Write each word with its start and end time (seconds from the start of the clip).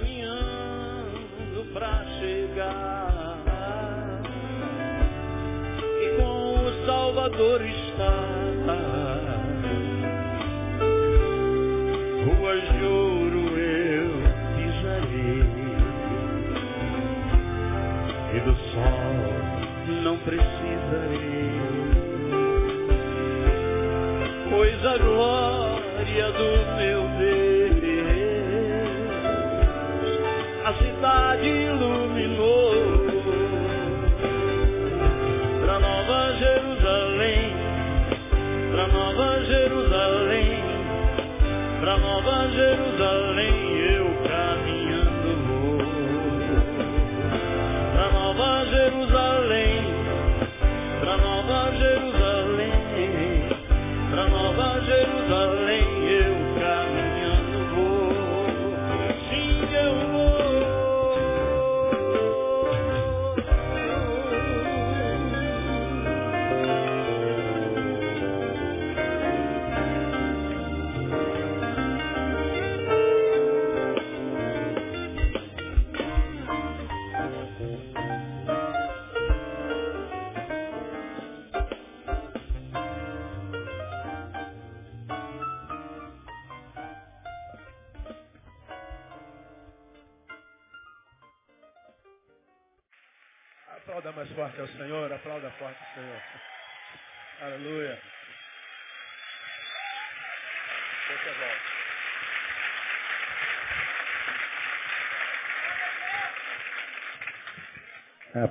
caminhando 0.00 1.64
pra 1.72 2.04
chegar. 2.18 3.42
E 6.02 6.16
com 6.16 6.66
o 6.66 6.86
Salvador 6.86 7.62
está. 7.62 8.39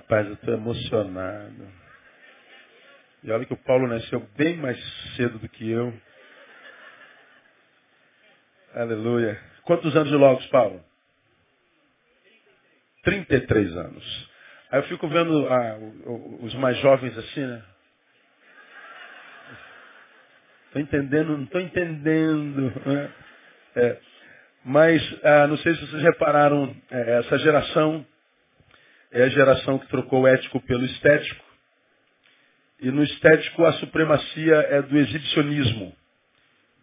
Rapaz, 0.10 0.26
eu 0.26 0.34
estou 0.34 0.56
emocionado. 0.56 1.68
E 3.24 3.32
olha 3.32 3.46
que 3.46 3.54
o 3.54 3.58
Paulo 3.58 3.88
nasceu 3.88 4.20
bem 4.36 4.58
mais 4.58 4.76
cedo 5.16 5.38
do 5.38 5.48
que 5.48 5.70
eu. 5.70 5.94
Aleluia. 8.74 9.40
Quantos 9.66 9.96
anos 9.96 10.10
de 10.10 10.16
logos, 10.16 10.48
Paulo? 10.48 10.84
33 13.04 13.78
anos. 13.78 14.30
Aí 14.72 14.80
eu 14.80 14.84
fico 14.86 15.08
vendo 15.08 15.48
ah, 15.48 15.78
os 16.42 16.56
mais 16.56 16.76
jovens 16.80 17.16
assim, 17.16 17.46
né? 17.46 17.64
Estou 20.66 20.82
entendendo, 20.82 21.38
não 21.38 21.44
estou 21.44 21.62
entendendo. 21.62 22.74
né? 22.84 23.14
É. 23.76 24.00
Mas 24.66 25.20
ah, 25.24 25.46
não 25.46 25.58
sei 25.58 25.76
se 25.76 25.86
vocês 25.86 26.02
repararam, 26.02 26.76
é, 26.90 27.20
essa 27.20 27.38
geração 27.38 28.04
é 29.12 29.24
a 29.24 29.30
geração 29.30 29.80
que 29.80 29.88
trocou 29.88 30.22
o 30.22 30.28
ético 30.28 30.62
pelo 30.62 30.86
estético. 30.86 31.44
E 32.82 32.92
no 32.92 33.04
estético 33.04 33.66
a 33.66 33.74
supremacia 33.74 34.56
é 34.70 34.82
do 34.82 34.98
exibicionismo, 34.98 35.94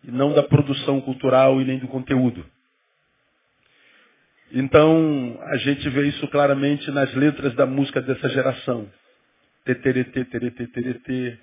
e 0.05 0.11
não 0.11 0.35
da 0.35 0.43
produção 0.43 1.01
cultural 1.01 1.61
e 1.61 1.65
nem 1.65 1.79
do 1.79 1.89
conteúdo. 1.89 2.45
Então, 4.53 5.39
a 5.43 5.57
gente 5.57 5.89
vê 5.89 6.09
isso 6.09 6.29
claramente 6.29 6.91
nas 6.91 7.13
letras 7.15 7.55
da 7.55 7.67
música 7.67 8.01
dessa 8.01 8.29
geração. 8.29 8.89
Teteretê, 9.65 10.25
teretê, 10.25 10.67
teretê. 10.69 11.39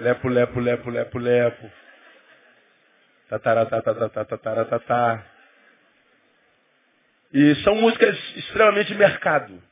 Lepo, 0.00 0.28
lepo, 0.28 0.60
lepo, 0.60 0.90
lepo, 0.90 1.18
lepo. 1.18 1.70
Tataratatatatatatatá. 3.30 5.24
E 7.32 7.54
são 7.56 7.74
músicas 7.76 8.16
extremamente 8.36 8.88
de 8.88 8.98
mercado. 8.98 9.62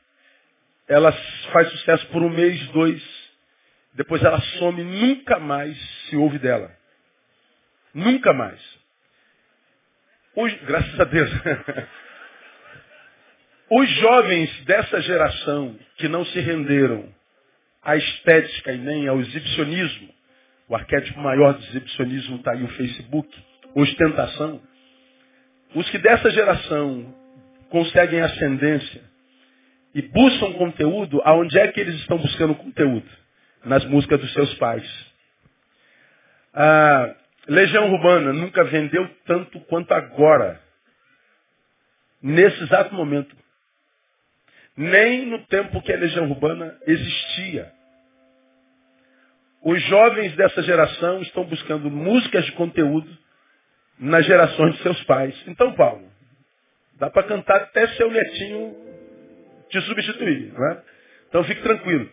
Ela 0.87 1.11
faz 1.51 1.69
sucesso 1.71 2.07
por 2.07 2.21
um 2.21 2.29
mês, 2.29 2.59
dois. 2.67 3.01
Depois 3.93 4.23
ela 4.23 4.39
some, 4.59 4.83
nunca 4.83 5.39
mais 5.39 5.77
se 6.09 6.15
ouve 6.17 6.37
dela. 6.37 6.71
Nunca 7.93 8.33
mais. 8.33 8.61
Os, 10.35 10.53
graças 10.63 10.99
a 10.99 11.05
Deus. 11.05 11.29
Os 13.71 13.89
jovens 13.89 14.65
dessa 14.65 15.01
geração 15.01 15.79
que 15.97 16.07
não 16.07 16.23
se 16.25 16.39
renderam 16.39 17.11
à 17.81 17.95
estética 17.95 18.73
e 18.73 18.77
nem 18.77 19.07
ao 19.07 19.19
exibicionismo, 19.19 20.13
o 20.67 20.75
arquétipo 20.75 21.19
maior 21.19 21.53
do 21.53 21.63
exibicionismo 21.63 22.35
está 22.35 22.51
aí 22.51 22.63
o 22.63 22.67
Facebook, 22.69 23.27
ostentação. 23.73 24.61
Os 25.73 25.89
que 25.89 25.97
dessa 25.97 26.29
geração 26.29 27.15
conseguem 27.75 28.21
ascendência 28.21 29.01
e 29.93 30.01
buscam 30.01 30.53
conteúdo, 30.53 31.21
aonde 31.25 31.59
é 31.59 31.67
que 31.67 31.81
eles 31.81 31.95
estão 31.95 32.17
buscando 32.17 32.55
conteúdo? 32.55 33.05
Nas 33.65 33.83
músicas 33.83 34.21
dos 34.21 34.31
seus 34.31 34.53
pais. 34.53 35.13
A 36.53 37.13
Legião 37.49 37.91
Urbana 37.91 38.31
nunca 38.31 38.63
vendeu 38.63 39.05
tanto 39.25 39.59
quanto 39.61 39.93
agora. 39.93 40.61
Nesse 42.23 42.63
exato 42.63 42.95
momento. 42.95 43.35
Nem 44.77 45.25
no 45.25 45.39
tempo 45.47 45.81
que 45.81 45.91
a 45.91 45.97
Legião 45.97 46.29
Urbana 46.29 46.77
existia. 46.87 47.73
Os 49.61 49.81
jovens 49.83 50.33
dessa 50.37 50.63
geração 50.63 51.21
estão 51.21 51.43
buscando 51.43 51.91
músicas 51.91 52.45
de 52.45 52.53
conteúdo 52.53 53.17
nas 53.99 54.25
gerações 54.25 54.75
de 54.75 54.83
seus 54.83 55.03
pais. 55.03 55.35
Então, 55.45 55.73
Paulo, 55.73 56.14
dá 56.99 57.09
para 57.09 57.23
cantar 57.23 57.57
até 57.57 57.87
seu 57.89 58.09
netinho 58.09 58.75
te 59.69 59.81
substituir. 59.81 60.53
Não 60.53 60.71
é? 60.71 60.81
Então 61.29 61.43
fique 61.43 61.61
tranquilo. 61.61 62.09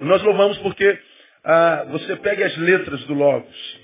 Nós 0.00 0.22
louvamos 0.22 0.58
porque 0.58 0.98
ah, 1.44 1.86
você 1.90 2.16
pega 2.16 2.46
as 2.46 2.56
letras 2.56 3.04
do 3.04 3.14
Logos, 3.14 3.80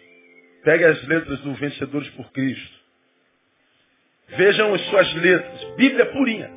pega 0.64 0.90
as 0.90 1.06
letras 1.06 1.40
do 1.40 1.54
Vencedores 1.54 2.08
por 2.10 2.30
Cristo. 2.32 2.76
Vejam 4.28 4.74
as 4.74 4.80
suas 4.86 5.14
letras. 5.14 5.64
Bíblia 5.76 6.06
purinha. 6.06 6.50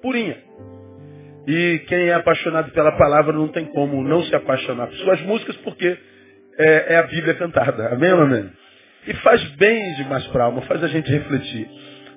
Purinha. 0.00 0.38
E 1.46 1.78
quem 1.88 2.08
é 2.08 2.14
apaixonado 2.14 2.70
pela 2.72 2.92
palavra 2.92 3.32
não 3.32 3.48
tem 3.48 3.66
como 3.66 4.02
não 4.02 4.22
se 4.24 4.34
apaixonar 4.34 4.86
por 4.86 4.96
suas 4.96 5.20
músicas, 5.22 5.56
porque 5.58 5.98
é, 6.58 6.94
é 6.94 6.96
a 6.96 7.02
Bíblia 7.04 7.34
cantada. 7.34 7.94
Amém 7.94 8.10
amém? 8.10 8.50
E 9.06 9.14
faz 9.14 9.42
bem 9.56 9.94
demais 9.96 10.26
para 10.28 10.44
a 10.44 10.46
alma, 10.46 10.62
faz 10.62 10.82
a 10.84 10.88
gente 10.88 11.10
refletir. 11.10 11.68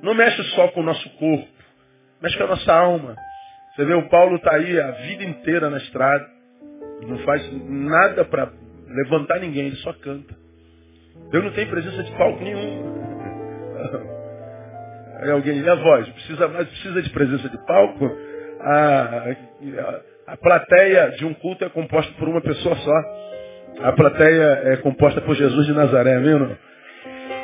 Não 0.04 0.14
mexe 0.14 0.44
só 0.56 0.68
com 0.68 0.82
o 0.82 0.84
nosso 0.84 1.10
corpo, 1.12 1.48
mexe 2.22 2.38
com 2.38 2.44
a 2.44 2.48
nossa 2.48 2.74
alma. 2.74 3.16
Você 3.74 3.86
vê, 3.86 3.94
o 3.94 4.10
Paulo 4.10 4.36
está 4.36 4.54
aí 4.54 4.78
a 4.78 4.92
vida 4.92 5.24
inteira 5.24 5.70
na 5.70 5.78
estrada, 5.78 6.28
não 7.08 7.18
faz 7.20 7.50
nada 7.70 8.26
para 8.26 8.52
levantar 8.86 9.40
ninguém, 9.40 9.68
ele 9.68 9.78
só 9.78 9.94
canta. 9.94 10.36
Deus 11.32 11.46
não 11.46 11.52
tem 11.54 11.66
presença 11.68 12.04
de 12.04 12.12
palco 12.12 12.44
nenhum. 12.44 12.94
Aí 15.22 15.32
alguém, 15.32 15.62
e 15.62 15.70
a 15.70 15.76
voz? 15.76 16.10
Precisa 16.10 16.48
mais, 16.50 16.68
precisa 16.68 17.02
de 17.02 17.10
presença 17.12 17.48
de 17.48 17.58
palco? 17.66 18.06
A, 18.60 19.26
a, 20.28 20.34
a 20.34 20.38
plateia 20.38 21.12
de 21.12 21.26
um 21.26 21.34
culto 21.34 21.64
é 21.64 21.70
composta 21.70 22.12
por 22.20 22.28
uma 22.28 22.42
pessoa 22.42 22.76
só. 22.76 23.86
A 23.88 23.94
plateia 23.94 24.62
é 24.66 24.78
composta 24.78 25.22
por 25.22 25.34
Jesus 25.36 25.66
de 25.66 25.74
Nazaré, 25.74 26.20
não? 26.20 26.58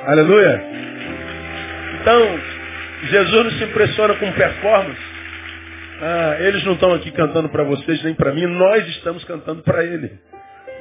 Aleluia! 0.05 0.98
Então, 2.01 2.39
Jesus 3.03 3.43
não 3.43 3.51
se 3.51 3.63
impressiona 3.63 4.13
com 4.15 4.31
performance. 4.31 5.01
Ah, 6.01 6.37
eles 6.39 6.63
não 6.63 6.73
estão 6.73 6.93
aqui 6.93 7.11
cantando 7.11 7.49
para 7.49 7.63
vocês 7.63 8.03
nem 8.03 8.13
para 8.13 8.33
mim, 8.33 8.45
nós 8.45 8.87
estamos 8.87 9.23
cantando 9.25 9.63
para 9.63 9.83
Ele. 9.83 10.17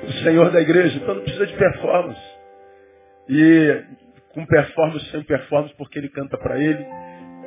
O 0.05 0.13
Senhor 0.25 0.51
da 0.51 0.61
igreja, 0.61 0.97
então 0.97 1.17
não 1.17 1.23
precisa 1.23 1.47
de 1.47 1.55
performance. 1.55 2.21
E 3.29 3.83
com 4.33 4.47
performance, 4.47 5.11
sem 5.11 5.23
performance, 5.23 5.75
porque 5.77 5.99
Ele 5.99 6.09
canta 6.09 6.39
para 6.39 6.59
Ele 6.59 6.87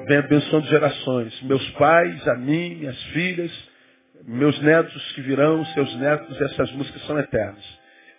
vem 0.06 0.18
abençoando 0.18 0.68
gerações. 0.68 1.42
Meus 1.44 1.68
pais, 1.72 2.28
a 2.28 2.36
mim, 2.36 2.76
minhas 2.76 3.02
filhas, 3.06 3.52
meus 4.26 4.60
netos 4.62 5.12
que 5.14 5.22
virão, 5.22 5.66
seus 5.68 5.96
netos, 5.98 6.40
essas 6.42 6.72
músicas 6.72 7.02
são 7.06 7.20
eternas. 7.20 7.64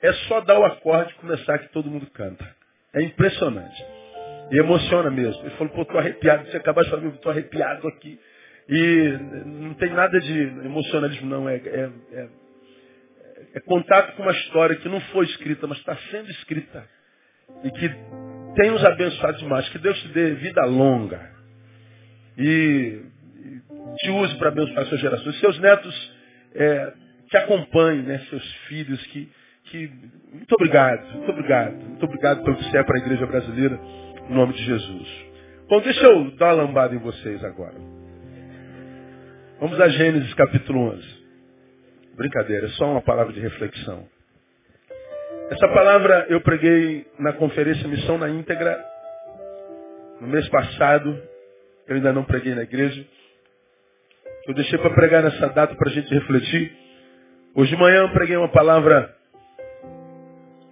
É 0.00 0.12
só 0.12 0.40
dar 0.40 0.58
o 0.58 0.64
acorde 0.64 1.12
e 1.12 1.20
começar 1.20 1.58
que 1.58 1.68
todo 1.68 1.90
mundo 1.90 2.06
canta. 2.12 2.44
É 2.94 3.02
impressionante. 3.02 3.84
E 4.52 4.58
emociona 4.58 5.10
mesmo. 5.10 5.42
Ele 5.42 5.50
falou, 5.56 5.72
pô, 5.72 5.84
tô 5.86 5.98
arrepiado. 5.98 6.46
Você 6.46 6.58
acabar 6.58 6.82
de 6.84 6.90
falar, 6.90 7.02
eu 7.02 7.12
tô 7.12 7.30
arrepiado 7.30 7.88
aqui. 7.88 8.20
E 8.68 9.18
não 9.46 9.74
tem 9.74 9.90
nada 9.90 10.20
de 10.20 10.40
emocionalismo, 10.64 11.28
não. 11.28 11.48
É, 11.48 11.56
é, 11.56 11.90
é, 12.12 12.28
é 13.54 13.60
contato 13.60 14.14
com 14.14 14.22
uma 14.22 14.32
história 14.32 14.76
que 14.76 14.88
não 14.88 15.00
foi 15.00 15.24
escrita, 15.24 15.66
mas 15.66 15.78
está 15.78 15.96
sendo 16.10 16.30
escrita. 16.30 16.86
E 17.64 17.70
que 17.70 17.88
tem 18.56 18.70
nos 18.70 18.84
abençoado 18.84 19.38
demais. 19.38 19.68
Que 19.70 19.78
Deus 19.78 19.98
te 20.02 20.08
dê 20.08 20.34
vida 20.34 20.64
longa. 20.66 21.32
E, 22.36 23.00
te 23.98 24.10
use 24.10 24.34
para 24.36 24.48
abençoar 24.48 24.86
suas 24.86 25.00
gerações. 25.00 25.38
Seus 25.40 25.58
netos 25.60 26.12
é, 26.54 26.92
te 27.28 27.36
acompanhem, 27.38 28.02
né? 28.02 28.18
seus 28.28 28.54
filhos. 28.68 29.04
Que, 29.06 29.30
que... 29.64 29.90
Muito 30.32 30.52
obrigado, 30.54 31.10
muito 31.14 31.30
obrigado. 31.30 31.74
Muito 31.74 32.04
obrigado 32.04 32.44
pelo 32.44 32.56
que 32.56 32.64
você 32.64 32.78
é 32.78 32.82
para 32.82 32.98
a 32.98 33.02
igreja 33.02 33.26
brasileira. 33.26 33.80
Em 34.28 34.34
nome 34.34 34.52
de 34.52 34.64
Jesus. 34.64 35.08
Bom, 35.68 35.80
deixa 35.80 36.04
eu 36.04 36.30
dar 36.36 36.54
uma 36.54 36.64
lambada 36.64 36.94
em 36.94 36.98
vocês 36.98 37.42
agora. 37.44 37.74
Vamos 39.60 39.80
a 39.80 39.88
Gênesis 39.88 40.32
capítulo 40.34 40.90
11. 40.90 41.22
Brincadeira, 42.16 42.66
é 42.66 42.70
só 42.70 42.90
uma 42.90 43.02
palavra 43.02 43.32
de 43.32 43.40
reflexão. 43.40 44.06
Essa 45.50 45.68
palavra 45.68 46.26
eu 46.28 46.40
preguei 46.40 47.06
na 47.18 47.32
conferência 47.32 47.86
Missão 47.88 48.16
na 48.16 48.28
íntegra 48.28 48.82
no 50.20 50.28
mês 50.28 50.48
passado. 50.48 51.20
Eu 51.88 51.96
ainda 51.96 52.12
não 52.12 52.24
preguei 52.24 52.54
na 52.54 52.62
igreja. 52.62 53.04
Eu 54.46 54.54
deixei 54.54 54.78
para 54.78 54.94
pregar 54.94 55.22
nessa 55.22 55.48
data 55.48 55.74
para 55.74 55.90
a 55.90 55.92
gente 55.92 56.12
refletir. 56.12 56.72
Hoje 57.54 57.70
de 57.70 57.76
manhã 57.76 57.98
eu 58.02 58.12
preguei 58.12 58.36
uma 58.36 58.48
palavra 58.48 59.14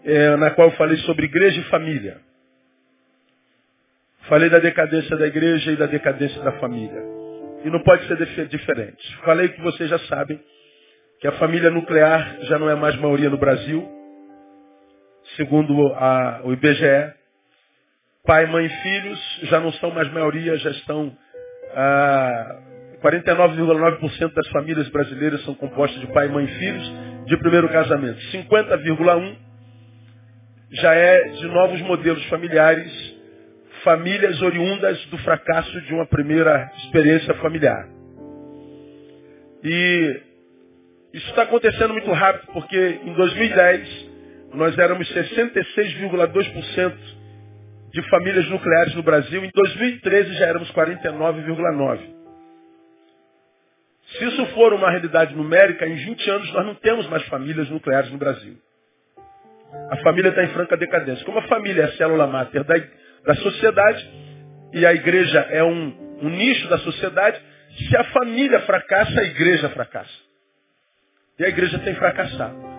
é, 0.05 0.37
na 0.37 0.51
qual 0.51 0.69
eu 0.69 0.77
falei 0.77 0.97
sobre 0.99 1.27
igreja 1.27 1.61
e 1.61 1.65
família. 1.65 2.30
Falei 4.29 4.51
da 4.51 4.59
decadência 4.59 5.17
da 5.17 5.27
igreja 5.27 5.73
e 5.73 5.77
da 5.77 5.87
decadência 5.87 6.41
da 6.43 6.53
família. 6.53 7.03
E 7.65 7.71
não 7.71 7.81
pode 7.81 8.07
ser 8.07 8.47
diferente. 8.49 9.17
Falei 9.25 9.49
que 9.49 9.61
vocês 9.61 9.89
já 9.89 9.99
sabem 10.01 10.41
que 11.21 11.27
a 11.27 11.33
família 11.33 11.71
nuclear 11.71 12.39
já 12.43 12.59
não 12.59 12.71
é 12.71 12.75
mais 12.75 12.97
maioria 12.97 13.29
no 13.29 13.37
Brasil, 13.37 13.87
segundo 15.37 15.89
a, 15.95 16.41
o 16.45 16.53
IBGE. 16.53 17.13
Pai, 18.25 18.47
mãe 18.47 18.67
e 18.67 18.69
filhos 18.69 19.41
já 19.45 19.61
não 19.61 19.73
são 19.75 19.91
mais 19.91 20.11
maioria, 20.13 20.57
já 20.57 20.71
estão. 20.71 21.17
Ah, 21.75 22.57
49,9% 23.03 24.35
das 24.35 24.49
famílias 24.49 24.89
brasileiras 24.91 25.43
são 25.45 25.55
compostas 25.55 25.99
de 26.01 26.07
pai, 26.09 26.29
mãe 26.29 26.45
e 26.45 26.59
filhos 26.59 26.93
de 27.27 27.37
primeiro 27.39 27.69
casamento. 27.69 28.19
50,1% 28.33 29.37
já 30.73 30.95
é 30.95 31.29
de 31.29 31.47
novos 31.49 31.81
modelos 31.83 32.25
familiares 32.27 33.10
famílias 33.83 34.41
oriundas 34.43 35.05
do 35.07 35.19
fracasso 35.19 35.81
de 35.83 35.95
uma 35.95 36.07
primeira 36.07 36.71
experiência 36.85 37.35
familiar. 37.35 37.89
E 39.63 40.21
isso 41.13 41.29
está 41.31 41.43
acontecendo 41.43 41.93
muito 41.93 42.11
rápido, 42.13 42.53
porque 42.53 43.01
em 43.05 43.13
2010 43.15 44.11
nós 44.55 44.79
éramos 44.79 45.13
66,2% 45.13 46.95
de 47.93 48.03
famílias 48.09 48.49
nucleares 48.49 48.95
no 48.95 49.03
Brasil, 49.03 49.45
em 49.45 49.51
2013 49.53 50.35
já 50.35 50.47
éramos 50.47 50.71
49,9%. 50.73 52.21
Se 54.19 54.25
isso 54.25 54.47
for 54.47 54.73
uma 54.73 54.91
realidade 54.91 55.35
numérica, 55.37 55.87
em 55.87 55.95
20 55.95 56.31
anos 56.31 56.53
nós 56.53 56.67
não 56.67 56.75
temos 56.75 57.07
mais 57.09 57.25
famílias 57.27 57.69
nucleares 57.69 58.11
no 58.11 58.19
Brasil. 58.19 58.57
A 59.91 59.97
família 59.99 60.31
está 60.31 60.43
em 60.43 60.49
franca 60.49 60.77
decadência. 60.77 61.25
Como 61.25 61.39
a 61.39 61.47
família 61.47 61.83
é 61.83 61.85
a 61.85 61.93
célula 61.93 62.27
máter 62.27 62.65
da, 62.65 62.75
da 63.25 63.35
sociedade 63.35 64.11
e 64.73 64.87
a 64.87 64.95
igreja 64.95 65.41
é 65.51 65.63
um, 65.63 66.19
um 66.23 66.31
nicho 66.31 66.69
da 66.69 66.79
sociedade. 66.79 67.41
Se 67.77 67.97
a 67.97 68.05
família 68.05 68.61
fracassa, 68.61 69.21
a 69.21 69.25
igreja 69.25 69.69
fracassa. 69.71 70.31
E 71.39 71.45
a 71.45 71.49
igreja 71.49 71.79
tem 71.81 71.95
fracassado. 71.95 72.71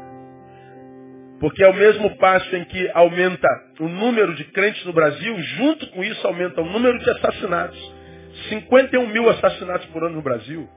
Porque 1.39 1.63
ao 1.63 1.73
mesmo 1.73 2.15
passo 2.17 2.55
em 2.55 2.63
que 2.65 2.91
aumenta 2.93 3.47
o 3.79 3.87
número 3.87 4.35
de 4.35 4.43
crentes 4.45 4.85
no 4.85 4.93
Brasil, 4.93 5.35
junto 5.39 5.87
com 5.87 6.03
isso 6.03 6.25
aumenta 6.27 6.61
o 6.61 6.65
número 6.65 6.99
de 6.99 7.09
assassinatos. 7.09 8.01
51 8.49 9.07
mil 9.07 9.29
assassinatos 9.29 9.87
por 9.87 10.03
ano 10.03 10.17
no 10.17 10.21
Brasil. 10.21 10.69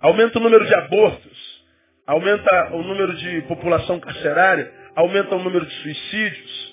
Aumenta 0.00 0.38
o 0.38 0.42
número 0.42 0.66
de 0.66 0.74
abortos. 0.74 1.64
Aumenta 2.06 2.74
o 2.74 2.82
número 2.82 3.16
de 3.16 3.42
população 3.42 3.98
carcerária. 3.98 4.70
Aumenta 4.94 5.34
o 5.34 5.42
número 5.42 5.64
de 5.64 5.74
suicídios 5.76 6.65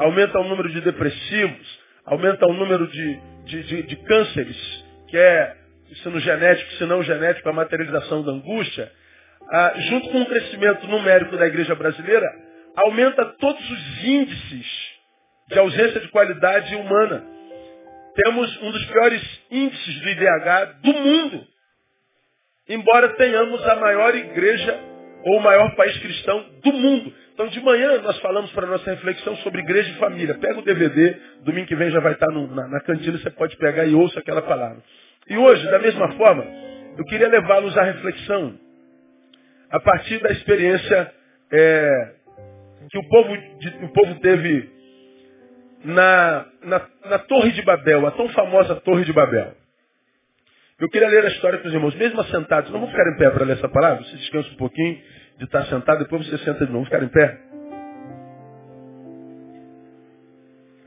aumenta 0.00 0.40
o 0.40 0.44
número 0.44 0.70
de 0.70 0.80
depressivos, 0.80 1.80
aumenta 2.06 2.46
o 2.46 2.54
número 2.54 2.86
de, 2.86 3.20
de, 3.44 3.62
de, 3.64 3.82
de 3.82 3.96
cânceres, 3.96 4.84
que 5.08 5.16
é, 5.16 5.56
se 6.02 6.20
genético, 6.20 6.72
se 6.72 6.86
não 6.86 7.02
genético, 7.02 7.48
a 7.48 7.52
materialização 7.52 8.22
da 8.22 8.32
angústia, 8.32 8.90
ah, 9.52 9.74
junto 9.76 10.08
com 10.08 10.22
o 10.22 10.26
crescimento 10.26 10.86
numérico 10.86 11.36
da 11.36 11.46
igreja 11.46 11.74
brasileira, 11.74 12.26
aumenta 12.76 13.26
todos 13.38 13.70
os 13.70 14.04
índices 14.04 14.66
de 15.48 15.58
ausência 15.58 16.00
de 16.00 16.08
qualidade 16.08 16.74
humana. 16.76 17.22
Temos 18.14 18.62
um 18.62 18.70
dos 18.70 18.84
piores 18.86 19.40
índices 19.50 20.00
do 20.00 20.08
IDH 20.08 20.80
do 20.82 20.92
mundo. 20.94 21.46
Embora 22.68 23.10
tenhamos 23.16 23.62
a 23.68 23.76
maior 23.76 24.14
igreja 24.14 24.80
ou 25.24 25.38
o 25.38 25.42
maior 25.42 25.74
país 25.74 25.98
cristão 25.98 26.46
do 26.62 26.72
mundo. 26.72 27.12
Então, 27.40 27.48
de 27.48 27.60
manhã, 27.62 28.02
nós 28.02 28.18
falamos 28.18 28.52
para 28.52 28.66
nossa 28.66 28.90
reflexão 28.90 29.34
sobre 29.36 29.62
igreja 29.62 29.88
e 29.88 29.94
família. 29.94 30.34
Pega 30.34 30.58
o 30.58 30.62
DVD, 30.62 31.16
domingo 31.42 31.66
que 31.68 31.74
vem 31.74 31.90
já 31.90 31.98
vai 31.98 32.12
estar 32.12 32.26
no, 32.26 32.46
na, 32.54 32.68
na 32.68 32.80
cantina, 32.80 33.16
você 33.16 33.30
pode 33.30 33.56
pegar 33.56 33.86
e 33.86 33.94
ouça 33.94 34.20
aquela 34.20 34.42
palavra. 34.42 34.76
E 35.26 35.38
hoje, 35.38 35.64
da 35.70 35.78
mesma 35.78 36.12
forma, 36.18 36.44
eu 36.98 37.04
queria 37.06 37.28
levá-los 37.28 37.78
à 37.78 37.82
reflexão 37.82 38.58
a 39.70 39.80
partir 39.80 40.18
da 40.18 40.30
experiência 40.32 41.14
é, 41.50 42.12
que 42.90 42.98
o 42.98 43.08
povo, 43.08 43.34
de, 43.58 43.68
o 43.86 43.88
povo 43.88 44.20
teve 44.20 44.68
na, 45.82 46.46
na, 46.62 46.86
na 47.06 47.18
Torre 47.20 47.52
de 47.52 47.62
Babel, 47.62 48.06
a 48.06 48.10
tão 48.10 48.28
famosa 48.28 48.74
Torre 48.82 49.06
de 49.06 49.14
Babel. 49.14 49.54
Eu 50.78 50.90
queria 50.90 51.08
ler 51.08 51.24
a 51.24 51.28
história 51.28 51.58
com 51.58 51.68
os 51.68 51.72
irmãos, 51.72 51.94
mesmo 51.94 52.20
assentados. 52.20 52.70
Não 52.70 52.80
vou 52.80 52.90
ficar 52.90 53.10
em 53.10 53.16
pé 53.16 53.30
para 53.30 53.46
ler 53.46 53.56
essa 53.56 53.68
palavra, 53.70 54.04
você 54.04 54.16
descansa 54.16 54.50
um 54.50 54.56
pouquinho 54.56 55.00
de 55.40 55.46
estar 55.46 55.64
sentado, 55.66 56.00
depois 56.00 56.26
você 56.26 56.36
senta 56.44 56.66
de 56.66 56.72
novo. 56.72 56.84
Ficar 56.84 57.02
em 57.02 57.08
pé. 57.08 57.40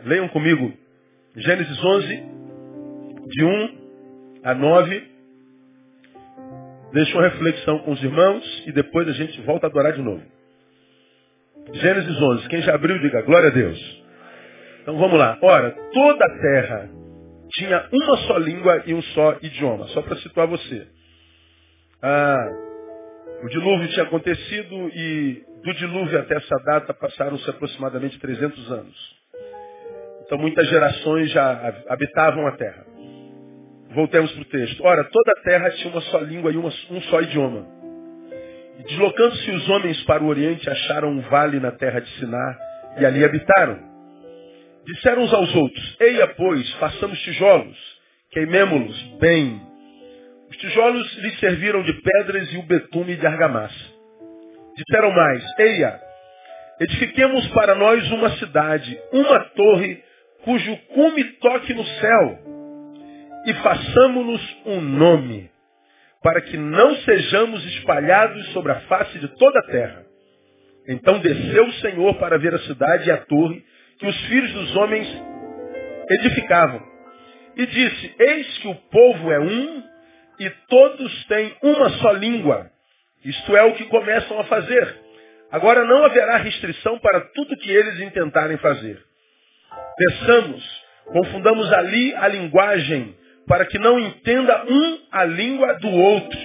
Leiam 0.05 0.27
comigo 0.29 0.71
Gênesis 1.35 1.83
11, 1.83 2.23
de 3.25 3.43
1 3.43 3.77
a 4.43 4.53
9. 4.53 5.11
Deixa 6.93 7.17
uma 7.17 7.23
reflexão 7.23 7.79
com 7.79 7.93
os 7.93 8.03
irmãos 8.03 8.63
e 8.67 8.71
depois 8.71 9.07
a 9.07 9.13
gente 9.13 9.41
volta 9.41 9.65
a 9.65 9.69
adorar 9.69 9.93
de 9.93 10.03
novo. 10.03 10.21
Gênesis 11.73 12.21
11. 12.21 12.47
Quem 12.49 12.61
já 12.61 12.75
abriu, 12.75 12.99
diga 12.99 13.23
glória 13.23 13.49
a 13.49 13.53
Deus. 13.53 14.03
Então 14.83 14.99
vamos 14.99 15.17
lá. 15.17 15.39
Ora, 15.41 15.71
toda 15.91 16.25
a 16.25 16.39
terra 16.39 16.89
tinha 17.53 17.89
uma 17.91 18.17
só 18.17 18.37
língua 18.37 18.83
e 18.85 18.93
um 18.93 19.01
só 19.01 19.39
idioma. 19.41 19.87
Só 19.87 20.03
para 20.03 20.17
situar 20.17 20.45
você. 20.45 20.87
Ah, 22.03 22.62
o 23.43 23.49
dilúvio 23.49 23.89
tinha 23.89 24.03
acontecido 24.03 24.89
e 24.95 25.43
do 25.65 25.73
dilúvio 25.73 26.17
até 26.17 26.37
essa 26.37 26.55
data 26.65 26.93
passaram-se 26.93 27.49
aproximadamente 27.49 28.17
300 28.17 28.71
anos. 28.71 29.15
Então 30.25 30.37
muitas 30.37 30.65
gerações 30.69 31.29
já 31.29 31.73
habitavam 31.89 32.47
a 32.47 32.53
terra. 32.53 32.85
Voltemos 33.93 34.31
para 34.31 34.41
o 34.41 34.45
texto. 34.45 34.83
Ora, 34.85 35.03
toda 35.03 35.31
a 35.31 35.43
terra 35.43 35.69
tinha 35.71 35.91
uma 35.91 36.01
só 36.03 36.19
língua 36.19 36.53
e 36.53 36.57
uma, 36.57 36.69
um 36.89 37.01
só 37.01 37.21
idioma. 37.21 37.67
Deslocando-se 38.87 39.51
os 39.51 39.69
homens 39.69 40.01
para 40.05 40.23
o 40.23 40.27
oriente, 40.27 40.69
acharam 40.69 41.09
um 41.09 41.21
vale 41.21 41.59
na 41.59 41.71
terra 41.71 41.99
de 41.99 42.09
Siná 42.17 42.57
e 42.97 43.05
ali 43.05 43.25
habitaram. 43.25 43.77
Disseram 44.85 45.23
uns 45.23 45.33
aos 45.33 45.53
outros, 45.53 45.97
eia 45.99 46.27
pois, 46.27 46.73
façamos 46.75 47.19
tijolos, 47.19 47.77
queimemo-los 48.31 49.01
bem 49.19 49.72
os 50.53 50.57
tijolos 50.57 51.17
lhe 51.17 51.31
serviram 51.37 51.81
de 51.81 51.93
pedras 51.93 52.53
e 52.53 52.57
o 52.57 52.63
betume 52.63 53.15
de 53.15 53.25
argamassa. 53.25 53.93
Disseram 54.75 55.11
mais, 55.11 55.43
eia, 55.59 55.99
edifiquemos 56.79 57.47
para 57.49 57.73
nós 57.73 58.11
uma 58.11 58.29
cidade, 58.37 58.99
uma 59.11 59.39
torre, 59.55 60.03
cujo 60.43 60.77
cume 60.93 61.23
toque 61.23 61.73
no 61.73 61.83
céu, 61.83 62.39
e 63.47 63.53
façamos-nos 63.55 64.57
um 64.65 64.81
nome, 64.81 65.49
para 66.21 66.41
que 66.41 66.55
não 66.55 66.95
sejamos 66.97 67.65
espalhados 67.77 68.45
sobre 68.53 68.71
a 68.73 68.81
face 68.81 69.17
de 69.19 69.27
toda 69.29 69.59
a 69.59 69.67
terra. 69.71 70.05
Então 70.87 71.19
desceu 71.19 71.65
o 71.65 71.73
Senhor 71.73 72.15
para 72.15 72.37
ver 72.37 72.53
a 72.53 72.59
cidade 72.59 73.07
e 73.07 73.11
a 73.11 73.17
torre 73.17 73.63
que 73.97 74.05
os 74.05 74.21
filhos 74.27 74.53
dos 74.53 74.75
homens 74.75 75.07
edificavam. 76.09 76.81
E 77.55 77.65
disse, 77.65 78.15
eis 78.19 78.57
que 78.59 78.67
o 78.67 78.75
povo 78.75 79.31
é 79.31 79.39
um 79.39 79.92
e 80.39 80.49
todos 80.67 81.25
têm 81.25 81.55
uma 81.61 81.89
só 81.91 82.11
língua. 82.11 82.69
Isto 83.23 83.55
é 83.55 83.63
o 83.63 83.73
que 83.73 83.85
começam 83.85 84.39
a 84.39 84.43
fazer. 84.45 85.03
Agora 85.51 85.85
não 85.85 86.03
haverá 86.03 86.37
restrição 86.37 86.97
para 86.99 87.21
tudo 87.33 87.57
que 87.57 87.71
eles 87.71 87.99
intentarem 87.99 88.57
fazer. 88.57 88.99
Peçamos, 89.97 90.83
confundamos 91.05 91.71
ali 91.73 92.13
a 92.15 92.27
linguagem, 92.27 93.15
para 93.47 93.65
que 93.65 93.77
não 93.77 93.99
entenda 93.99 94.65
um 94.67 94.99
a 95.11 95.25
língua 95.25 95.73
do 95.75 95.89
outro. 95.89 96.39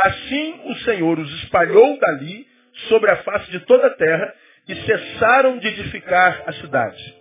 Assim 0.00 0.60
o 0.66 0.74
Senhor 0.76 1.18
os 1.18 1.42
espalhou 1.42 1.98
dali 1.98 2.46
sobre 2.88 3.10
a 3.10 3.16
face 3.16 3.50
de 3.50 3.60
toda 3.60 3.86
a 3.86 3.94
terra 3.94 4.34
e 4.68 4.74
cessaram 4.74 5.58
de 5.58 5.68
edificar 5.68 6.42
a 6.46 6.52
cidade. 6.52 7.16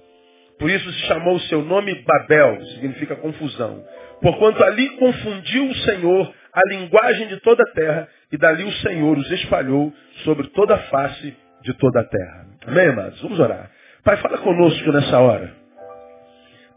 Por 0.60 0.70
isso 0.70 0.92
se 0.92 1.08
chamou 1.08 1.36
o 1.36 1.40
seu 1.42 1.62
nome 1.62 2.04
Babel, 2.04 2.66
significa 2.74 3.16
confusão. 3.16 3.84
Porquanto 4.22 4.64
ali 4.64 4.90
confundiu 4.98 5.68
o 5.70 5.76
Senhor 5.76 6.34
a 6.54 6.62
linguagem 6.70 7.28
de 7.28 7.40
toda 7.42 7.62
a 7.62 7.74
terra, 7.74 8.08
e 8.32 8.38
dali 8.38 8.64
o 8.64 8.72
Senhor 8.74 9.18
os 9.18 9.32
espalhou 9.32 9.94
sobre 10.24 10.48
toda 10.48 10.76
a 10.76 10.80
face 10.80 11.36
de 11.62 11.74
toda 11.74 12.02
a 12.02 12.04
terra. 12.04 12.48
Amém, 12.66 12.88
amados? 12.88 13.22
Vamos 13.22 13.40
orar. 13.40 13.70
Pai, 14.04 14.18
fala 14.18 14.38
conosco 14.40 14.92
nessa 14.92 15.20
hora. 15.20 15.54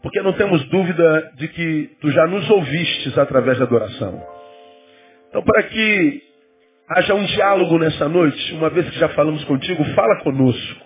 Porque 0.01 0.21
não 0.21 0.33
temos 0.33 0.63
dúvida 0.69 1.31
de 1.35 1.47
que 1.47 1.95
tu 1.99 2.11
já 2.11 2.27
nos 2.27 2.49
ouvistes 2.49 3.17
através 3.17 3.57
da 3.57 3.65
adoração. 3.65 4.23
Então, 5.29 5.43
para 5.43 5.63
que 5.63 6.21
haja 6.89 7.13
um 7.13 7.23
diálogo 7.25 7.77
nessa 7.77 8.09
noite, 8.09 8.53
uma 8.53 8.69
vez 8.69 8.89
que 8.89 8.99
já 8.99 9.09
falamos 9.09 9.43
contigo, 9.45 9.83
fala 9.95 10.21
conosco. 10.23 10.85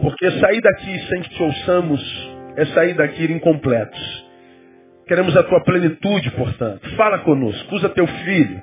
Porque 0.00 0.30
sair 0.32 0.60
daqui 0.60 0.98
sem 1.08 1.22
que 1.22 1.30
te 1.30 1.42
ouçamos 1.42 2.30
é 2.56 2.66
sair 2.66 2.94
daqui 2.94 3.24
incompletos. 3.24 4.31
Queremos 5.06 5.36
a 5.36 5.42
tua 5.42 5.62
plenitude, 5.64 6.30
portanto. 6.32 6.88
Fala 6.96 7.18
conosco, 7.20 7.74
usa 7.74 7.88
teu 7.90 8.06
filho 8.06 8.62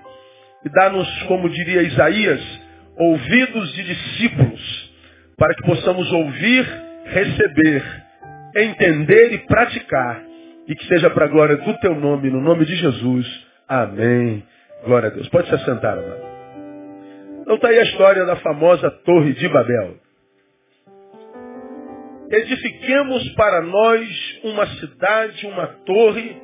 e 0.65 0.69
dá-nos, 0.69 1.23
como 1.23 1.49
diria 1.49 1.81
Isaías, 1.83 2.41
ouvidos 2.97 3.73
de 3.73 3.83
discípulos, 3.83 4.93
para 5.37 5.53
que 5.55 5.63
possamos 5.63 6.11
ouvir, 6.11 6.65
receber, 7.05 7.83
entender 8.55 9.33
e 9.33 9.37
praticar, 9.39 10.21
e 10.67 10.75
que 10.75 10.85
seja 10.85 11.09
para 11.09 11.25
a 11.25 11.29
glória 11.29 11.57
do 11.57 11.73
teu 11.79 11.95
nome, 11.95 12.29
no 12.29 12.41
nome 12.41 12.65
de 12.65 12.75
Jesus. 12.75 13.47
Amém. 13.67 14.43
Glória 14.83 15.09
a 15.09 15.11
Deus. 15.11 15.27
Pode 15.29 15.47
se 15.47 15.55
assentar, 15.55 15.97
amado. 15.97 16.29
Então 17.41 17.55
está 17.55 17.69
aí 17.69 17.79
a 17.79 17.83
história 17.83 18.25
da 18.25 18.35
famosa 18.37 18.91
Torre 19.03 19.33
de 19.33 19.47
Babel. 19.49 19.95
Edifiquemos 22.31 23.27
para 23.29 23.61
nós 23.61 24.39
uma 24.43 24.67
cidade, 24.77 25.47
uma 25.47 25.65
torre, 25.83 26.39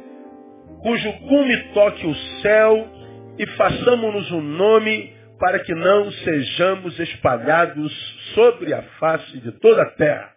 cujo 0.82 1.14
cume 1.20 1.74
toque 1.74 2.08
o 2.08 2.16
céu, 2.42 2.90
e 3.38 3.46
façamos-nos 3.56 4.32
um 4.32 4.42
nome 4.42 5.16
para 5.40 5.60
que 5.60 5.76
não 5.76 6.12
sejamos 6.12 7.00
espalhados 7.00 7.94
sobre 8.34 8.74
a 8.74 8.82
face 9.00 9.38
de 9.40 9.52
toda 9.60 9.84
a 9.84 9.92
terra. 9.92 10.34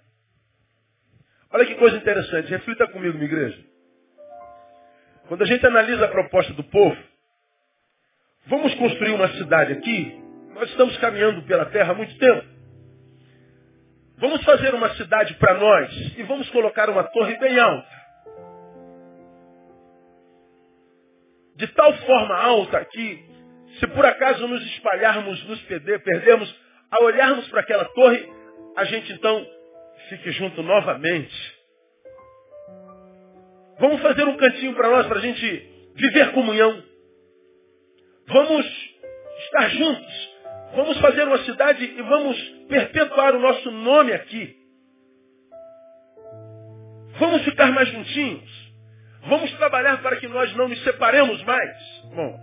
Olha 1.50 1.64
que 1.64 1.76
coisa 1.76 1.97
interessante, 1.97 2.50
reflita 2.50 2.87
comigo, 2.88 3.14
minha 3.14 3.31
igreja. 3.31 3.59
Quando 5.28 5.43
a 5.43 5.47
gente 5.47 5.64
analisa 5.64 6.05
a 6.05 6.09
proposta 6.09 6.52
do 6.52 6.64
povo, 6.64 6.97
vamos 8.47 8.75
construir 8.75 9.12
uma 9.12 9.28
cidade 9.28 9.73
aqui, 9.73 10.21
nós 10.55 10.69
estamos 10.71 10.97
caminhando 10.99 11.40
pela 11.43 11.64
terra 11.67 11.93
há 11.93 11.95
muito 11.95 12.19
tempo. 12.19 12.58
Vamos 14.19 14.43
fazer 14.45 14.75
uma 14.75 14.95
cidade 14.97 15.35
para 15.35 15.55
nós 15.55 16.19
e 16.19 16.23
vamos 16.25 16.49
colocar 16.51 16.91
uma 16.91 17.05
torre 17.05 17.37
bem 17.39 17.59
alta. 17.59 17.89
De 21.55 21.69
tal 21.69 21.93
forma 21.99 22.35
alta 22.35 22.85
que, 22.85 23.25
se 23.79 23.87
por 23.89 24.05
acaso 24.05 24.47
nos 24.49 24.65
espalharmos, 24.75 25.45
nos 25.45 25.61
perder, 25.63 26.03
perdermos, 26.03 26.53
ao 26.91 27.05
olharmos 27.05 27.49
para 27.49 27.61
aquela 27.61 27.85
torre, 27.85 28.29
a 28.77 28.85
gente 28.85 29.13
então 29.13 29.47
fique 30.09 30.33
junto 30.33 30.63
novamente. 30.63 31.59
Vamos 33.79 34.01
fazer 34.03 34.25
um 34.25 34.37
cantinho 34.37 34.75
para 34.75 34.89
nós, 34.89 35.07
para 35.07 35.19
a 35.19 35.23
gente 35.23 35.93
viver 35.95 36.33
comunhão. 36.33 36.83
Vamos 38.27 38.67
estar 39.45 39.69
juntos. 39.71 40.27
Vamos 40.75 40.99
fazer 41.01 41.23
uma 41.25 41.39
cidade 41.39 41.85
e 41.85 42.03
vamos 42.03 42.39
perpetuar 42.69 43.35
o 43.35 43.41
nosso 43.41 43.71
nome 43.71 44.13
aqui. 44.13 44.57
Vamos 47.19 47.45
ficar 47.45 47.73
mais 47.73 47.89
juntinhos. 47.89 48.69
Vamos 49.29 49.53
trabalhar 49.55 50.01
para 50.03 50.17
que 50.17 50.29
nós 50.29 50.55
não 50.57 50.69
nos 50.69 50.83
separemos 50.85 51.43
mais. 51.45 51.77
Bom, 52.15 52.39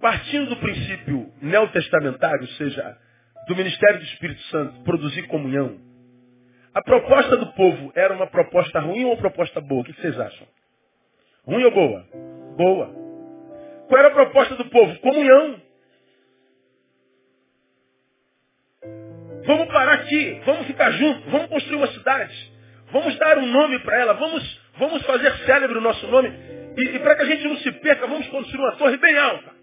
partindo 0.00 0.50
do 0.50 0.56
princípio 0.56 1.32
neotestamentário, 1.42 2.42
ou 2.42 2.48
seja, 2.48 2.96
do 3.48 3.56
ministério 3.56 3.98
do 3.98 4.04
Espírito 4.04 4.40
Santo, 4.42 4.80
produzir 4.82 5.26
comunhão, 5.26 5.78
a 6.72 6.82
proposta 6.82 7.36
do 7.36 7.52
povo 7.52 7.90
era 7.94 8.14
uma 8.14 8.26
proposta 8.26 8.78
ruim 8.80 9.04
ou 9.04 9.12
uma 9.12 9.16
proposta 9.16 9.60
boa? 9.60 9.80
O 9.80 9.84
que 9.84 9.92
vocês 9.94 10.18
acham? 10.20 10.46
Ruim 11.44 11.64
ou 11.64 11.70
boa? 11.70 12.06
Boa. 12.56 13.05
Qual 13.88 13.98
era 13.98 14.08
a 14.08 14.14
proposta 14.14 14.54
do 14.56 14.64
povo? 14.66 14.98
Comunhão. 15.00 15.60
Vamos 19.46 19.68
parar 19.68 19.92
aqui, 19.94 20.40
vamos 20.44 20.66
ficar 20.66 20.90
juntos, 20.90 21.30
vamos 21.30 21.46
construir 21.48 21.76
uma 21.76 21.86
cidade, 21.92 22.52
vamos 22.90 23.16
dar 23.16 23.38
um 23.38 23.46
nome 23.46 23.78
para 23.78 23.96
ela, 23.96 24.12
vamos, 24.14 24.60
vamos 24.76 25.06
fazer 25.06 25.32
célebre 25.46 25.78
o 25.78 25.80
nosso 25.80 26.04
nome. 26.08 26.28
E, 26.76 26.96
e 26.96 26.98
para 26.98 27.14
que 27.14 27.22
a 27.22 27.26
gente 27.26 27.44
não 27.44 27.56
se 27.58 27.70
perca, 27.72 28.08
vamos 28.08 28.26
construir 28.26 28.60
uma 28.60 28.72
torre 28.76 28.96
bem 28.96 29.16
alta. 29.16 29.54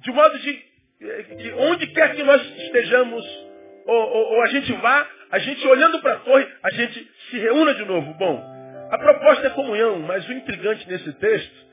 De 0.00 0.12
modo 0.12 0.38
de 0.38 0.52
que 0.52 1.52
onde 1.58 1.86
quer 1.88 2.14
que 2.14 2.22
nós 2.22 2.42
estejamos, 2.58 3.24
ou, 3.86 3.96
ou, 3.96 4.32
ou 4.34 4.42
a 4.42 4.46
gente 4.48 4.70
vá, 4.74 5.08
a 5.30 5.38
gente 5.38 5.66
olhando 5.66 6.00
para 6.00 6.14
a 6.14 6.18
torre, 6.18 6.46
a 6.62 6.70
gente 6.70 7.10
se 7.30 7.38
reúna 7.38 7.72
de 7.74 7.84
novo. 7.86 8.12
Bom, 8.14 8.44
a 8.90 8.98
proposta 8.98 9.46
é 9.46 9.50
comunhão, 9.50 9.98
mas 10.00 10.28
o 10.28 10.32
intrigante 10.32 10.86
nesse 10.88 11.12
texto 11.14 11.67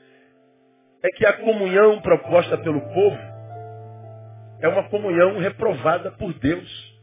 é 1.02 1.08
que 1.10 1.26
a 1.26 1.34
comunhão 1.34 2.00
proposta 2.00 2.58
pelo 2.58 2.80
povo 2.80 3.18
é 4.60 4.68
uma 4.68 4.88
comunhão 4.88 5.38
reprovada 5.38 6.10
por 6.12 6.32
Deus. 6.34 6.96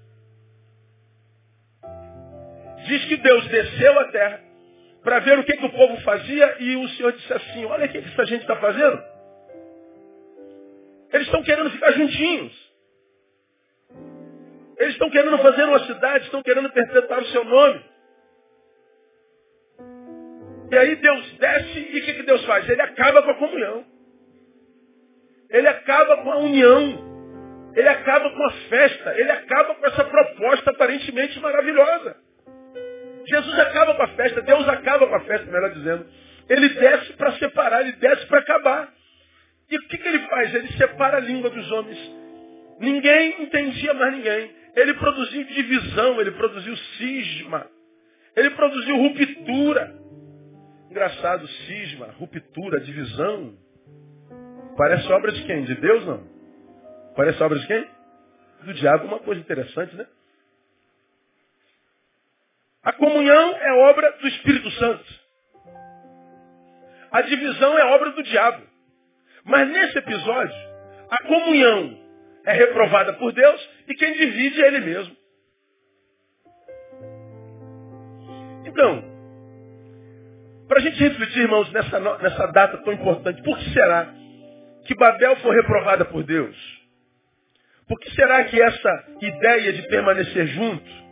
Diz 2.85 3.05
que 3.05 3.17
Deus 3.17 3.47
desceu 3.47 3.99
à 3.99 4.05
terra 4.05 4.41
para 5.03 5.19
ver 5.19 5.39
o 5.39 5.43
que, 5.43 5.55
que, 5.55 5.65
o 5.65 5.71
povo 5.71 5.97
fazia 6.01 6.55
e 6.59 6.75
o 6.77 6.87
Senhor 6.89 7.11
disse 7.13 7.33
assim, 7.33 7.65
olha 7.65 7.85
o 7.85 7.89
que, 7.89 8.01
que 8.01 8.09
essa 8.09 8.25
gente 8.25 8.41
está 8.41 8.55
fazendo. 8.55 9.03
Eles 11.11 11.27
estão 11.27 11.43
querendo 11.43 11.69
ficar 11.71 11.91
juntinhos. 11.91 12.73
Eles 14.77 14.93
estão 14.93 15.09
querendo 15.09 15.37
fazer 15.37 15.63
uma 15.65 15.79
cidade, 15.85 16.25
estão 16.25 16.41
querendo 16.41 16.69
perpetuar 16.71 17.19
o 17.21 17.27
seu 17.27 17.43
nome. 17.45 17.92
E 20.73 20.77
aí 20.77 20.95
Deus 20.95 21.31
desce 21.33 21.87
e 21.91 21.99
o 21.99 22.03
que, 22.03 22.13
que 22.13 22.23
Deus 22.23 22.43
faz? 22.45 22.67
Ele 22.67 22.81
acaba 22.81 23.21
com 23.21 23.29
a 23.29 23.35
comunhão. 23.35 23.85
Ele 25.51 25.67
acaba 25.67 26.17
com 26.23 26.31
a 26.31 26.37
união. 26.39 27.71
Ele 27.75 27.87
acaba 27.87 28.27
com 28.31 28.43
a 28.43 28.51
festa. 28.69 29.13
Ele 29.15 29.31
acaba 29.31 29.75
com 29.75 29.85
essa 29.85 30.03
proposta 30.03 30.71
aparentemente 30.71 31.39
maravilhosa. 31.39 32.17
Jesus 33.27 33.59
acaba 33.59 33.93
com 33.93 34.01
a 34.01 34.07
festa. 34.07 34.41
Deus 34.41 34.67
acaba 34.67 35.05
com 35.05 35.13
a 35.13 35.19
festa, 35.19 35.45
melhor 35.45 35.69
dizendo. 35.73 36.07
Ele 36.49 36.69
desce 36.69 37.13
para 37.13 37.33
separar, 37.33 37.81
ele 37.81 37.91
desce 37.97 38.25
para 38.25 38.39
acabar. 38.39 38.91
E 39.69 39.77
o 39.77 39.87
que, 39.87 39.97
que 39.99 40.07
ele 40.07 40.27
faz? 40.27 40.55
Ele 40.55 40.69
separa 40.69 41.17
a 41.17 41.19
língua 41.19 41.51
dos 41.51 41.71
homens. 41.71 41.99
Ninguém 42.79 43.43
entendia 43.43 43.93
mais 43.93 44.11
ninguém. 44.15 44.51
Ele 44.75 44.95
produziu 44.95 45.43
divisão, 45.43 46.19
ele 46.19 46.31
produziu 46.31 46.75
cisma. 46.97 47.67
Ele 48.35 48.49
produziu 48.49 48.97
ruptura. 48.97 50.02
Engraçado, 50.93 51.47
cisma, 51.47 52.05
ruptura, 52.19 52.79
divisão. 52.81 53.57
Parece 54.77 55.11
obra 55.11 55.31
de 55.31 55.43
quem? 55.43 55.63
De 55.63 55.73
Deus, 55.73 56.05
não? 56.05 56.23
Parece 57.15 57.41
obra 57.41 57.57
de 57.57 57.65
quem? 57.65 57.89
Do 58.61 58.73
diabo. 58.75 59.05
Uma 59.05 59.17
coisa 59.17 59.41
interessante, 59.41 59.95
né? 59.95 60.05
A 62.83 62.93
comunhão 62.93 63.55
é 63.57 63.73
obra 63.89 64.11
do 64.11 64.27
Espírito 64.27 64.69
Santo. 64.69 65.03
A 67.11 67.21
divisão 67.23 67.75
é 67.75 67.85
obra 67.95 68.11
do 68.11 68.21
diabo. 68.21 68.63
Mas 69.45 69.67
nesse 69.69 69.97
episódio, 69.97 70.55
a 71.09 71.23
comunhão 71.23 71.99
é 72.45 72.53
reprovada 72.53 73.13
por 73.13 73.33
Deus 73.33 73.69
e 73.87 73.95
quem 73.95 74.13
divide 74.13 74.61
é 74.61 74.67
Ele 74.67 74.79
mesmo. 74.81 75.17
Então, 78.67 79.12
para 80.73 80.81
a 80.81 80.85
gente 80.85 81.03
refletir, 81.03 81.43
irmãos, 81.43 81.71
nessa, 81.71 81.99
nessa 81.99 82.47
data 82.47 82.77
tão 82.79 82.93
importante, 82.93 83.43
por 83.43 83.55
que 83.59 83.69
será 83.73 84.11
que 84.87 84.95
Babel 84.95 85.35
foi 85.35 85.55
reprovada 85.55 86.03
por 86.03 86.23
Deus? 86.23 86.57
Por 87.87 87.99
que 87.99 88.09
será 88.15 88.43
que 88.45 88.59
essa 88.59 89.03
ideia 89.21 89.71
de 89.71 89.83
permanecer 89.83 90.47
juntos 90.47 91.03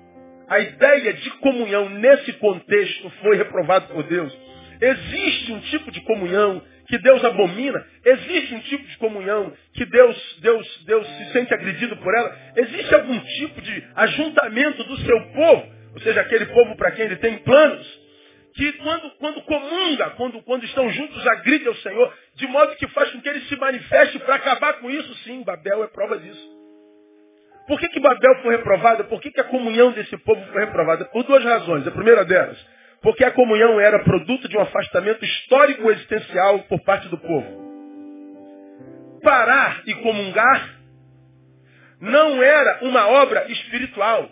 a 0.49 0.59
ideia 0.59 1.13
de 1.13 1.29
comunhão 1.37 1.89
nesse 1.89 2.33
contexto 2.33 3.09
foi 3.21 3.37
reprovado 3.37 3.87
por 3.93 4.03
Deus. 4.03 4.35
Existe 4.81 5.53
um 5.53 5.59
tipo 5.59 5.91
de 5.91 6.01
comunhão 6.01 6.61
que 6.87 6.97
Deus 6.97 7.23
abomina, 7.23 7.85
existe 8.03 8.55
um 8.55 8.59
tipo 8.61 8.85
de 8.85 8.97
comunhão 8.97 9.53
que 9.73 9.85
Deus, 9.85 10.39
Deus, 10.41 10.83
Deus 10.85 11.07
se 11.07 11.31
sente 11.33 11.53
agredido 11.53 11.95
por 11.97 12.13
ela, 12.13 12.35
existe 12.57 12.93
algum 12.95 13.17
tipo 13.17 13.61
de 13.61 13.83
ajuntamento 13.95 14.83
do 14.83 14.97
seu 14.97 15.21
povo, 15.27 15.71
ou 15.93 16.01
seja, 16.01 16.19
aquele 16.19 16.47
povo 16.47 16.75
para 16.75 16.91
quem 16.91 17.05
ele 17.05 17.17
tem 17.17 17.37
planos, 17.37 18.00
que 18.53 18.73
quando, 18.73 19.11
quando 19.11 19.41
comunga, 19.43 20.09
quando, 20.11 20.41
quando 20.43 20.65
estão 20.65 20.89
juntos, 20.89 21.25
agride 21.27 21.67
ao 21.67 21.75
Senhor, 21.75 22.13
de 22.35 22.47
modo 22.47 22.75
que 22.75 22.87
faz 22.89 23.11
com 23.11 23.21
que 23.21 23.29
ele 23.29 23.41
se 23.41 23.55
manifeste 23.55 24.19
para 24.19 24.35
acabar 24.35 24.73
com 24.73 24.89
isso, 24.89 25.13
sim, 25.23 25.43
Babel 25.43 25.83
é 25.83 25.87
prova 25.87 26.17
disso. 26.17 26.61
Por 27.67 27.79
que, 27.79 27.87
que 27.89 27.99
Babel 27.99 28.41
foi 28.41 28.57
reprovada? 28.57 29.03
Por 29.05 29.21
que, 29.21 29.31
que 29.31 29.39
a 29.39 29.45
comunhão 29.45 29.91
desse 29.91 30.17
povo 30.17 30.43
foi 30.51 30.65
reprovada? 30.65 31.05
Por 31.05 31.23
duas 31.23 31.43
razões. 31.43 31.87
A 31.87 31.91
primeira 31.91 32.25
delas, 32.25 32.57
porque 33.01 33.23
a 33.23 33.31
comunhão 33.31 33.79
era 33.79 34.03
produto 34.03 34.49
de 34.49 34.57
um 34.57 34.61
afastamento 34.61 35.23
histórico 35.23 35.89
existencial 35.89 36.59
por 36.63 36.81
parte 36.83 37.07
do 37.07 37.17
povo. 37.17 37.61
Parar 39.23 39.83
e 39.85 39.93
comungar 39.95 40.81
não 42.01 42.43
era 42.43 42.79
uma 42.81 43.07
obra 43.07 43.49
espiritual. 43.49 44.29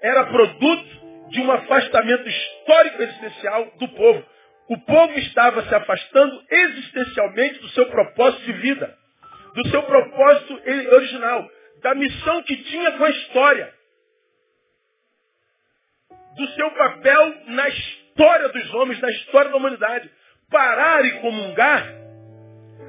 Era 0.00 0.26
produto 0.26 1.03
de 1.34 1.40
um 1.40 1.50
afastamento 1.50 2.28
histórico 2.28 3.02
existencial 3.02 3.72
do 3.78 3.88
povo. 3.88 4.24
O 4.68 4.78
povo 4.78 5.18
estava 5.18 5.62
se 5.66 5.74
afastando 5.74 6.42
existencialmente 6.48 7.58
do 7.58 7.68
seu 7.70 7.86
propósito 7.86 8.44
de 8.44 8.52
vida, 8.52 8.96
do 9.54 9.68
seu 9.68 9.82
propósito 9.82 10.60
original, 10.92 11.50
da 11.82 11.94
missão 11.94 12.42
que 12.44 12.56
tinha 12.56 12.92
com 12.92 13.04
a 13.04 13.10
história 13.10 13.74
do 16.36 16.48
seu 16.48 16.70
papel 16.70 17.34
na 17.48 17.68
história 17.68 18.48
dos 18.48 18.74
homens, 18.74 19.00
na 19.00 19.10
história 19.10 19.50
da 19.50 19.56
humanidade. 19.56 20.10
Parar 20.50 21.04
e 21.04 21.20
comungar 21.20 22.03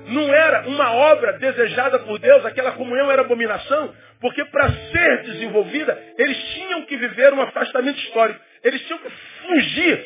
não 0.07 0.33
era 0.33 0.67
uma 0.67 0.91
obra 0.93 1.33
desejada 1.33 1.99
por 1.99 2.19
Deus, 2.19 2.45
aquela 2.45 2.73
comunhão 2.73 3.11
era 3.11 3.21
abominação, 3.21 3.93
porque 4.19 4.43
para 4.45 4.69
ser 4.69 5.23
desenvolvida, 5.23 5.97
eles 6.17 6.37
tinham 6.53 6.85
que 6.85 6.97
viver 6.97 7.33
um 7.33 7.41
afastamento 7.41 7.99
histórico. 7.99 8.39
Eles 8.63 8.81
tinham 8.85 8.99
que 8.99 9.09
fugir, 9.09 10.05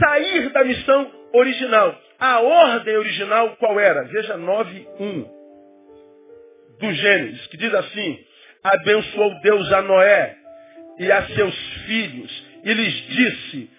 sair 0.00 0.48
da 0.50 0.64
missão 0.64 1.10
original. 1.32 1.98
A 2.18 2.40
ordem 2.40 2.96
original 2.96 3.56
qual 3.56 3.78
era? 3.78 4.04
Veja 4.04 4.36
9.1 4.36 5.26
do 6.80 6.92
Gênesis, 6.92 7.46
que 7.48 7.56
diz 7.56 7.72
assim, 7.74 8.18
abençoou 8.62 9.40
Deus 9.40 9.72
a 9.72 9.82
Noé 9.82 10.36
e 10.98 11.10
a 11.10 11.26
seus 11.28 11.54
filhos, 11.86 12.44
e 12.64 12.72
lhes 12.72 12.94
disse, 13.08 13.70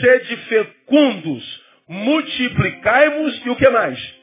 sede 0.00 0.36
fecundos, 0.48 1.64
multiplicai-vos 1.88 3.44
e 3.44 3.50
o 3.50 3.56
que 3.56 3.68
mais? 3.70 4.17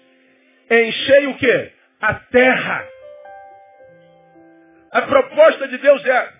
Enchei 0.69 1.27
o 1.27 1.38
que? 1.38 1.72
A 2.01 2.13
terra. 2.13 2.88
A 4.91 5.01
proposta 5.03 5.67
de 5.67 5.77
Deus 5.77 6.05
é 6.05 6.34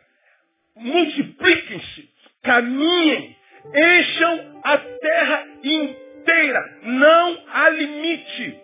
multipliquem-se, 0.76 2.10
caminhem, 2.44 3.36
encham 3.74 4.62
a 4.64 4.78
terra 4.78 5.48
inteira. 5.64 6.80
Não 6.84 7.44
há 7.48 7.70
limite 7.70 8.60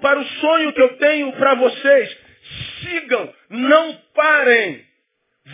para 0.00 0.20
o 0.20 0.24
sonho 0.24 0.72
que 0.72 0.82
eu 0.82 0.96
tenho 0.98 1.32
para 1.32 1.54
vocês. 1.54 2.18
Sigam, 2.80 3.34
não 3.50 3.94
parem. 4.14 4.84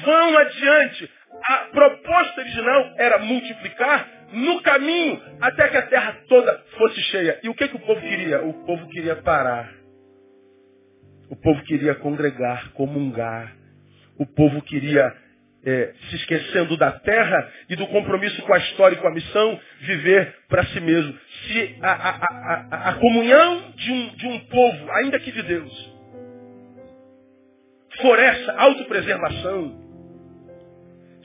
Vão 0.05 0.39
adiante. 0.39 1.11
A 1.47 1.57
proposta 1.73 2.41
original 2.41 2.95
era 2.97 3.19
multiplicar 3.19 4.09
no 4.35 4.61
caminho 4.63 5.21
até 5.41 5.69
que 5.69 5.77
a 5.77 5.83
terra 5.83 6.19
toda 6.29 6.65
fosse 6.77 7.01
cheia. 7.03 7.41
E 7.43 7.49
o 7.49 7.55
que, 7.55 7.69
que 7.69 7.77
o 7.77 7.81
povo 7.81 8.01
queria? 8.01 8.45
O 8.45 8.53
povo 8.65 8.89
queria 8.89 9.17
parar. 9.17 9.73
O 11.31 11.37
povo 11.37 11.63
queria 11.65 11.95
congregar, 11.95 12.73
comungar. 12.73 13.57
O 14.19 14.27
povo 14.27 14.63
queria, 14.63 15.13
é, 15.65 15.93
se 16.09 16.17
esquecendo 16.17 16.77
da 16.77 16.93
terra 16.93 17.51
e 17.69 17.77
do 17.77 17.87
compromisso 17.89 18.43
com 18.43 18.55
a 18.55 18.59
história 18.59 18.97
e 18.97 18.99
com 19.01 19.09
a 19.09 19.15
missão, 19.15 19.61
viver 19.81 20.35
para 20.49 20.65
si 20.67 20.81
mesmo. 20.81 21.19
Se 21.47 21.79
a, 21.83 21.93
a, 21.93 22.11
a, 22.11 22.91
a 22.91 22.95
comunhão 22.95 23.73
de 23.77 23.91
um, 23.91 24.09
de 24.17 24.27
um 24.27 24.41
povo, 24.47 24.91
ainda 24.93 25.19
que 25.19 25.33
de 25.33 25.43
Deus, 25.43 25.95
for 28.01 28.19
essa 28.19 28.53
autopreservação, 28.53 29.85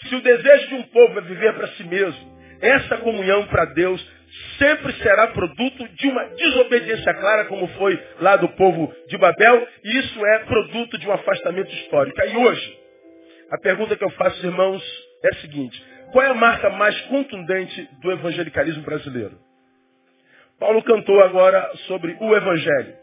se 0.08 0.16
o 0.16 0.22
desejo 0.22 0.68
de 0.70 0.76
um 0.76 0.84
povo 0.84 1.20
é 1.20 1.22
viver 1.22 1.54
para 1.54 1.68
si 1.70 1.84
mesmo, 1.84 2.29
essa 2.62 2.98
comunhão 2.98 3.46
para 3.48 3.66
Deus 3.66 4.06
sempre 4.58 4.94
será 5.02 5.28
produto 5.28 5.88
de 5.88 6.08
uma 6.08 6.24
desobediência 6.26 7.14
clara, 7.14 7.46
como 7.46 7.68
foi 7.70 8.00
lá 8.20 8.36
do 8.36 8.50
povo 8.50 8.94
de 9.08 9.18
Babel, 9.18 9.68
e 9.84 9.98
isso 10.00 10.26
é 10.26 10.40
produto 10.40 10.98
de 10.98 11.08
um 11.08 11.12
afastamento 11.12 11.74
histórico. 11.74 12.20
E 12.22 12.38
hoje, 12.38 12.80
a 13.52 13.58
pergunta 13.58 13.96
que 13.96 14.04
eu 14.04 14.10
faço, 14.12 14.46
irmãos, 14.46 14.84
é 15.24 15.30
a 15.30 15.42
seguinte: 15.42 15.84
qual 16.12 16.26
é 16.26 16.30
a 16.30 16.34
marca 16.34 16.70
mais 16.70 17.00
contundente 17.02 17.90
do 18.02 18.12
evangelicalismo 18.12 18.84
brasileiro? 18.84 19.38
Paulo 20.60 20.84
cantou 20.84 21.22
agora 21.24 21.72
sobre 21.88 22.18
o 22.20 22.36
evangelho. 22.36 22.96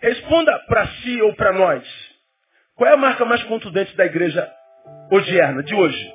Responda 0.00 0.58
para 0.66 0.86
si 0.86 1.20
ou 1.22 1.34
para 1.34 1.52
nós. 1.52 1.84
Qual 2.74 2.88
é 2.88 2.94
a 2.94 2.96
marca 2.96 3.24
mais 3.24 3.42
contundente 3.44 3.94
da 3.96 4.06
igreja 4.06 4.50
odierna, 5.10 5.62
de 5.62 5.74
hoje? 5.74 6.14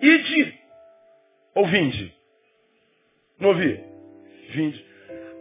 Ide 0.00 0.57
ou 1.58 1.66
vinde? 1.66 2.14
Não 3.40 3.48
ouvi? 3.48 3.84
Vinde. 4.50 4.86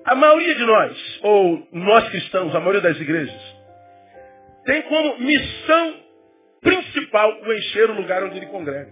A 0.04 0.16
maioria 0.16 0.56
de 0.56 0.66
nós, 0.66 1.20
ou 1.22 1.68
nós 1.72 2.10
cristãos, 2.10 2.56
a 2.56 2.60
maioria 2.60 2.82
das 2.82 3.00
igrejas, 3.00 3.56
tem 4.66 4.82
como 4.84 5.20
missão 5.20 6.04
principal 6.62 7.40
o 7.44 7.54
encher 7.54 7.92
o 7.92 7.94
lugar 7.94 8.24
onde 8.24 8.38
ele 8.38 8.48
congrega. 8.48 8.92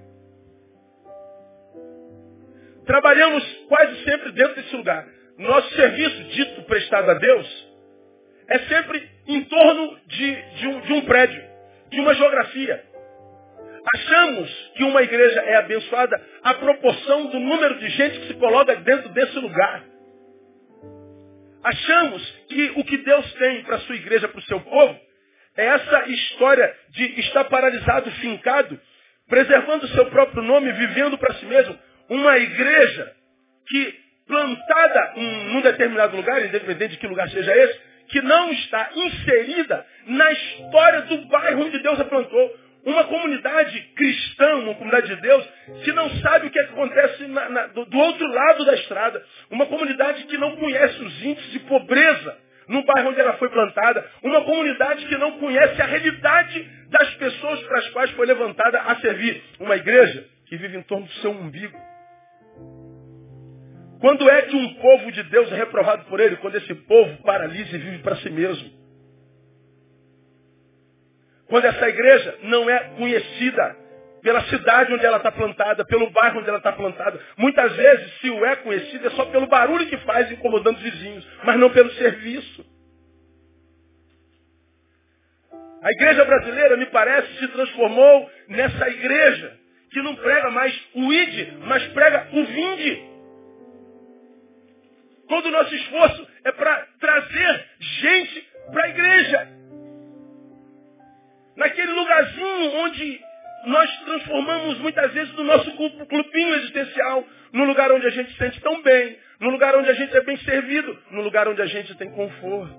Trabalhamos 2.86 3.44
quase 3.70 4.04
sempre 4.04 4.32
dentro 4.32 4.56
desse 4.56 4.76
lugar. 4.76 5.08
Nosso 5.40 5.76
serviço, 5.76 6.24
dito 6.26 6.62
prestado 6.64 7.10
a 7.10 7.16
Deus, 7.16 7.68
é 8.50 8.60
sempre 8.60 9.10
é 15.56 15.60
abençoada 15.60 16.22
à 16.44 16.54
proporção 16.54 17.28
do 17.28 17.40
número 17.40 17.80
de 17.80 17.90
gente 17.90 18.20
que 18.20 18.28
se 18.28 18.34
coloca 18.36 18.76
dentro 18.76 19.10
desse 19.10 19.40
lugar. 19.40 19.84
Achamos 21.64 22.32
que 22.48 22.74
o 22.76 22.84
que 22.84 22.98
Deus 22.98 23.34
tem 23.34 23.64
para 23.64 23.78
a 23.78 23.80
sua 23.80 23.96
igreja, 23.96 24.28
para 24.28 24.40
o 24.40 24.44
seu 24.44 24.60
povo, 24.62 25.00
é 25.58 25.66
essa 25.66 26.10
história 26.10 26.76
de 26.90 27.20
estar 27.22 27.46
paralisado, 27.46 28.12
fincado, 28.12 28.80
preservando 29.28 29.86
o 29.86 29.90
seu 29.90 30.06
próprio 30.08 30.44
nome, 30.44 30.72
vivendo 30.74 31.18
para 31.18 31.34
si 31.36 31.46
mesmo. 31.46 31.78
Uma 32.10 32.38
igreja 32.38 33.14
que, 33.68 33.96
plantada 34.28 35.14
em 35.16 35.58
um 35.58 35.62
determinado 35.62 36.16
lugar, 36.16 36.46
independente 36.46 36.94
de 36.94 36.98
que 36.98 37.08
lugar 37.08 37.30
seja 37.30 37.56
esse, 37.56 37.82
que 38.10 38.22
não 38.22 38.52
está 38.52 38.92
inserida 38.94 39.86
na 40.06 40.32
história 40.32 41.02
do 41.04 41.18
bairro 41.28 41.66
onde 41.66 41.80
Deus 41.80 42.00
a 42.00 42.06
plantou. 42.06 42.65
Uma 42.86 43.04
comunidade 43.06 43.80
cristã, 43.96 44.58
uma 44.58 44.76
comunidade 44.76 45.08
de 45.08 45.22
Deus, 45.22 45.44
que 45.84 45.92
não 45.92 46.10
sabe 46.22 46.48
o 46.48 46.52
que 46.52 46.60
acontece 46.60 47.26
na, 47.28 47.50
na, 47.50 47.68
do, 47.68 47.86
do 47.86 47.98
outro 47.98 48.28
lado 48.28 48.64
da 48.64 48.76
estrada. 48.76 49.26
Uma 49.50 49.66
comunidade 49.66 50.24
que 50.26 50.38
não 50.38 50.56
conhece 50.56 51.02
os 51.02 51.24
índices 51.24 51.52
de 51.52 51.60
pobreza 51.62 52.38
no 52.68 52.84
bairro 52.86 53.10
onde 53.10 53.20
ela 53.20 53.34
foi 53.34 53.50
plantada. 53.50 54.08
Uma 54.22 54.42
comunidade 54.42 55.06
que 55.08 55.18
não 55.18 55.40
conhece 55.40 55.82
a 55.82 55.86
realidade 55.86 56.70
das 56.90 57.10
pessoas 57.16 57.60
para 57.64 57.80
as 57.80 57.90
quais 57.90 58.12
foi 58.12 58.28
levantada 58.28 58.80
a 58.80 58.96
servir. 58.98 59.44
Uma 59.60 59.76
igreja 59.76 60.28
que 60.48 60.56
vive 60.56 60.78
em 60.78 60.84
torno 60.84 61.08
do 61.08 61.14
seu 61.14 61.32
umbigo. 61.32 61.78
Quando 64.00 64.30
é 64.30 64.44
que 64.44 64.56
um 64.56 64.74
povo 64.76 65.12
de 65.12 65.24
Deus 65.24 65.52
é 65.52 65.56
reprovado 65.56 66.06
por 66.06 66.20
ele? 66.20 66.36
Quando 66.36 66.56
esse 66.56 66.76
povo 66.76 67.18
paralisa 67.24 67.76
e 67.76 67.80
vive 67.80 68.00
para 68.00 68.18
si 68.18 68.30
mesmo. 68.30 68.85
Quando 71.56 71.68
essa 71.68 71.88
igreja 71.88 72.38
não 72.44 72.70
é 72.70 72.80
conhecida 72.98 73.78
pela 74.22 74.44
cidade 74.44 74.94
onde 74.94 75.06
ela 75.06 75.16
está 75.16 75.32
plantada, 75.32 75.86
pelo 75.86 76.10
bairro 76.10 76.42
onde 76.42 76.50
ela 76.50 76.58
está 76.58 76.74
plantada. 76.74 77.18
Muitas 77.38 77.74
vezes, 77.78 78.20
se 78.20 78.30
o 78.30 78.46
é 78.46 78.58
conhecido, 78.58 79.08
é 79.08 79.12
só 79.12 79.24
pelo 79.28 79.48
barulho 79.48 79.88
que 79.88 79.96
faz 80.00 80.30
incomodando 80.30 80.76
os 80.76 80.84
vizinhos, 80.84 81.26
mas 81.46 81.58
não 81.58 81.70
pelo 81.70 81.90
serviço. 81.92 82.66
A 85.82 85.92
igreja 85.92 86.26
brasileira, 86.26 86.76
me 86.76 86.88
parece, 86.88 87.38
se 87.38 87.48
transformou 87.48 88.30
nessa 88.50 88.90
igreja 88.90 89.58
que 89.92 90.02
não 90.02 90.14
prega 90.14 90.52
mais 90.52 90.78
o 90.94 91.14
ide, 91.14 91.54
mas 91.62 91.88
prega 91.94 92.28
o 92.34 92.44
vinde. 92.44 93.02
Todo 95.30 95.46
o 95.48 95.52
nosso 95.52 95.74
esforço 95.74 96.28
é 96.44 96.52
para 96.52 96.86
trazer 97.00 97.66
gente 97.80 98.50
para 98.74 98.84
a 98.84 98.90
igreja. 98.90 99.65
Naquele 101.56 101.92
lugarzinho 101.92 102.76
onde, 102.78 103.22
nós 103.66 104.00
transformamos 104.06 104.78
muitas 104.80 105.12
vezes 105.14 105.38
o 105.38 105.44
nosso 105.44 105.72
clubinho 105.72 106.56
existencial 106.56 107.24
num 107.54 107.66
lugar 107.66 107.92
onde 107.92 108.06
a 108.06 108.10
gente 108.10 108.32
se 108.32 108.38
sente 108.38 108.60
tão 108.62 108.82
bem, 108.82 109.18
num 109.40 109.50
lugar 109.50 109.76
onde 109.76 109.90
a 109.90 109.94
gente 109.94 110.16
é 110.16 110.22
bem 110.22 110.38
servido, 110.38 110.98
num 111.12 111.22
lugar 111.22 111.48
onde 111.48 111.62
a 111.62 111.66
gente 111.66 111.96
tem 111.96 112.12
conforto. 112.12 112.76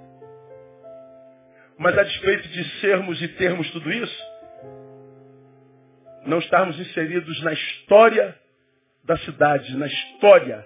Mas 1.78 1.96
a 1.96 2.02
despeito 2.02 2.48
de 2.48 2.80
sermos 2.80 3.20
e 3.20 3.28
termos 3.28 3.70
tudo 3.70 3.90
isso, 3.90 4.22
não 6.26 6.38
estarmos 6.38 6.78
inseridos 6.78 7.42
na 7.42 7.52
história 7.52 8.38
da 9.04 9.16
cidade, 9.18 9.76
na 9.76 9.86
história 9.86 10.64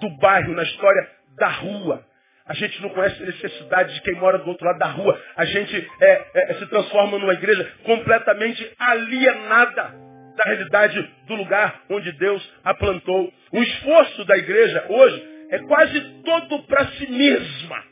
do 0.00 0.10
bairro, 0.18 0.54
na 0.54 0.62
história 0.62 1.10
da 1.36 1.48
rua. 1.48 2.06
A 2.46 2.52
gente 2.52 2.80
não 2.82 2.90
conhece 2.90 3.22
a 3.22 3.26
necessidade 3.26 3.94
de 3.94 4.02
quem 4.02 4.14
mora 4.16 4.38
do 4.38 4.48
outro 4.48 4.66
lado 4.66 4.78
da 4.78 4.86
rua. 4.86 5.18
A 5.34 5.46
gente 5.46 5.90
é, 6.00 6.26
é, 6.34 6.54
se 6.54 6.66
transforma 6.66 7.18
numa 7.18 7.32
igreja 7.32 7.72
completamente 7.84 8.70
alienada 8.78 9.94
da 10.36 10.44
realidade 10.44 11.10
do 11.26 11.36
lugar 11.36 11.84
onde 11.88 12.12
Deus 12.12 12.52
a 12.62 12.74
plantou. 12.74 13.32
O 13.50 13.62
esforço 13.62 14.24
da 14.26 14.36
igreja 14.36 14.84
hoje 14.90 15.46
é 15.50 15.58
quase 15.60 16.00
todo 16.22 16.62
para 16.64 16.86
si 16.88 17.10
mesma. 17.10 17.82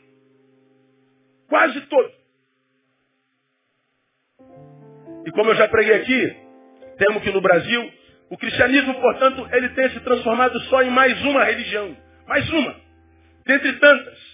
Quase 1.49 1.81
todo. 1.81 2.11
E 5.25 5.31
como 5.31 5.49
eu 5.49 5.55
já 5.55 5.67
preguei 5.67 5.95
aqui, 5.95 6.35
temos 6.97 7.23
que 7.23 7.31
no 7.31 7.41
Brasil, 7.41 7.91
o 8.29 8.37
cristianismo, 8.37 8.93
portanto, 9.01 9.47
ele 9.51 9.69
tem 9.69 9.89
se 9.89 9.99
transformado 10.01 10.59
só 10.61 10.83
em 10.83 10.91
mais 10.91 11.19
uma 11.23 11.43
religião. 11.43 11.97
Mais 12.27 12.47
uma. 12.51 12.75
Dentre 13.47 13.73
tantas. 13.73 14.32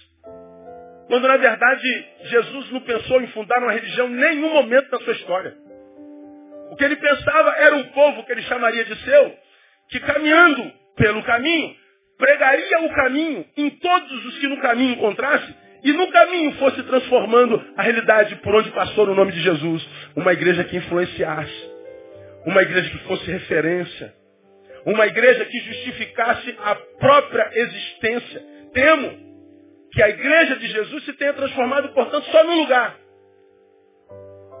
Quando 1.10 1.26
na 1.26 1.36
verdade 1.38 2.06
Jesus 2.22 2.70
não 2.70 2.80
pensou 2.82 3.20
em 3.20 3.26
fundar 3.28 3.58
uma 3.58 3.72
religião 3.72 4.06
em 4.06 4.14
nenhum 4.14 4.54
momento 4.54 4.88
da 4.90 4.98
sua 5.00 5.12
história. 5.14 5.52
O 6.70 6.76
que 6.76 6.84
ele 6.84 6.94
pensava 6.94 7.50
era 7.56 7.74
um 7.74 7.82
povo 7.88 8.22
que 8.22 8.30
ele 8.30 8.42
chamaria 8.42 8.84
de 8.84 8.94
seu, 8.94 9.36
que 9.88 9.98
caminhando 9.98 10.72
pelo 10.94 11.20
caminho, 11.24 11.74
pregaria 12.16 12.80
o 12.82 12.94
caminho 12.94 13.44
em 13.56 13.70
todos 13.70 14.24
os 14.24 14.38
que 14.38 14.46
no 14.46 14.60
caminho 14.60 14.92
encontrasse, 14.92 15.52
e 15.82 15.92
no 15.92 16.12
caminho 16.12 16.52
fosse 16.52 16.80
transformando 16.84 17.60
a 17.76 17.82
realidade 17.82 18.36
por 18.36 18.54
onde 18.54 18.70
passou 18.70 19.04
no 19.06 19.14
nome 19.16 19.32
de 19.32 19.40
Jesus. 19.40 19.84
Uma 20.14 20.32
igreja 20.32 20.62
que 20.62 20.76
influenciasse. 20.76 21.70
Uma 22.46 22.62
igreja 22.62 22.88
que 22.88 22.98
fosse 22.98 23.28
referência. 23.28 24.14
Uma 24.86 25.08
igreja 25.08 25.44
que 25.44 25.58
justificasse 25.58 26.56
a 26.62 26.76
própria 27.00 27.50
existência. 27.52 28.42
Temo 28.72 29.29
que 29.92 30.02
a 30.02 30.08
igreja 30.08 30.56
de 30.56 30.68
Jesus 30.68 31.04
se 31.04 31.12
tenha 31.14 31.32
transformado, 31.32 31.88
portanto, 31.90 32.24
só 32.30 32.44
num 32.44 32.60
lugar. 32.60 32.96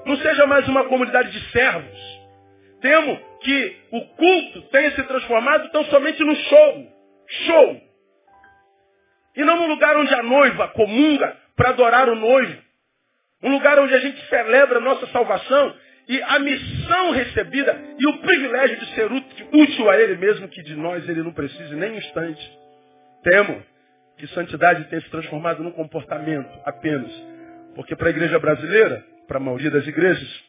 Não 0.06 0.16
seja 0.16 0.46
mais 0.46 0.66
uma 0.68 0.84
comunidade 0.84 1.30
de 1.30 1.52
servos. 1.52 2.20
Temo 2.80 3.20
que 3.40 3.76
o 3.92 4.00
culto 4.16 4.62
tenha 4.70 4.90
se 4.92 5.02
transformado 5.04 5.70
tão 5.70 5.84
somente 5.84 6.22
no 6.24 6.34
show. 6.34 6.86
Show. 7.46 7.80
E 9.36 9.44
não 9.44 9.56
num 9.56 9.68
lugar 9.68 9.96
onde 9.96 10.12
a 10.14 10.22
noiva 10.22 10.68
comunga 10.68 11.36
para 11.54 11.70
adorar 11.70 12.08
o 12.08 12.16
noivo. 12.16 12.62
Um 13.42 13.52
lugar 13.52 13.78
onde 13.78 13.94
a 13.94 13.98
gente 13.98 14.20
celebra 14.28 14.78
a 14.78 14.82
nossa 14.82 15.06
salvação 15.08 15.74
e 16.08 16.20
a 16.22 16.38
missão 16.38 17.10
recebida 17.12 17.80
e 17.98 18.08
o 18.08 18.18
privilégio 18.18 18.78
de 18.80 18.94
ser 18.94 19.10
útil 19.12 19.90
a 19.90 19.96
Ele 20.00 20.16
mesmo, 20.16 20.48
que 20.48 20.62
de 20.62 20.74
nós 20.74 21.08
Ele 21.08 21.22
não 21.22 21.32
precise 21.32 21.74
nem 21.76 21.92
um 21.92 21.98
instante. 21.98 22.58
Temo 23.22 23.62
que 24.20 24.26
santidade 24.34 24.84
tenha 24.84 25.00
se 25.00 25.08
transformado 25.08 25.62
num 25.62 25.72
comportamento 25.72 26.50
apenas. 26.66 27.10
Porque 27.74 27.96
para 27.96 28.08
a 28.08 28.10
igreja 28.10 28.38
brasileira, 28.38 29.02
para 29.26 29.38
a 29.38 29.40
maioria 29.40 29.70
das 29.70 29.86
igrejas, 29.86 30.44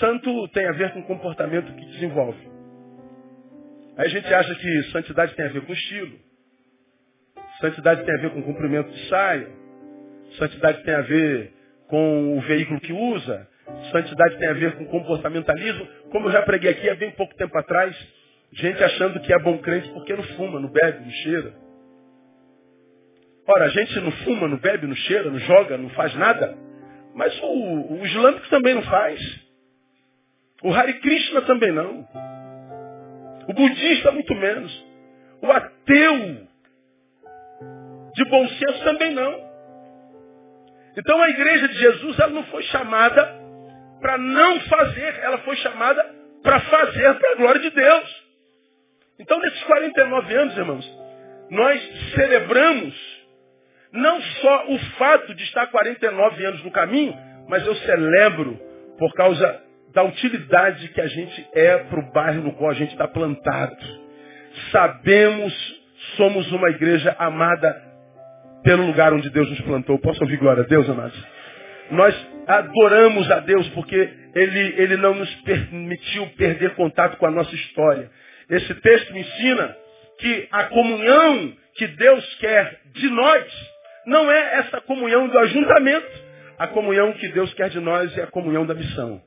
santo 0.00 0.48
tem 0.48 0.66
a 0.66 0.72
ver 0.72 0.92
com 0.92 1.02
comportamento 1.02 1.72
que 1.74 1.84
desenvolve. 1.86 2.40
Aí 3.98 4.06
a 4.06 4.08
gente 4.08 4.32
acha 4.32 4.54
que 4.54 4.82
santidade 4.84 5.34
tem 5.34 5.44
a 5.44 5.48
ver 5.50 5.60
com 5.66 5.72
estilo. 5.74 6.18
Santidade 7.60 8.02
tem 8.04 8.14
a 8.14 8.18
ver 8.18 8.30
com 8.30 8.42
cumprimento 8.42 8.90
de 8.90 9.08
saia. 9.08 9.48
Santidade 10.38 10.82
tem 10.82 10.94
a 10.94 11.02
ver 11.02 11.52
com 11.88 12.38
o 12.38 12.40
veículo 12.40 12.80
que 12.80 12.92
usa. 12.92 13.46
Santidade 13.92 14.38
tem 14.38 14.48
a 14.48 14.54
ver 14.54 14.76
com 14.76 14.86
comportamentalismo. 14.86 15.86
Como 16.10 16.28
eu 16.28 16.32
já 16.32 16.42
preguei 16.42 16.70
aqui 16.70 16.88
há 16.88 16.94
bem 16.94 17.10
pouco 17.10 17.34
tempo 17.34 17.56
atrás, 17.58 17.94
gente 18.52 18.82
achando 18.82 19.20
que 19.20 19.32
é 19.32 19.38
bom 19.38 19.58
crente 19.58 19.90
porque 19.90 20.16
não 20.16 20.22
fuma, 20.22 20.58
não 20.58 20.70
bebe, 20.70 21.04
não 21.04 21.10
cheira. 21.10 21.71
Ora, 23.54 23.66
a 23.66 23.68
gente 23.68 24.00
não 24.00 24.12
fuma, 24.12 24.48
não 24.48 24.56
bebe, 24.56 24.86
não 24.86 24.96
cheira, 24.96 25.30
não 25.30 25.38
joga, 25.38 25.76
não 25.76 25.90
faz 25.90 26.14
nada. 26.14 26.56
Mas 27.14 27.38
o, 27.42 27.92
o 27.94 28.06
islâmico 28.06 28.48
também 28.48 28.74
não 28.74 28.82
faz. 28.82 29.20
O 30.62 30.72
Hare 30.72 30.94
Krishna 30.94 31.42
também 31.42 31.70
não. 31.70 32.08
O 33.46 33.52
budista 33.52 34.10
muito 34.12 34.34
menos. 34.34 34.86
O 35.42 35.50
ateu 35.50 36.46
de 38.14 38.24
bom 38.26 38.48
senso 38.48 38.84
também 38.84 39.12
não. 39.12 39.52
Então 40.96 41.20
a 41.20 41.28
igreja 41.28 41.68
de 41.68 41.74
Jesus 41.74 42.18
ela 42.18 42.32
não 42.32 42.44
foi 42.44 42.62
chamada 42.64 43.38
para 44.00 44.16
não 44.16 44.60
fazer, 44.60 45.18
ela 45.20 45.38
foi 45.38 45.56
chamada 45.56 46.02
para 46.42 46.60
fazer 46.60 47.14
para 47.14 47.32
a 47.32 47.36
glória 47.36 47.60
de 47.60 47.70
Deus. 47.70 48.22
Então 49.18 49.38
nesses 49.40 49.62
49 49.64 50.34
anos, 50.34 50.56
irmãos, 50.56 50.98
nós 51.50 52.12
celebramos 52.14 53.11
não 53.92 54.20
só 54.20 54.66
o 54.68 54.78
fato 54.96 55.34
de 55.34 55.44
estar 55.44 55.66
49 55.66 56.46
anos 56.46 56.64
no 56.64 56.70
caminho, 56.70 57.14
mas 57.48 57.66
eu 57.66 57.74
celebro 57.76 58.58
por 58.98 59.12
causa 59.14 59.60
da 59.92 60.02
utilidade 60.02 60.88
que 60.88 61.00
a 61.00 61.06
gente 61.06 61.46
é 61.54 61.78
para 61.78 62.00
o 62.00 62.12
bairro 62.12 62.42
no 62.42 62.52
qual 62.54 62.70
a 62.70 62.74
gente 62.74 62.92
está 62.92 63.06
plantado. 63.06 63.76
Sabemos, 64.70 65.52
somos 66.16 66.50
uma 66.52 66.70
igreja 66.70 67.14
amada 67.18 67.92
pelo 68.62 68.86
lugar 68.86 69.12
onde 69.12 69.28
Deus 69.28 69.50
nos 69.50 69.60
plantou. 69.60 69.98
Posso 69.98 70.22
ouvir 70.22 70.38
glória 70.38 70.62
a 70.62 70.66
Deus, 70.66 70.88
amados? 70.88 71.26
Nós 71.90 72.14
adoramos 72.46 73.30
a 73.30 73.40
Deus 73.40 73.68
porque 73.70 74.10
Ele, 74.34 74.74
Ele 74.78 74.96
não 74.96 75.14
nos 75.14 75.34
permitiu 75.42 76.26
perder 76.38 76.74
contato 76.74 77.18
com 77.18 77.26
a 77.26 77.30
nossa 77.30 77.54
história. 77.54 78.10
Esse 78.48 78.74
texto 78.76 79.12
me 79.12 79.20
ensina 79.20 79.76
que 80.18 80.48
a 80.50 80.64
comunhão 80.64 81.52
que 81.74 81.86
Deus 81.86 82.34
quer 82.36 82.80
de 82.94 83.08
nós 83.10 83.71
não 84.06 84.30
é 84.30 84.58
essa 84.58 84.80
comunhão 84.80 85.28
do 85.28 85.38
ajuntamento. 85.38 86.32
A 86.58 86.68
comunhão 86.68 87.12
que 87.14 87.28
Deus 87.28 87.52
quer 87.54 87.70
de 87.70 87.80
nós 87.80 88.16
é 88.16 88.22
a 88.22 88.26
comunhão 88.26 88.66
da 88.66 88.74
missão. 88.74 89.20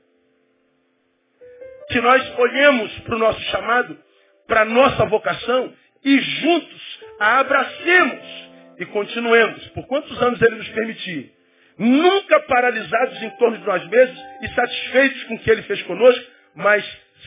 Que 1.90 2.00
nós 2.00 2.38
olhemos 2.38 2.98
para 3.00 3.14
o 3.14 3.18
nosso 3.18 3.40
chamado, 3.50 3.98
para 4.46 4.62
a 4.62 4.64
nossa 4.64 5.04
vocação 5.06 5.72
e 6.04 6.18
juntos 6.18 7.00
a 7.18 7.40
abracemos 7.40 8.46
e 8.78 8.86
continuemos, 8.86 9.66
por 9.68 9.86
quantos 9.86 10.20
anos 10.22 10.40
Ele 10.42 10.56
nos 10.56 10.68
permitir. 10.68 11.32
Nunca 11.78 12.40
paralisados 12.40 13.22
em 13.22 13.30
torno 13.30 13.58
de 13.58 13.66
nós 13.66 13.86
mesmos 13.88 14.18
e 14.42 14.48
satisfeitos 14.48 15.24
com 15.24 15.34
o 15.34 15.38
que 15.38 15.50
Ele 15.50 15.62
fez 15.62 15.82
conosco, 15.82 16.24
mas 16.54 16.84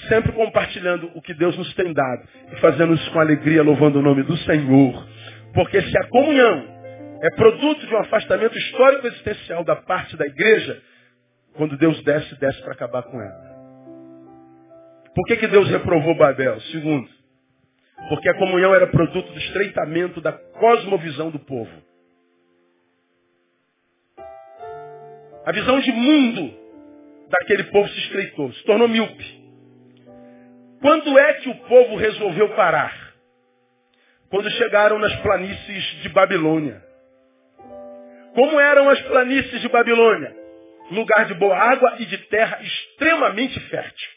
sempre 0.07 0.31
compartilhando 0.31 1.11
o 1.13 1.21
que 1.21 1.33
Deus 1.33 1.57
nos 1.57 1.73
tem 1.75 1.93
dado 1.93 2.27
e 2.51 2.55
fazendo 2.57 2.93
isso 2.93 3.11
com 3.11 3.19
alegria, 3.19 3.63
louvando 3.63 3.99
o 3.99 4.01
nome 4.01 4.23
do 4.23 4.37
Senhor. 4.37 5.07
Porque 5.53 5.81
se 5.81 5.97
a 5.97 6.07
comunhão 6.07 6.78
é 7.21 7.29
produto 7.31 7.85
de 7.85 7.93
um 7.93 7.97
afastamento 7.97 8.57
histórico 8.57 9.07
existencial 9.07 9.63
da 9.63 9.75
parte 9.75 10.15
da 10.15 10.25
igreja, 10.25 10.81
quando 11.53 11.77
Deus 11.77 12.01
desce, 12.03 12.35
desce 12.39 12.61
para 12.61 12.73
acabar 12.73 13.03
com 13.03 13.21
ela. 13.21 13.49
Por 15.13 15.25
que, 15.25 15.37
que 15.37 15.47
Deus 15.47 15.67
reprovou 15.69 16.15
Babel? 16.15 16.59
Segundo, 16.61 17.09
porque 18.07 18.29
a 18.29 18.35
comunhão 18.35 18.73
era 18.73 18.87
produto 18.87 19.31
do 19.33 19.39
estreitamento 19.39 20.21
da 20.21 20.31
cosmovisão 20.31 21.29
do 21.29 21.39
povo. 21.39 21.71
A 25.45 25.51
visão 25.51 25.79
de 25.79 25.91
mundo 25.91 26.53
daquele 27.29 27.65
povo 27.65 27.89
se 27.89 27.99
estreitou, 27.99 28.53
se 28.53 28.63
tornou 28.63 28.87
míope. 28.87 29.39
Quando 30.79 31.17
é 31.17 31.33
que 31.35 31.49
o 31.49 31.55
povo 31.55 31.97
resolveu 31.97 32.49
parar? 32.55 33.13
Quando 34.29 34.49
chegaram 34.51 34.99
nas 34.99 35.13
planícies 35.17 35.83
de 36.01 36.09
Babilônia. 36.09 36.88
Como 38.39 38.57
eram 38.57 38.89
as 38.89 39.01
planícies 39.01 39.59
de 39.59 39.67
Babilônia? 39.67 40.33
Lugar 40.91 41.25
de 41.25 41.33
boa 41.33 41.57
água 41.57 41.97
e 41.99 42.05
de 42.05 42.17
terra 42.29 42.61
extremamente 42.61 43.59
fértil. 43.67 44.09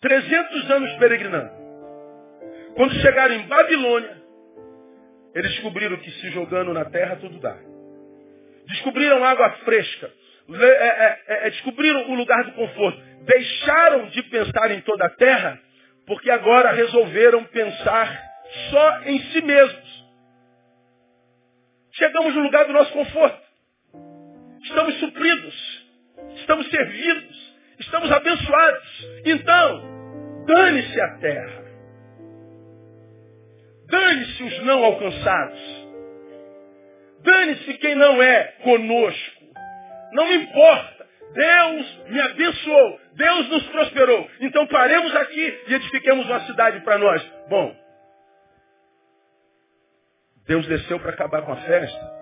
300 0.00 0.70
anos 0.70 0.92
peregrinando. 0.98 1.50
Quando 2.76 2.94
chegaram 3.00 3.34
em 3.34 3.48
Babilônia, 3.48 4.22
eles 5.34 5.50
descobriram 5.54 5.96
que 5.96 6.08
se 6.08 6.30
jogando 6.30 6.72
na 6.72 6.84
terra 6.84 7.16
tudo 7.16 7.40
dá. 7.40 7.58
Descobriram 8.68 9.24
água 9.24 9.50
fresca. 9.64 10.12
É, 10.52 10.64
é, 10.64 11.46
é, 11.46 11.50
descobriram 11.50 12.12
o 12.12 12.14
lugar 12.14 12.44
do 12.44 12.52
conforto. 12.52 13.02
Deixaram 13.24 14.06
de 14.06 14.22
pensar 14.22 14.70
em 14.70 14.80
toda 14.82 15.06
a 15.06 15.10
terra, 15.10 15.60
porque 16.06 16.30
agora 16.30 16.70
resolveram 16.70 17.42
pensar 17.42 18.22
só 18.70 19.00
em 19.06 19.18
si 19.32 19.42
mesmos. 19.42 19.83
Chegamos 21.94 22.34
no 22.34 22.42
lugar 22.42 22.66
do 22.66 22.72
nosso 22.72 22.92
conforto. 22.92 23.40
Estamos 24.64 24.98
supridos. 24.98 25.86
Estamos 26.36 26.68
servidos. 26.68 27.54
Estamos 27.78 28.10
abençoados. 28.10 29.08
Então, 29.24 30.44
dane-se 30.46 31.00
a 31.00 31.18
terra. 31.18 31.64
Dane-se 33.86 34.42
os 34.42 34.64
não 34.64 34.84
alcançados. 34.84 35.60
Dane-se 37.22 37.74
quem 37.74 37.94
não 37.94 38.20
é 38.22 38.42
conosco. 38.62 39.44
Não 40.12 40.32
importa. 40.34 41.06
Deus 41.32 41.98
me 42.08 42.20
abençoou. 42.20 43.00
Deus 43.14 43.48
nos 43.50 43.62
prosperou. 43.68 44.28
Então 44.40 44.66
paremos 44.66 45.14
aqui 45.16 45.60
e 45.68 45.74
edifiquemos 45.74 46.26
uma 46.26 46.40
cidade 46.40 46.80
para 46.80 46.98
nós. 46.98 47.22
Bom, 47.48 47.83
Deus 50.46 50.66
desceu 50.66 51.00
para 51.00 51.10
acabar 51.10 51.42
com 51.42 51.52
a 51.52 51.56
festa, 51.56 52.12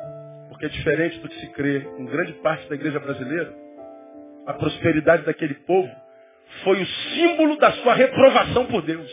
porque 0.48 0.68
diferente 0.68 1.18
do 1.18 1.28
que 1.28 1.40
se 1.40 1.46
crê 1.48 1.78
em 1.98 2.06
grande 2.06 2.32
parte 2.35 2.68
da 2.68 2.74
igreja 2.74 3.00
brasileira. 3.00 3.52
A 4.46 4.54
prosperidade 4.54 5.24
daquele 5.24 5.54
povo 5.54 5.90
foi 6.62 6.82
o 6.82 6.87
símbolo 6.87 7.56
da 7.56 7.72
sua 7.72 7.94
reprovação 7.94 8.66
por 8.66 8.82
Deus. 8.82 9.11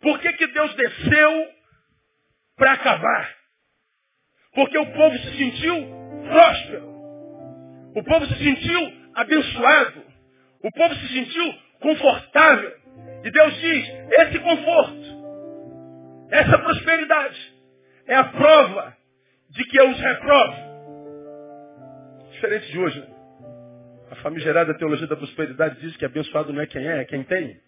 Por 0.00 0.18
que, 0.18 0.32
que 0.32 0.46
Deus 0.48 0.74
desceu 0.74 1.48
para 2.56 2.72
acabar? 2.72 3.34
Porque 4.54 4.76
o 4.76 4.86
povo 4.92 5.16
se 5.18 5.36
sentiu 5.38 5.74
próspero. 6.28 6.92
O 7.94 8.04
povo 8.04 8.26
se 8.26 8.34
sentiu 8.34 8.92
abençoado. 9.14 10.04
O 10.62 10.70
povo 10.72 10.94
se 10.94 11.08
sentiu 11.08 11.54
confortável. 11.80 12.72
E 13.24 13.30
Deus 13.30 13.54
diz, 13.60 13.88
esse 14.18 14.38
conforto, 14.40 15.11
essa 16.32 16.58
prosperidade, 16.58 17.54
é 18.06 18.16
a 18.16 18.24
prova 18.24 18.96
de 19.50 19.64
que 19.64 19.78
eu 19.78 19.90
os 19.90 20.00
reprovo. 20.00 20.72
Diferente 22.32 22.72
de 22.72 22.78
hoje. 22.78 23.00
Né? 23.00 23.06
A 24.10 24.16
famigerada 24.16 24.74
teologia 24.74 25.06
da 25.06 25.16
prosperidade 25.16 25.78
diz 25.80 25.96
que 25.96 26.04
abençoado 26.04 26.52
não 26.52 26.62
é 26.62 26.66
quem 26.66 26.88
é, 26.88 27.02
é 27.02 27.04
quem 27.04 27.22
tem. 27.22 27.60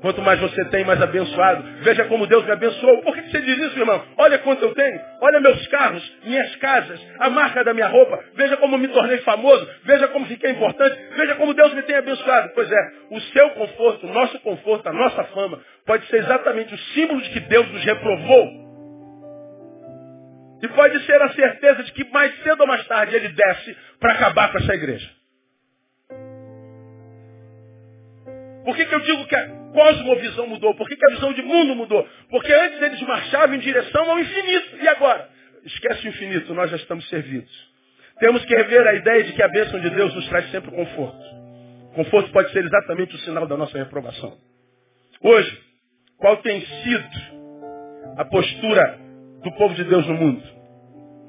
Quanto 0.00 0.22
mais 0.22 0.40
você 0.40 0.64
tem, 0.66 0.84
mais 0.84 1.00
abençoado. 1.00 1.62
Veja 1.82 2.04
como 2.04 2.26
Deus 2.26 2.44
me 2.44 2.52
abençoou. 2.52 3.02
Por 3.02 3.14
que 3.14 3.30
você 3.30 3.40
diz 3.42 3.58
isso, 3.58 3.78
irmão? 3.78 4.02
Olha 4.16 4.38
quanto 4.38 4.62
eu 4.62 4.74
tenho. 4.74 5.00
Olha 5.20 5.40
meus 5.40 5.66
carros, 5.68 6.18
minhas 6.24 6.56
casas, 6.56 6.98
a 7.18 7.28
marca 7.28 7.62
da 7.62 7.74
minha 7.74 7.88
roupa. 7.88 8.18
Veja 8.34 8.56
como 8.56 8.78
me 8.78 8.88
tornei 8.88 9.18
famoso. 9.18 9.68
Veja 9.84 10.08
como 10.08 10.24
fiquei 10.26 10.52
importante. 10.52 10.98
Veja 11.16 11.34
como 11.34 11.52
Deus 11.52 11.74
me 11.74 11.82
tem 11.82 11.96
abençoado. 11.96 12.50
Pois 12.54 12.70
é, 12.70 12.92
o 13.10 13.20
seu 13.20 13.50
conforto, 13.50 14.06
o 14.06 14.12
nosso 14.12 14.40
conforto, 14.40 14.88
a 14.88 14.92
nossa 14.92 15.22
fama, 15.24 15.60
pode 15.86 16.06
ser 16.06 16.16
exatamente 16.16 16.74
o 16.74 16.78
símbolo 16.94 17.20
de 17.20 17.30
que 17.30 17.40
Deus 17.40 17.70
nos 17.70 17.84
reprovou. 17.84 18.70
E 20.62 20.68
pode 20.68 21.04
ser 21.04 21.20
a 21.20 21.28
certeza 21.30 21.82
de 21.84 21.92
que 21.92 22.04
mais 22.10 22.34
cedo 22.42 22.60
ou 22.60 22.66
mais 22.66 22.86
tarde 22.86 23.16
ele 23.16 23.28
desce 23.28 23.76
para 23.98 24.14
acabar 24.14 24.50
com 24.50 24.58
essa 24.58 24.74
igreja. 24.74 25.19
Por 28.64 28.76
que, 28.76 28.84
que 28.84 28.94
eu 28.94 29.00
digo 29.00 29.26
que 29.26 29.34
a 29.34 29.48
cosmovisão 29.72 30.46
mudou? 30.46 30.74
Por 30.74 30.88
que, 30.88 30.96
que 30.96 31.06
a 31.06 31.14
visão 31.14 31.32
de 31.32 31.42
mundo 31.42 31.74
mudou? 31.74 32.06
Porque 32.28 32.52
antes 32.52 32.80
eles 32.80 33.00
marchavam 33.02 33.56
em 33.56 33.60
direção 33.60 34.10
ao 34.10 34.18
infinito. 34.18 34.76
E 34.80 34.88
agora? 34.88 35.28
Esquece 35.64 36.06
o 36.06 36.10
infinito, 36.10 36.54
nós 36.54 36.70
já 36.70 36.76
estamos 36.76 37.08
servidos. 37.08 37.50
Temos 38.18 38.44
que 38.44 38.54
rever 38.54 38.86
a 38.86 38.94
ideia 38.94 39.24
de 39.24 39.32
que 39.32 39.42
a 39.42 39.48
bênção 39.48 39.80
de 39.80 39.90
Deus 39.90 40.14
nos 40.14 40.28
traz 40.28 40.50
sempre 40.50 40.70
conforto. 40.70 41.24
Conforto 41.94 42.30
pode 42.32 42.52
ser 42.52 42.64
exatamente 42.64 43.14
o 43.14 43.18
sinal 43.20 43.46
da 43.46 43.56
nossa 43.56 43.76
reprovação. 43.76 44.36
Hoje, 45.22 45.58
qual 46.18 46.36
tem 46.38 46.60
sido 46.60 47.08
a 48.16 48.24
postura 48.24 48.98
do 49.42 49.52
povo 49.52 49.74
de 49.74 49.84
Deus 49.84 50.06
no 50.06 50.14
mundo? 50.14 50.42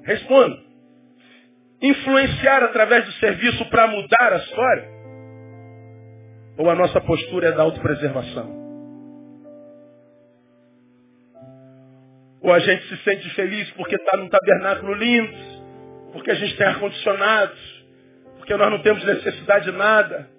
Responda. 0.04 0.58
Influenciar 1.82 2.63
através 2.63 3.06
do 3.06 3.12
serviço 3.13 3.65
para 3.70 3.88
mudar 3.88 4.34
a 4.34 4.38
história? 4.38 5.01
Ou 6.62 6.69
a 6.69 6.76
nossa 6.76 7.02
postura 7.02 7.47
é 7.47 7.52
da 7.54 7.63
autopreservação? 7.63 8.62
Ou 12.39 12.54
a 12.54 12.60
gente 12.60 12.88
se 12.88 12.97
sente 12.97 13.28
feliz 13.34 13.71
porque 13.71 13.95
está 13.95 14.15
num 14.15 14.30
tabernáculo 14.30 14.93
lindo, 14.93 15.34
porque 16.13 16.30
a 16.30 16.36
gente 16.36 16.56
tem 16.56 16.67
ar-condicionado, 16.67 17.56
porque 18.38 18.56
nós 18.56 18.69
não 18.69 18.80
temos 18.84 19.04
necessidade 19.04 19.71
de 19.71 19.76
nada, 19.76 20.30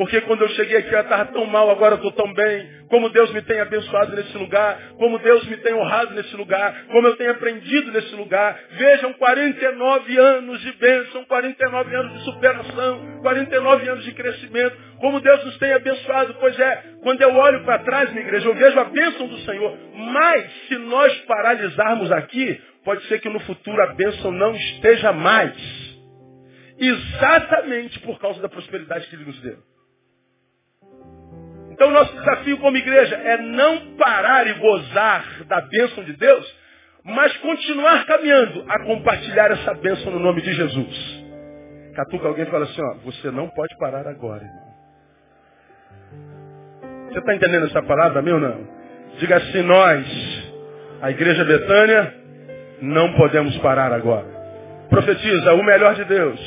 porque 0.00 0.18
quando 0.22 0.40
eu 0.40 0.48
cheguei 0.48 0.78
aqui 0.78 0.94
eu 0.94 1.00
estava 1.02 1.26
tão 1.26 1.44
mal, 1.44 1.68
agora 1.68 1.96
estou 1.96 2.10
tão 2.12 2.32
bem. 2.32 2.66
Como 2.88 3.10
Deus 3.10 3.30
me 3.34 3.42
tem 3.42 3.60
abençoado 3.60 4.16
nesse 4.16 4.34
lugar. 4.38 4.80
Como 4.96 5.18
Deus 5.18 5.46
me 5.46 5.58
tem 5.58 5.74
honrado 5.74 6.14
nesse 6.14 6.34
lugar. 6.36 6.86
Como 6.86 7.06
eu 7.06 7.16
tenho 7.16 7.32
aprendido 7.32 7.92
nesse 7.92 8.14
lugar. 8.14 8.58
Vejam, 8.78 9.12
49 9.12 10.18
anos 10.18 10.58
de 10.62 10.72
bênção, 10.72 11.22
49 11.26 11.94
anos 11.94 12.14
de 12.14 12.24
superação, 12.24 13.18
49 13.20 13.88
anos 13.90 14.04
de 14.04 14.12
crescimento. 14.12 14.74
Como 15.00 15.20
Deus 15.20 15.44
nos 15.44 15.58
tem 15.58 15.74
abençoado. 15.74 16.34
Pois 16.40 16.58
é, 16.58 16.82
quando 17.02 17.20
eu 17.20 17.36
olho 17.36 17.62
para 17.66 17.80
trás, 17.80 18.10
minha 18.10 18.24
igreja, 18.24 18.48
eu 18.48 18.54
vejo 18.54 18.80
a 18.80 18.84
bênção 18.84 19.26
do 19.26 19.36
Senhor. 19.40 19.76
Mas, 19.96 20.50
se 20.66 20.76
nós 20.78 21.14
paralisarmos 21.26 22.10
aqui, 22.10 22.58
pode 22.86 23.04
ser 23.04 23.20
que 23.20 23.28
no 23.28 23.40
futuro 23.40 23.82
a 23.82 23.92
bênção 23.92 24.32
não 24.32 24.54
esteja 24.54 25.12
mais. 25.12 25.54
Exatamente 26.78 27.98
por 27.98 28.18
causa 28.18 28.40
da 28.40 28.48
prosperidade 28.48 29.06
que 29.06 29.14
Ele 29.14 29.26
nos 29.26 29.38
deu. 29.42 29.58
Então, 31.80 31.92
nosso 31.92 32.12
desafio 32.14 32.58
como 32.58 32.76
igreja 32.76 33.16
é 33.16 33.38
não 33.38 33.96
parar 33.96 34.46
e 34.46 34.52
gozar 34.52 35.24
da 35.48 35.62
bênção 35.62 36.04
de 36.04 36.12
Deus, 36.12 36.54
mas 37.02 37.34
continuar 37.38 38.04
caminhando 38.04 38.66
a 38.68 38.84
compartilhar 38.84 39.50
essa 39.50 39.72
bênção 39.72 40.12
no 40.12 40.18
nome 40.18 40.42
de 40.42 40.52
Jesus. 40.52 41.24
Catuca 41.96 42.28
alguém 42.28 42.44
fala 42.44 42.66
assim, 42.66 42.82
ó, 42.82 42.96
você 43.02 43.30
não 43.30 43.48
pode 43.48 43.74
parar 43.78 44.06
agora, 44.06 44.44
irmão. 44.44 44.74
Você 47.08 47.18
está 47.18 47.34
entendendo 47.34 47.64
essa 47.64 47.82
palavra, 47.82 48.20
meu 48.20 48.38
não? 48.38 48.68
Diga 49.18 49.38
assim, 49.38 49.62
nós, 49.62 50.06
a 51.00 51.10
igreja 51.10 51.46
Betânia, 51.46 52.14
não 52.82 53.14
podemos 53.14 53.56
parar 53.56 53.90
agora. 53.90 54.26
Profetiza, 54.90 55.54
o 55.54 55.64
melhor 55.64 55.94
de 55.94 56.04
Deus 56.04 56.38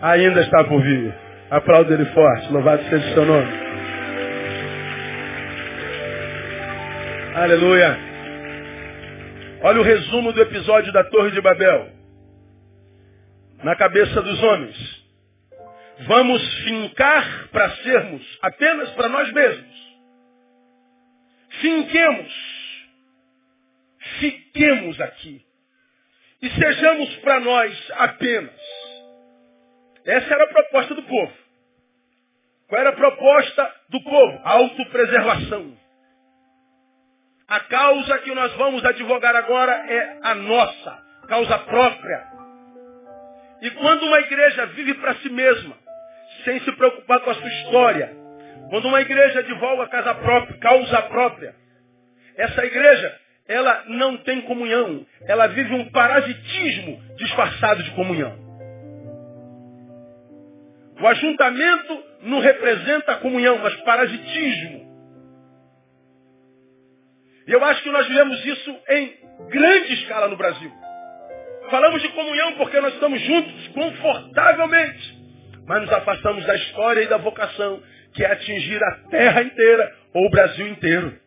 ainda 0.00 0.40
está 0.40 0.64
por 0.64 0.82
vir. 0.82 1.14
Aplauda 1.48 1.94
ele 1.94 2.06
forte, 2.06 2.52
louvado 2.52 2.82
seja 2.90 3.08
o 3.08 3.14
seu 3.14 3.24
nome. 3.24 3.62
Aleluia. 7.34 7.98
Olha 9.62 9.80
o 9.80 9.82
resumo 9.82 10.34
do 10.34 10.42
episódio 10.42 10.92
da 10.92 11.02
Torre 11.04 11.30
de 11.30 11.40
Babel. 11.40 11.90
Na 13.64 13.74
cabeça 13.74 14.20
dos 14.20 14.42
homens. 14.42 15.04
Vamos 16.00 16.42
fincar 16.64 17.48
para 17.48 17.70
sermos 17.76 18.38
apenas 18.42 18.90
para 18.90 19.08
nós 19.08 19.32
mesmos. 19.32 19.98
Finquemos. 21.62 22.32
Fiquemos 24.20 25.00
aqui. 25.00 25.42
E 26.42 26.50
sejamos 26.50 27.16
para 27.16 27.40
nós 27.40 27.92
apenas. 27.92 28.60
Essa 30.04 30.34
era 30.34 30.44
a 30.44 30.48
proposta 30.48 30.94
do 30.94 31.02
povo. 31.04 31.32
Qual 32.68 32.78
era 32.78 32.90
a 32.90 32.96
proposta 32.96 33.74
do 33.88 34.02
povo? 34.02 34.40
Autopreservação. 34.44 35.81
A 37.52 37.60
causa 37.60 38.16
que 38.20 38.34
nós 38.34 38.50
vamos 38.54 38.82
advogar 38.82 39.36
agora 39.36 39.72
é 39.72 40.16
a 40.22 40.34
nossa, 40.34 40.98
causa 41.28 41.58
própria. 41.58 42.24
E 43.60 43.70
quando 43.72 44.04
uma 44.04 44.20
igreja 44.20 44.64
vive 44.68 44.94
para 44.94 45.16
si 45.16 45.28
mesma, 45.28 45.76
sem 46.46 46.60
se 46.60 46.72
preocupar 46.72 47.20
com 47.20 47.28
a 47.28 47.34
sua 47.34 47.48
história, 47.50 48.10
quando 48.70 48.88
uma 48.88 49.02
igreja 49.02 49.40
advoga 49.40 49.86
casa 49.88 50.14
própria, 50.14 50.58
causa 50.60 51.02
própria, 51.02 51.54
essa 52.38 52.64
igreja, 52.64 53.20
ela 53.46 53.84
não 53.86 54.16
tem 54.16 54.40
comunhão, 54.40 55.04
ela 55.28 55.46
vive 55.48 55.74
um 55.74 55.90
parasitismo 55.90 57.02
disfarçado 57.16 57.82
de 57.82 57.90
comunhão. 57.90 58.34
O 60.98 61.06
ajuntamento 61.06 62.02
não 62.22 62.40
representa 62.40 63.12
a 63.12 63.16
comunhão, 63.16 63.58
mas 63.58 63.76
parasitismo. 63.82 64.91
E 67.46 67.52
eu 67.52 67.64
acho 67.64 67.82
que 67.82 67.90
nós 67.90 68.06
vivemos 68.06 68.44
isso 68.44 68.76
em 68.88 69.14
grande 69.48 69.94
escala 69.94 70.28
no 70.28 70.36
Brasil. 70.36 70.70
Falamos 71.70 72.02
de 72.02 72.08
comunhão 72.10 72.52
porque 72.52 72.80
nós 72.80 72.94
estamos 72.94 73.20
juntos 73.20 73.68
confortavelmente, 73.68 75.18
mas 75.66 75.82
nos 75.82 75.92
afastamos 75.92 76.44
da 76.44 76.54
história 76.54 77.02
e 77.02 77.06
da 77.06 77.16
vocação, 77.16 77.82
que 78.14 78.24
é 78.24 78.30
atingir 78.30 78.82
a 78.82 79.08
terra 79.08 79.42
inteira 79.42 79.96
ou 80.14 80.26
o 80.26 80.30
Brasil 80.30 80.66
inteiro. 80.68 81.18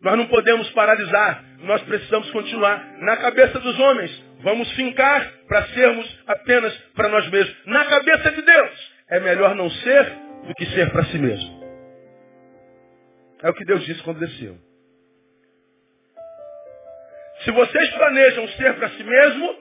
Nós 0.00 0.16
não 0.16 0.26
podemos 0.26 0.70
paralisar, 0.70 1.44
nós 1.58 1.82
precisamos 1.82 2.30
continuar. 2.30 2.98
Na 3.00 3.16
cabeça 3.16 3.58
dos 3.58 3.78
homens, 3.80 4.24
vamos 4.42 4.70
fincar 4.72 5.28
para 5.48 5.66
sermos 5.68 6.18
apenas 6.26 6.72
para 6.94 7.08
nós 7.08 7.28
mesmos. 7.30 7.56
Na 7.66 7.84
cabeça 7.84 8.30
de 8.30 8.42
Deus, 8.42 8.92
é 9.10 9.20
melhor 9.20 9.56
não 9.56 9.68
ser 9.68 10.04
do 10.46 10.54
que 10.54 10.66
ser 10.66 10.90
para 10.90 11.04
si 11.06 11.18
mesmo. 11.18 11.57
É 13.42 13.48
o 13.48 13.54
que 13.54 13.64
Deus 13.64 13.84
disse 13.84 14.02
quando 14.02 14.20
desceu. 14.20 14.58
Se 17.44 17.50
vocês 17.52 17.90
planejam 17.94 18.48
ser 18.48 18.74
para 18.76 18.90
si 18.90 19.04
mesmo, 19.04 19.56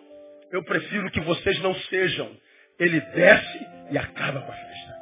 eu 0.51 0.63
prefiro 0.63 1.11
que 1.11 1.19
vocês 1.21 1.61
não 1.61 1.75
sejam. 1.75 2.35
Ele 2.79 2.99
desce 2.99 3.67
e 3.91 3.97
acaba 3.97 4.41
com 4.41 4.51
a 4.51 4.55
festa. 4.55 4.97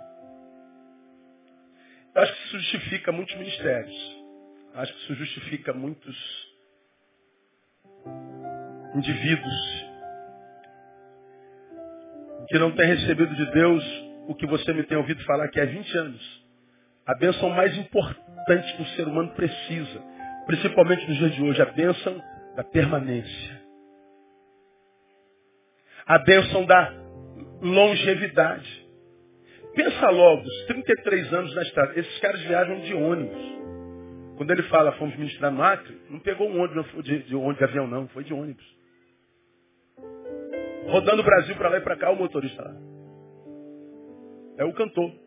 Eu 2.15 2.21
acho 2.21 2.33
que 2.33 2.47
isso 2.47 2.59
justifica 2.59 3.11
muitos 3.11 3.35
ministérios. 3.35 4.25
Eu 4.73 4.81
acho 4.81 4.93
que 4.93 4.99
isso 4.99 5.15
justifica 5.15 5.73
muitos 5.73 6.15
indivíduos 8.95 9.85
que 12.47 12.59
não 12.59 12.71
têm 12.71 12.87
recebido 12.87 13.33
de 13.35 13.51
Deus 13.51 13.83
o 14.27 14.35
que 14.35 14.45
você 14.45 14.73
me 14.73 14.83
tem 14.83 14.97
ouvido 14.97 15.23
falar 15.23 15.47
que 15.49 15.59
há 15.59 15.65
20 15.65 15.97
anos. 15.97 16.44
A 17.05 17.13
bênção 17.15 17.49
mais 17.51 17.77
importante 17.77 18.75
que 18.75 18.81
o 18.81 18.87
ser 18.95 19.07
humano 19.07 19.29
precisa, 19.35 20.01
principalmente 20.47 21.07
nos 21.07 21.17
dias 21.17 21.31
de 21.33 21.43
hoje, 21.43 21.61
a 21.61 21.65
bênção 21.65 22.21
da 22.55 22.63
permanência. 22.63 23.61
A 26.07 26.17
bênção 26.19 26.65
da 26.65 26.93
longevidade. 27.61 28.85
Pensa 29.75 30.09
logo, 30.09 30.41
os 30.41 30.65
33 30.65 31.33
anos 31.33 31.53
na 31.53 31.61
estrada, 31.63 31.99
esses 31.99 32.19
caras 32.19 32.41
viajam 32.41 32.79
de 32.79 32.93
ônibus. 32.93 33.55
Quando 34.37 34.51
ele 34.51 34.63
fala, 34.63 34.91
fomos 34.93 35.15
ministrar 35.15 35.51
no 35.51 35.61
Acre, 35.61 36.01
não 36.09 36.19
pegou 36.19 36.49
um 36.49 36.61
ônibus 36.61 36.85
de, 37.03 37.19
de, 37.19 37.23
de, 37.23 37.53
de 37.55 37.63
avião 37.63 37.87
não, 37.87 38.07
foi 38.09 38.23
de 38.23 38.33
ônibus. 38.33 38.65
Rodando 40.87 41.21
o 41.21 41.25
Brasil 41.25 41.55
para 41.55 41.69
lá 41.69 41.77
e 41.77 41.81
para 41.81 41.97
cá, 41.97 42.11
o 42.11 42.15
motorista 42.15 42.63
lá. 42.63 42.75
É 44.57 44.63
o 44.63 44.73
cantor. 44.73 45.24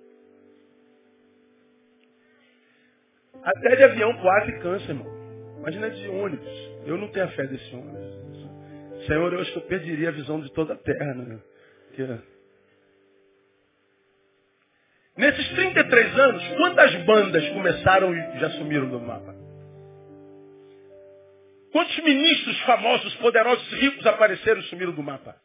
Até 3.42 3.76
de 3.76 3.84
avião 3.84 4.10
Acre 4.10 4.58
cansa, 4.60 4.90
irmão. 4.90 5.06
Imagina 5.58 5.90
de 5.90 6.08
ônibus. 6.08 6.70
Eu 6.86 6.96
não 6.96 7.08
tenho 7.08 7.26
a 7.26 7.28
fé 7.28 7.46
desse 7.46 7.74
ônibus. 7.74 9.06
Senhor, 9.06 9.32
eu 9.32 9.40
acho 9.40 9.52
que 9.52 9.58
eu 9.58 9.62
perderia 9.62 10.08
a 10.08 10.12
visão 10.12 10.40
de 10.40 10.52
toda 10.52 10.74
a 10.74 10.76
terra. 10.76 11.14
Né? 11.14 11.38
Porque... 11.88 12.18
Nesses 15.16 15.48
33 15.50 16.18
anos, 16.18 16.48
quantas 16.56 16.94
bandas 17.04 17.48
começaram 17.48 18.14
e 18.14 18.38
já 18.38 18.50
sumiram 18.50 18.88
do 18.88 19.00
mapa? 19.00 19.34
Quantos 21.72 21.98
ministros 21.98 22.58
famosos, 22.60 23.14
poderosos, 23.16 23.72
ricos 23.74 24.06
apareceram 24.06 24.60
e 24.60 24.64
sumiram 24.64 24.92
do 24.92 25.02
mapa? 25.02 25.36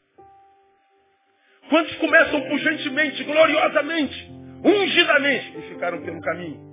Quantos 1.69 1.95
começam 1.95 2.41
pujantemente, 2.49 3.23
gloriosamente, 3.23 4.31
ungidamente 4.63 5.57
e 5.57 5.61
ficaram 5.73 6.01
pelo 6.03 6.21
caminho? 6.21 6.72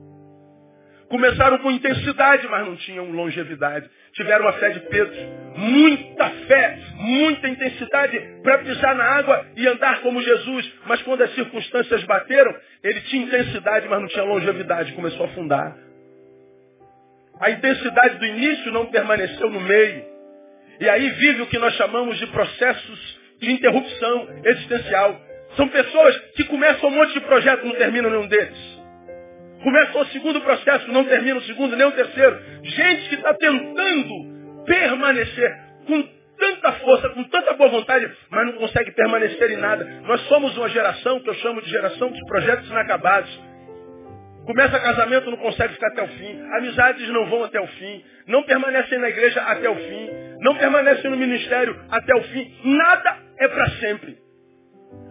Começaram 1.10 1.58
com 1.58 1.72
intensidade, 1.72 2.46
mas 2.46 2.64
não 2.64 2.76
tinham 2.76 3.10
longevidade. 3.10 3.90
Tiveram 4.12 4.46
a 4.46 4.52
fé 4.52 4.70
de 4.70 4.78
Pedro. 4.78 5.12
Muita 5.56 6.30
fé, 6.46 6.78
muita 6.94 7.48
intensidade 7.48 8.16
para 8.44 8.58
pisar 8.58 8.94
na 8.94 9.04
água 9.04 9.44
e 9.56 9.66
andar 9.66 10.02
como 10.02 10.22
Jesus. 10.22 10.72
Mas 10.86 11.02
quando 11.02 11.22
as 11.22 11.34
circunstâncias 11.34 12.04
bateram, 12.04 12.54
ele 12.84 13.00
tinha 13.00 13.24
intensidade, 13.24 13.88
mas 13.88 14.00
não 14.00 14.06
tinha 14.06 14.22
longevidade. 14.22 14.92
Começou 14.92 15.26
a 15.26 15.28
afundar. 15.28 15.76
A 17.40 17.50
intensidade 17.50 18.18
do 18.18 18.26
início 18.26 18.70
não 18.70 18.86
permaneceu 18.86 19.50
no 19.50 19.60
meio. 19.60 20.04
E 20.78 20.88
aí 20.88 21.10
vive 21.10 21.42
o 21.42 21.46
que 21.46 21.58
nós 21.58 21.74
chamamos 21.74 22.18
de 22.18 22.26
processos 22.28 23.18
de 23.40 23.50
interrupção 23.50 24.28
existencial. 24.44 25.20
São 25.56 25.66
pessoas 25.66 26.16
que 26.36 26.44
começam 26.44 26.88
um 26.88 26.92
monte 26.92 27.14
de 27.14 27.20
projetos 27.22 27.64
e 27.64 27.68
não 27.68 27.74
terminam 27.74 28.10
nenhum 28.10 28.28
deles. 28.28 28.79
Começam 29.62 30.00
o 30.00 30.06
segundo 30.06 30.40
processo, 30.40 30.90
não 30.90 31.04
termina 31.04 31.38
o 31.38 31.42
segundo, 31.42 31.76
nem 31.76 31.86
o 31.86 31.92
terceiro. 31.92 32.38
Gente 32.62 33.08
que 33.08 33.14
está 33.16 33.34
tentando 33.34 34.64
permanecer 34.64 35.54
com 35.86 36.02
tanta 36.38 36.72
força, 36.72 37.10
com 37.10 37.24
tanta 37.24 37.52
boa 37.52 37.68
vontade, 37.68 38.10
mas 38.30 38.46
não 38.46 38.52
consegue 38.54 38.90
permanecer 38.92 39.50
em 39.50 39.58
nada. 39.58 39.84
Nós 40.04 40.20
somos 40.22 40.56
uma 40.56 40.68
geração 40.70 41.20
que 41.20 41.28
eu 41.28 41.34
chamo 41.34 41.60
de 41.60 41.68
geração 41.68 42.10
de 42.10 42.24
projetos 42.24 42.70
inacabados. 42.70 43.50
Começa 44.46 44.80
casamento, 44.80 45.30
não 45.30 45.36
consegue 45.36 45.74
ficar 45.74 45.88
até 45.88 46.02
o 46.02 46.08
fim. 46.08 46.40
Amizades 46.56 47.08
não 47.10 47.26
vão 47.26 47.44
até 47.44 47.60
o 47.60 47.66
fim. 47.66 48.02
Não 48.26 48.42
permanecem 48.42 48.98
na 48.98 49.08
igreja 49.10 49.42
até 49.42 49.68
o 49.68 49.76
fim. 49.76 50.10
Não 50.40 50.56
permanecem 50.56 51.10
no 51.10 51.16
ministério 51.16 51.78
até 51.90 52.14
o 52.16 52.22
fim. 52.22 52.54
Nada 52.64 53.18
é 53.38 53.48
para 53.48 53.70
sempre. 53.72 54.16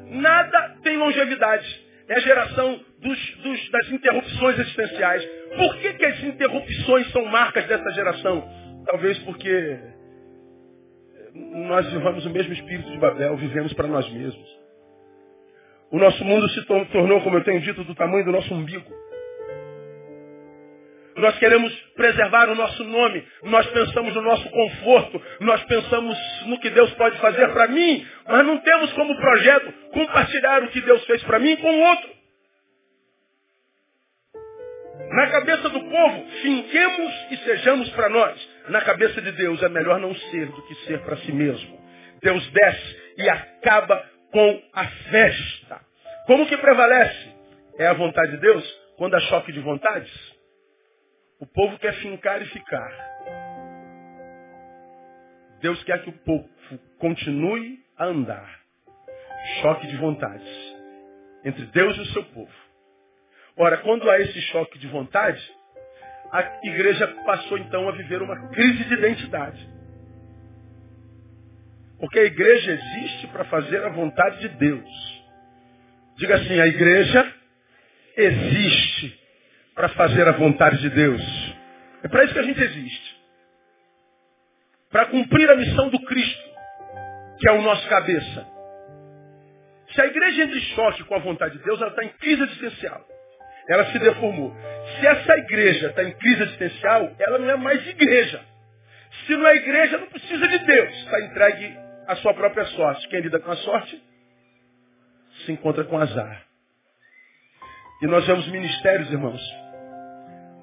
Nada 0.10 0.76
tem 0.84 0.98
longevidade. 0.98 1.89
É 2.10 2.16
a 2.16 2.20
geração 2.20 2.80
dos, 3.00 3.36
dos, 3.38 3.70
das 3.70 3.92
interrupções 3.92 4.60
existenciais. 4.60 5.24
Por 5.56 5.78
que, 5.78 5.94
que 5.94 6.06
as 6.06 6.24
interrupções 6.24 7.12
são 7.12 7.24
marcas 7.26 7.66
dessa 7.68 7.92
geração? 7.92 8.50
Talvez 8.88 9.20
porque 9.20 9.80
nós 11.36 11.88
vivamos 11.92 12.26
o 12.26 12.30
mesmo 12.32 12.54
espírito 12.54 12.90
de 12.90 12.98
Babel, 12.98 13.38
vivemos 13.38 13.74
para 13.74 13.88
nós 13.88 14.12
mesmos. 14.12 14.60
O 15.92 16.00
nosso 16.00 16.24
mundo 16.26 16.50
se 16.50 16.66
tornou, 16.66 17.22
como 17.22 17.38
eu 17.38 17.44
tenho 17.44 17.62
dito, 17.62 17.84
do 17.84 17.94
tamanho 17.94 18.26
do 18.26 18.32
nosso 18.32 18.54
umbigo. 18.54 18.92
Nós 21.20 21.38
queremos 21.38 21.74
preservar 21.96 22.50
o 22.50 22.56
nosso 22.56 22.84
nome. 22.86 23.26
Nós 23.44 23.66
pensamos 23.68 24.16
no 24.16 24.22
nosso 24.22 24.50
conforto. 24.50 25.22
Nós 25.42 25.62
pensamos 25.66 26.18
no 26.46 26.60
que 26.60 26.70
Deus 26.70 26.92
pode 26.94 27.18
fazer 27.20 27.50
para 27.50 27.68
mim. 27.68 28.08
Mas 28.28 28.46
não 28.46 28.58
temos 28.60 28.94
como 28.94 29.16
projeto 29.18 29.74
compartilhar 29.92 30.64
o 30.64 30.70
que 30.70 30.82
Deus 30.82 31.04
fez 31.06 31.22
para 31.24 31.40
mim 31.40 31.58
com 31.58 31.70
o 31.70 31.82
outro. 31.82 32.10
Na 35.12 35.28
cabeça 35.28 35.70
do 35.70 35.80
povo, 35.80 36.26
finquemos 36.42 37.14
e 37.32 37.38
sejamos 37.38 37.90
para 37.90 38.10
nós. 38.10 38.50
Na 38.70 38.82
cabeça 38.82 39.22
de 39.22 39.32
Deus, 39.32 39.62
é 39.62 39.70
melhor 39.70 40.00
não 40.00 40.16
ser 40.16 40.46
do 40.46 40.62
que 40.68 40.76
ser 40.86 41.00
para 41.02 41.18
si 41.18 41.32
mesmo. 41.32 41.80
Deus 42.22 42.50
desce 42.52 42.98
e 43.18 43.30
acaba 43.30 44.06
com 44.32 44.62
a 44.74 44.86
festa. 44.86 45.82
Como 46.28 46.46
que 46.46 46.58
prevalece? 46.58 47.30
É 47.80 47.88
a 47.88 47.94
vontade 47.94 48.32
de 48.32 48.38
Deus 48.38 48.64
quando 48.98 49.16
há 49.16 49.20
choque 49.22 49.52
de 49.52 49.60
vontades? 49.62 50.39
O 51.40 51.46
povo 51.46 51.80
quer 51.80 51.94
fincar 52.02 52.42
e 52.42 52.46
ficar. 52.48 52.92
Deus 55.62 55.82
quer 55.84 56.04
que 56.04 56.10
o 56.10 56.18
povo 56.20 56.50
continue 56.98 57.80
a 57.98 58.06
andar. 58.06 58.60
Choque 59.62 59.88
de 59.88 59.96
vontades 59.98 60.48
entre 61.46 61.66
Deus 61.68 61.96
e 61.96 62.02
o 62.02 62.06
seu 62.08 62.24
povo. 62.26 62.52
Ora, 63.56 63.78
quando 63.78 64.10
há 64.10 64.20
esse 64.20 64.42
choque 64.44 64.78
de 64.80 64.88
vontade, 64.88 65.42
a 66.32 66.60
igreja 66.64 67.08
passou 67.26 67.58
então 67.58 67.88
a 67.88 67.94
viver 67.94 68.22
uma 68.22 68.50
crise 68.50 68.84
de 68.86 68.94
identidade. 68.94 69.70
Porque 72.00 72.20
a 72.20 72.24
igreja 72.24 72.72
existe 72.72 73.28
para 73.28 73.46
fazer 73.46 73.84
a 73.86 73.90
vontade 73.90 74.40
de 74.40 74.50
Deus. 74.50 75.24
Diga 76.18 76.36
assim, 76.36 76.60
a 76.60 76.68
igreja 76.68 77.34
existe 78.18 79.19
para 79.80 79.88
fazer 79.88 80.28
a 80.28 80.34
vontade 80.34 80.78
de 80.82 80.90
Deus. 80.90 81.22
É 82.04 82.10
para 82.10 82.26
isso 82.26 82.34
que 82.34 82.40
a 82.40 82.44
gente 82.44 82.62
existe. 82.62 83.18
Para 84.92 85.06
cumprir 85.06 85.50
a 85.50 85.56
missão 85.56 85.88
do 85.88 86.02
Cristo, 86.02 86.50
que 87.40 87.48
é 87.48 87.54
o 87.54 87.62
nosso 87.62 87.88
cabeça. 87.88 88.46
Se 89.94 90.02
a 90.02 90.06
igreja 90.06 90.44
entra 90.44 90.58
em 90.58 90.62
choque 90.76 91.06
com 91.06 91.16
a 91.16 91.20
vontade 91.20 91.58
de 91.58 91.64
Deus, 91.64 91.80
ela 91.80 91.92
está 91.92 92.04
em 92.04 92.10
crise 92.10 92.44
existencial. 92.44 93.08
Ela 93.70 93.86
se 93.86 94.00
deformou. 94.00 94.54
Se 95.00 95.08
essa 95.08 95.38
igreja 95.38 95.88
está 95.88 96.04
em 96.04 96.12
crise 96.12 96.44
existencial, 96.44 97.16
ela 97.18 97.40
não 97.40 97.50
é 97.50 97.56
mais 97.56 97.88
igreja. 97.88 98.42
Se 99.28 99.36
não 99.38 99.48
é 99.48 99.56
igreja, 99.56 99.98
não 99.98 100.08
precisa 100.08 100.46
de 100.46 100.60
Deus. 100.60 100.94
Está 101.06 101.22
entregue 101.22 101.78
à 102.06 102.18
sua 102.18 102.34
própria 102.34 102.66
sorte. 102.66 103.08
Quem 103.08 103.22
lida 103.22 103.40
com 103.40 103.50
a 103.50 103.56
sorte, 103.56 104.04
se 105.46 105.54
encontra 105.54 105.86
com 105.86 105.98
azar. 105.98 106.44
E 108.02 108.08
nós 108.08 108.26
vemos 108.28 108.46
ministérios, 108.50 109.10
irmãos, 109.10 109.69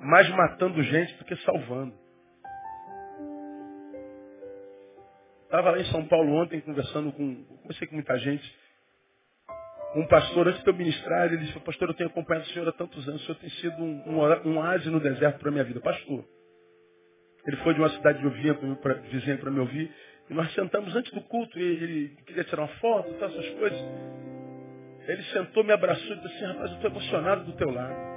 mais 0.01 0.28
matando 0.30 0.82
gente 0.82 1.14
do 1.16 1.24
que 1.24 1.36
salvando. 1.36 1.94
Estava 5.44 5.70
lá 5.70 5.78
em 5.78 5.84
São 5.86 6.07
Paulo 6.07 6.34
ontem 6.34 6.61
conversando 6.61 7.12
com, 7.12 7.44
comecei 7.62 7.86
com 7.86 7.94
muita 7.94 8.18
gente. 8.18 8.57
Um 9.94 10.07
pastor, 10.09 10.49
antes 10.49 10.62
de 10.62 10.68
eu 10.68 10.74
ministrar, 10.74 11.26
ele 11.26 11.38
disse, 11.38 11.59
pastor, 11.61 11.88
eu 11.88 11.94
tenho 11.94 12.11
acompanhado 12.11 12.47
o 12.47 12.53
senhor 12.53 12.68
há 12.68 12.72
tantos 12.72 13.09
anos, 13.09 13.22
o 13.22 13.24
senhor 13.24 13.38
tem 13.38 13.49
sido 13.51 13.82
um, 13.82 14.03
um, 14.07 14.59
um 14.59 14.90
no 14.90 15.01
deserto 15.01 15.38
para 15.38 15.49
a 15.49 15.53
minha 15.53 15.64
vida. 15.64 15.80
Pastor, 15.80 16.24
ele 17.47 17.57
foi 17.59 17.72
de 17.74 17.80
uma 17.80 17.88
cidade 17.90 18.20
de 18.20 18.28
vizinha 18.28 19.38
para 19.38 19.51
me 19.51 19.61
ouvir, 19.61 19.90
e 20.28 20.34
nós 20.34 20.53
sentamos 20.53 20.94
antes 20.94 21.12
do 21.12 21.22
culto, 21.22 21.59
e 21.59 21.62
ele 21.62 22.16
queria 22.26 22.44
tirar 22.44 22.62
uma 22.62 22.74
foto, 22.80 23.14
todas 23.14 23.32
essas 23.36 23.51
coisas. 23.59 23.80
Ele 25.07 25.22
sentou, 25.32 25.62
me 25.62 25.72
abraçou 25.72 26.16
e 26.16 26.20
disse 26.20 26.34
assim, 26.34 26.44
rapaz, 26.44 26.70
eu 26.70 26.76
estou 26.76 26.90
emocionado 26.90 27.44
do 27.44 27.53
teu 27.57 27.70
lado. 27.70 28.16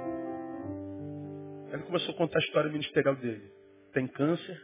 Ele 1.72 1.82
começou 1.84 2.14
a 2.14 2.18
contar 2.18 2.38
a 2.38 2.42
história 2.42 2.70
ministerial 2.70 3.14
dele. 3.16 3.52
Tem 3.92 4.06
câncer, 4.06 4.60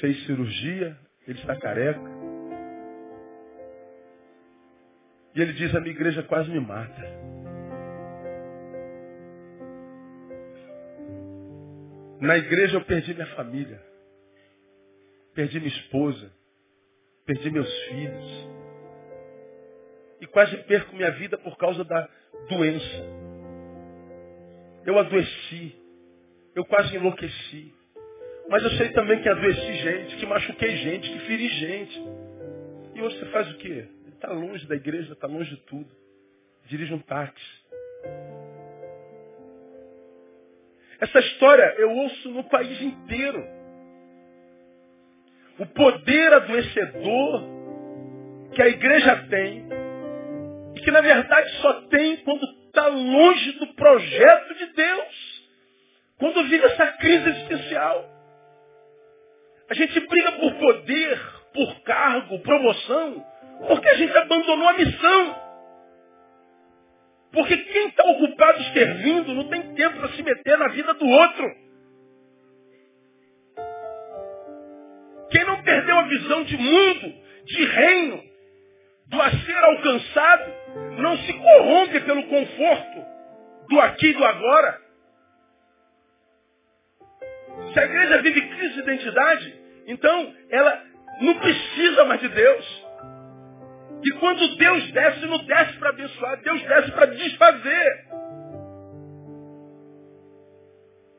fez 0.00 0.24
cirurgia, 0.26 0.98
ele 1.26 1.38
está 1.38 1.56
careca. 1.56 2.00
E 5.34 5.40
ele 5.40 5.52
diz, 5.54 5.74
a 5.74 5.80
minha 5.80 5.92
igreja 5.92 6.22
quase 6.22 6.48
me 6.50 6.60
mata. 6.60 7.02
Na 12.20 12.38
igreja 12.38 12.76
eu 12.76 12.84
perdi 12.84 13.12
minha 13.12 13.26
família. 13.34 13.82
Perdi 15.34 15.58
minha 15.58 15.72
esposa. 15.72 16.32
perdi 17.26 17.50
meus 17.50 17.72
filhos. 17.88 18.48
E 20.20 20.26
quase 20.26 20.56
perco 20.64 20.94
minha 20.94 21.10
vida 21.12 21.36
por 21.38 21.56
causa 21.56 21.84
da 21.84 22.08
doença. 22.48 23.23
Eu 24.86 24.98
adoeci. 24.98 25.74
Eu 26.54 26.64
quase 26.64 26.94
enlouqueci. 26.96 27.72
Mas 28.48 28.62
eu 28.62 28.70
sei 28.70 28.90
também 28.90 29.20
que 29.22 29.28
adoeci 29.28 29.74
gente, 29.74 30.16
que 30.16 30.26
machuquei 30.26 30.76
gente, 30.76 31.10
que 31.10 31.18
feri 31.20 31.48
gente. 31.48 32.02
E 32.94 33.02
hoje 33.02 33.18
você 33.18 33.26
faz 33.26 33.50
o 33.50 33.56
quê? 33.58 33.86
Está 34.08 34.32
longe 34.32 34.66
da 34.66 34.76
igreja, 34.76 35.12
está 35.12 35.26
longe 35.26 35.50
de 35.50 35.56
tudo. 35.62 35.88
Dirige 36.66 36.94
um 36.94 36.98
táxi. 37.00 37.64
Essa 41.00 41.18
história 41.18 41.74
eu 41.78 41.90
ouço 41.90 42.30
no 42.30 42.44
país 42.44 42.80
inteiro. 42.80 43.44
O 45.58 45.66
poder 45.66 46.32
adoecedor 46.32 47.42
que 48.54 48.62
a 48.62 48.68
igreja 48.68 49.16
tem, 49.28 49.66
e 50.74 50.80
que 50.80 50.90
na 50.90 51.00
verdade 51.00 51.50
só 51.60 51.72
tem 51.88 52.16
quando 52.18 52.46
está 52.74 52.88
longe 52.88 53.52
do 53.52 53.68
projeto 53.74 54.54
de 54.54 54.66
Deus. 54.66 55.44
Quando 56.18 56.44
vive 56.44 56.66
essa 56.66 56.86
crise 56.92 57.28
existencial. 57.30 58.10
A 59.70 59.74
gente 59.74 59.98
briga 60.00 60.32
por 60.32 60.54
poder, 60.56 61.20
por 61.54 61.80
cargo, 61.82 62.38
promoção, 62.40 63.26
porque 63.66 63.88
a 63.88 63.94
gente 63.94 64.16
abandonou 64.16 64.68
a 64.68 64.72
missão. 64.74 65.44
Porque 67.32 67.56
quem 67.56 67.88
está 67.88 68.04
ocupado 68.04 68.62
servindo 68.72 69.34
não 69.34 69.48
tem 69.48 69.74
tempo 69.74 69.98
para 69.98 70.10
se 70.10 70.22
meter 70.22 70.58
na 70.58 70.68
vida 70.68 70.94
do 70.94 71.06
outro. 71.06 71.64
Quem 75.30 75.44
não 75.44 75.62
perdeu 75.62 75.98
a 75.98 76.02
visão 76.02 76.44
de 76.44 76.56
mundo, 76.56 77.14
de 77.46 77.64
reino, 77.64 78.22
do 79.06 79.20
a 79.20 79.30
ser 79.30 79.64
alcançado, 79.64 80.52
não 80.98 81.16
se 81.18 81.32
corrompe 81.32 82.00
pelo 82.00 82.24
conforto 82.24 83.04
do 83.68 83.80
aqui 83.80 84.08
e 84.08 84.12
do 84.12 84.24
agora. 84.24 84.80
Se 87.72 87.80
a 87.80 87.84
igreja 87.84 88.22
vive 88.22 88.40
crise 88.40 88.74
de 88.74 88.80
identidade, 88.80 89.60
então 89.86 90.34
ela 90.50 90.82
não 91.20 91.34
precisa 91.38 92.04
mais 92.04 92.20
de 92.20 92.28
Deus. 92.28 92.84
E 94.04 94.12
quando 94.18 94.56
Deus 94.56 94.92
desce, 94.92 95.26
não 95.26 95.38
desce 95.44 95.78
para 95.78 95.90
abençoar, 95.90 96.36
Deus 96.42 96.62
desce 96.62 96.92
para 96.92 97.06
desfazer. 97.06 98.04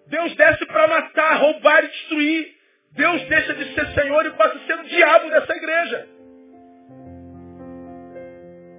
Deus 0.07 0.35
desce 0.35 0.65
para 0.67 0.87
matar, 0.87 1.37
roubar 1.37 1.83
e 1.83 1.87
destruir. 1.87 2.55
Deus 2.91 3.21
deixa 3.23 3.53
de 3.55 3.73
ser 3.73 3.87
Senhor 3.93 4.25
e 4.25 4.31
passa 4.31 4.55
a 4.55 4.67
ser 4.67 4.79
o 4.79 4.83
diabo 4.83 5.29
dessa 5.29 5.55
igreja. 5.55 6.14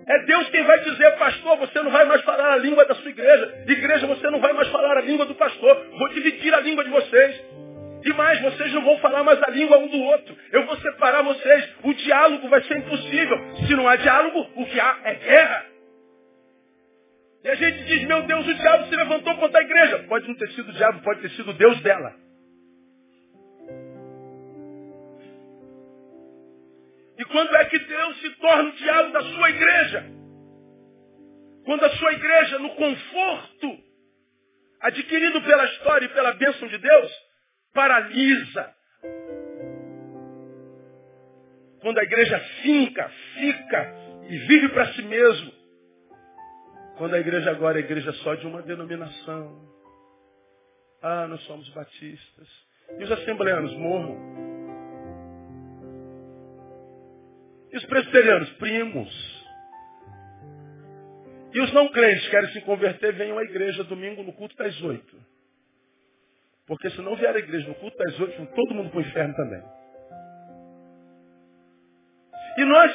É 0.08 0.18
Deus 0.24 0.48
quem 0.50 0.62
vai 0.62 0.78
dizer, 0.84 1.18
pastor, 1.18 1.56
você 1.56 1.82
não 1.82 1.90
vai 1.90 2.04
mais 2.04 2.22
falar 2.22 2.52
a 2.52 2.56
língua 2.58 2.84
da 2.84 2.94
sua 2.94 3.10
igreja. 3.10 3.64
Igreja, 3.66 4.06
você 4.06 4.30
não 4.30 4.40
vai 4.40 4.52
mais 4.52 4.68
falar 4.68 4.96
a 4.96 5.00
língua 5.00 5.26
do 5.26 5.34
pastor. 5.34 5.84
Vou 5.98 6.08
dividir 6.10 6.54
a 6.54 6.60
língua 6.60 6.84
de 6.84 6.90
vocês. 6.90 7.44
E 8.04 8.12
mais, 8.12 8.40
vocês 8.40 8.72
não 8.72 8.82
vão 8.82 8.98
falar 8.98 9.24
mais 9.24 9.42
a 9.42 9.50
língua 9.50 9.78
um 9.78 9.88
do 9.88 10.00
outro. 10.00 10.36
Eu 10.52 10.64
vou 10.64 10.76
separar 10.76 11.22
vocês. 11.22 11.68
O 11.82 11.92
diálogo 11.92 12.48
vai 12.48 12.62
ser 12.62 12.76
impossível. 12.78 13.36
Se 13.66 13.74
não 13.74 13.88
há 13.88 13.96
diálogo, 13.96 14.48
o 14.54 14.66
que 14.66 14.78
há 14.78 14.96
é 15.02 15.14
guerra. 15.14 15.66
E 17.42 17.48
a 17.48 17.54
gente 17.56 17.84
diz, 17.84 18.04
meu 18.04 18.22
Deus, 18.22 18.46
o 18.46 18.54
diabo 18.54 18.86
se 18.86 18.94
levantou 18.94 19.34
contra 19.36 19.58
a 19.58 19.62
igreja. 19.64 20.04
Pode 20.08 20.28
não 20.28 20.36
ter 20.36 20.48
sido 20.50 20.68
o 20.68 20.72
diabo, 20.72 21.02
pode 21.02 21.20
ter 21.20 21.30
sido 21.30 21.52
Deus 21.52 21.80
dela. 21.80 22.14
Quando 27.26 27.54
é 27.56 27.64
que 27.66 27.78
Deus 27.78 28.20
se 28.20 28.30
torna 28.36 28.68
o 28.68 28.76
diabo 28.76 29.12
da 29.12 29.20
sua 29.22 29.50
igreja? 29.50 30.04
Quando 31.64 31.84
a 31.84 31.90
sua 31.90 32.12
igreja, 32.12 32.58
no 32.58 32.70
conforto 32.70 33.78
adquirido 34.80 35.42
pela 35.42 35.64
história 35.64 36.06
e 36.06 36.08
pela 36.10 36.32
bênção 36.34 36.68
de 36.68 36.78
Deus, 36.78 37.12
paralisa. 37.74 38.74
Quando 41.80 41.98
a 41.98 42.04
igreja 42.04 42.38
finca, 42.62 43.10
fica 43.34 43.94
e 44.28 44.38
vive 44.38 44.68
para 44.70 44.92
si 44.92 45.02
mesmo. 45.02 45.52
Quando 46.98 47.14
a 47.14 47.18
igreja 47.18 47.50
agora 47.50 47.78
é 47.78 47.82
igreja 47.82 48.12
só 48.14 48.34
de 48.34 48.46
uma 48.46 48.62
denominação. 48.62 49.66
Ah, 51.02 51.26
nós 51.26 51.42
somos 51.42 51.68
batistas. 51.70 52.48
E 52.98 53.04
os 53.04 53.12
assembleanos 53.12 53.72
morram. 53.74 54.35
Presbiterianos, 57.86 58.50
primos. 58.54 59.36
E 61.54 61.60
os 61.60 61.72
não 61.72 61.88
crentes 61.88 62.28
querem 62.28 62.52
se 62.52 62.60
converter, 62.62 63.14
venham 63.14 63.38
à 63.38 63.42
igreja 63.42 63.82
domingo 63.84 64.22
no 64.22 64.32
culto 64.32 64.54
das 64.56 64.80
oito. 64.82 65.16
Porque 66.66 66.90
se 66.90 67.00
não 67.00 67.16
vier 67.16 67.34
a 67.34 67.38
igreja 67.38 67.68
no 67.68 67.74
culto 67.76 67.96
das 67.96 68.20
oito, 68.20 68.46
todo 68.54 68.74
mundo 68.74 68.90
para 68.90 68.98
o 68.98 69.02
inferno 69.02 69.34
também. 69.34 69.62
E 72.58 72.64
nós, 72.64 72.92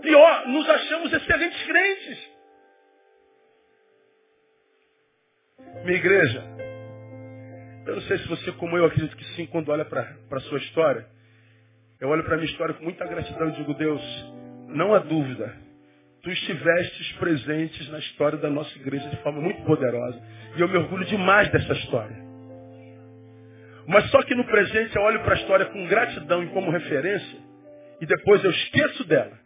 pior, 0.00 0.48
nos 0.48 0.68
achamos 0.68 1.12
excelentes 1.12 1.62
crentes. 1.64 2.30
Minha 5.84 5.98
igreja, 5.98 6.44
eu 7.86 7.94
não 7.94 8.02
sei 8.02 8.18
se 8.18 8.28
você, 8.28 8.52
como 8.52 8.76
eu, 8.76 8.84
acredito 8.84 9.16
que 9.16 9.24
sim, 9.36 9.46
quando 9.46 9.70
olha 9.70 9.84
para 9.84 10.16
a 10.30 10.40
sua 10.40 10.58
história, 10.58 11.06
eu 12.00 12.08
olho 12.08 12.24
para 12.24 12.34
a 12.34 12.36
minha 12.38 12.50
história 12.50 12.74
com 12.74 12.84
muita 12.84 13.06
gratidão 13.06 13.48
e 13.48 13.52
digo, 13.52 13.74
Deus, 13.74 14.02
não 14.68 14.94
há 14.94 14.98
dúvida, 14.98 15.54
tu 16.22 16.30
estivestes 16.30 17.12
presentes 17.12 17.88
na 17.90 17.98
história 17.98 18.38
da 18.38 18.48
nossa 18.48 18.76
igreja 18.78 19.08
de 19.08 19.16
forma 19.18 19.40
muito 19.40 19.62
poderosa. 19.62 20.20
E 20.56 20.60
eu 20.60 20.68
me 20.68 20.76
orgulho 20.76 21.04
demais 21.04 21.50
dessa 21.50 21.72
história. 21.72 22.16
Mas 23.86 24.08
só 24.10 24.22
que 24.22 24.34
no 24.34 24.44
presente 24.44 24.94
eu 24.96 25.02
olho 25.02 25.20
para 25.20 25.34
a 25.34 25.36
história 25.36 25.66
com 25.66 25.86
gratidão 25.86 26.42
e 26.42 26.48
como 26.48 26.70
referência, 26.70 27.38
e 28.00 28.06
depois 28.06 28.42
eu 28.44 28.50
esqueço 28.50 29.04
dela. 29.04 29.38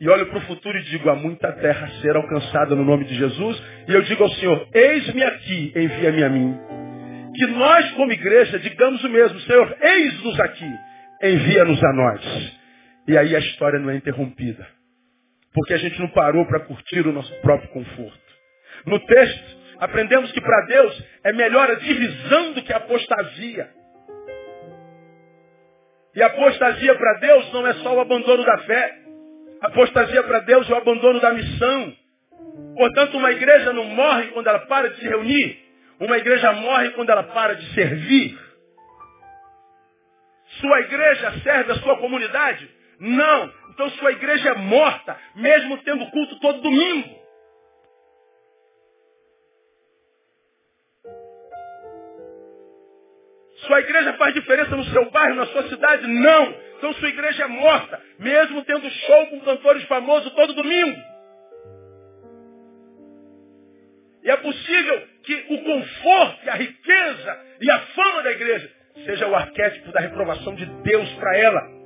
E 0.00 0.08
olho 0.08 0.26
para 0.26 0.38
o 0.38 0.42
futuro 0.42 0.78
e 0.78 0.84
digo, 0.84 1.10
há 1.10 1.16
muita 1.16 1.50
terra 1.52 1.86
a 1.86 2.00
ser 2.00 2.14
alcançada 2.14 2.74
no 2.76 2.84
nome 2.84 3.04
de 3.04 3.14
Jesus. 3.16 3.62
E 3.88 3.92
eu 3.92 4.02
digo 4.02 4.22
ao 4.22 4.30
Senhor, 4.30 4.68
eis-me 4.72 5.24
aqui, 5.24 5.72
envia-me 5.74 6.22
a 6.22 6.28
mim. 6.28 6.56
Que 7.34 7.46
nós, 7.48 7.90
como 7.92 8.12
igreja, 8.12 8.60
digamos 8.60 9.02
o 9.02 9.08
mesmo, 9.08 9.40
Senhor, 9.40 9.76
eis-nos 9.80 10.38
aqui, 10.38 10.72
envia-nos 11.22 11.82
a 11.82 11.92
nós. 11.92 12.58
E 13.08 13.16
aí 13.18 13.34
a 13.34 13.38
história 13.38 13.78
não 13.78 13.90
é 13.90 13.96
interrompida. 13.96 14.66
Porque 15.52 15.74
a 15.74 15.78
gente 15.78 15.98
não 15.98 16.08
parou 16.08 16.46
para 16.46 16.60
curtir 16.60 17.06
o 17.06 17.12
nosso 17.12 17.32
próprio 17.40 17.70
conforto. 17.70 18.28
No 18.86 19.00
texto, 19.00 19.58
Aprendemos 19.80 20.32
que 20.32 20.40
para 20.40 20.66
Deus 20.66 21.04
é 21.24 21.32
melhor 21.32 21.70
a 21.70 21.74
divisão 21.74 22.52
do 22.52 22.62
que 22.62 22.72
a 22.72 22.78
apostasia. 22.78 23.68
E 26.16 26.22
apostasia 26.22 26.94
para 26.96 27.14
Deus 27.20 27.52
não 27.52 27.66
é 27.66 27.74
só 27.74 27.94
o 27.94 28.00
abandono 28.00 28.44
da 28.44 28.58
fé. 28.58 28.94
Apostasia 29.60 30.22
para 30.24 30.40
Deus 30.40 30.68
é 30.68 30.72
o 30.72 30.78
abandono 30.78 31.20
da 31.20 31.32
missão. 31.32 31.92
Portanto, 32.76 33.16
uma 33.16 33.30
igreja 33.30 33.72
não 33.72 33.84
morre 33.84 34.28
quando 34.28 34.48
ela 34.48 34.60
para 34.60 34.90
de 34.90 35.00
se 35.00 35.08
reunir. 35.08 35.58
Uma 36.00 36.18
igreja 36.18 36.52
morre 36.52 36.90
quando 36.90 37.10
ela 37.10 37.22
para 37.22 37.54
de 37.54 37.72
servir. 37.72 38.36
Sua 40.60 40.80
igreja 40.80 41.40
serve 41.42 41.72
a 41.72 41.76
sua 41.76 41.98
comunidade? 41.98 42.68
Não. 42.98 43.52
Então 43.70 43.90
sua 43.90 44.10
igreja 44.12 44.50
é 44.50 44.54
morta, 44.54 45.16
mesmo 45.36 45.78
tendo 45.78 46.10
culto 46.10 46.40
todo 46.40 46.60
domingo. 46.60 47.18
Sua 53.66 53.80
igreja 53.80 54.14
faz 54.14 54.34
diferença 54.34 54.74
no 54.74 54.84
seu 54.86 55.10
bairro, 55.10 55.36
na 55.36 55.46
sua 55.46 55.68
cidade? 55.68 56.06
Não. 56.06 56.54
Então 56.78 56.92
sua 56.94 57.08
igreja 57.08 57.44
é 57.44 57.48
morta, 57.48 58.02
mesmo 58.18 58.64
tendo 58.64 58.88
show 58.90 59.26
com 59.28 59.40
cantores 59.40 59.84
famosos 59.84 60.32
todo 60.32 60.54
domingo. 60.54 61.00
E 64.24 64.30
é 64.30 64.36
possível 64.38 65.08
que 65.22 65.46
o 65.50 65.62
conforto, 65.62 66.50
a 66.50 66.54
riqueza 66.54 67.46
e 67.60 67.70
a 67.70 67.78
fama 67.78 68.22
da 68.22 68.32
igreja 68.32 68.77
seja 69.04 69.26
o 69.26 69.34
arquétipo 69.34 69.92
da 69.92 70.00
reprovação 70.00 70.54
de 70.54 70.66
Deus 70.66 71.08
para 71.14 71.36
ela. 71.38 71.78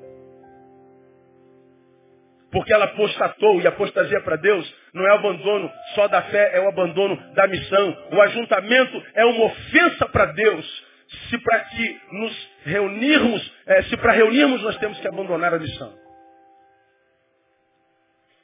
Porque 2.51 2.73
ela 2.73 2.85
apostatou 2.85 3.61
e 3.61 3.67
apostasia 3.67 4.21
para 4.21 4.37
Deus 4.37 4.75
não 4.93 5.07
é 5.07 5.13
o 5.13 5.19
abandono 5.19 5.73
só 5.95 6.07
da 6.09 6.21
fé, 6.23 6.51
é 6.55 6.61
o 6.61 6.69
abandono 6.69 7.17
da 7.35 7.47
missão. 7.47 7.97
O 8.13 8.21
ajuntamento 8.21 9.03
é 9.15 9.25
uma 9.25 9.45
ofensa 9.47 10.07
para 10.09 10.27
Deus 10.27 10.93
se 11.29 11.39
para 11.39 11.61
que 11.61 12.01
nos 12.13 12.51
reunirmos, 12.65 13.53
é, 13.67 13.83
se 13.83 13.97
para 13.97 14.13
reunirmos 14.13 14.63
nós 14.63 14.77
temos 14.79 14.99
que 15.01 15.09
abandonar 15.09 15.55
a 15.55 15.59
missão. 15.59 15.95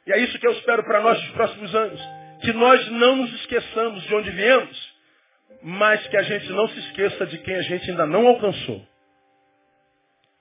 E 0.06 0.12
é 0.12 0.18
isso 0.20 0.38
que 0.38 0.46
eu 0.46 0.52
espero 0.52 0.82
para 0.84 1.00
nós 1.00 1.20
nos 1.20 1.32
próximos 1.32 1.74
anos. 1.74 2.00
Que 2.40 2.52
nós 2.52 2.90
não 2.92 3.16
nos 3.16 3.32
esqueçamos 3.40 4.02
de 4.04 4.14
onde 4.14 4.30
viemos, 4.30 4.87
mas 5.62 6.06
que 6.08 6.16
a 6.16 6.22
gente 6.22 6.50
não 6.52 6.68
se 6.68 6.78
esqueça 6.78 7.26
de 7.26 7.38
quem 7.38 7.54
a 7.54 7.62
gente 7.62 7.90
ainda 7.90 8.06
não 8.06 8.26
alcançou. 8.26 8.82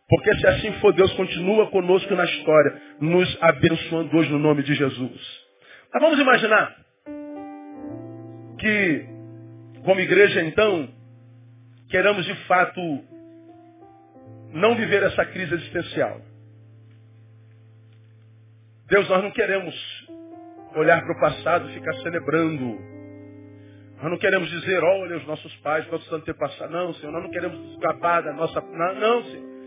Porque 0.10 0.34
se 0.36 0.48
assim 0.48 0.72
for, 0.80 0.94
Deus 0.94 1.12
continua 1.14 1.70
conosco 1.70 2.16
na 2.16 2.24
história, 2.24 2.82
nos 3.02 3.38
abençoando 3.42 4.16
hoje 4.16 4.32
no 4.32 4.40
nome 4.40 4.64
de 4.64 4.74
Jesus. 4.74 5.46
Mas 5.94 6.02
vamos 6.02 6.20
imaginar 6.20 6.76
que, 8.58 9.06
como 9.84 10.00
igreja, 10.00 10.42
então, 10.44 10.90
queremos 11.90 12.26
de 12.26 12.36
fato 12.46 12.80
não 14.54 14.76
viver 14.76 15.04
essa 15.04 15.26
crise 15.26 15.54
existencial. 15.54 16.22
Deus, 18.88 19.10
nós 19.10 19.22
não 19.22 19.32
queremos 19.32 19.76
olhar 20.76 21.02
para 21.02 21.18
o 21.18 21.20
passado 21.20 21.70
e 21.70 21.74
ficar 21.74 21.94
celebrando. 21.96 22.97
Nós 24.02 24.12
não 24.12 24.18
queremos 24.18 24.50
dizer, 24.50 24.84
olha, 24.84 25.18
os 25.18 25.26
nossos 25.26 25.54
pais, 25.58 25.88
nossos 25.92 26.12
antepassados. 26.14 26.72
Não, 26.72 26.94
Senhor, 26.96 27.12
nós 27.12 27.24
não 27.24 27.32
queremos 27.32 27.74
escapar 27.74 28.22
da 28.22 28.34
nossa. 28.34 28.62
Não, 28.62 28.96
não, 28.96 29.24
Senhor. 29.24 29.58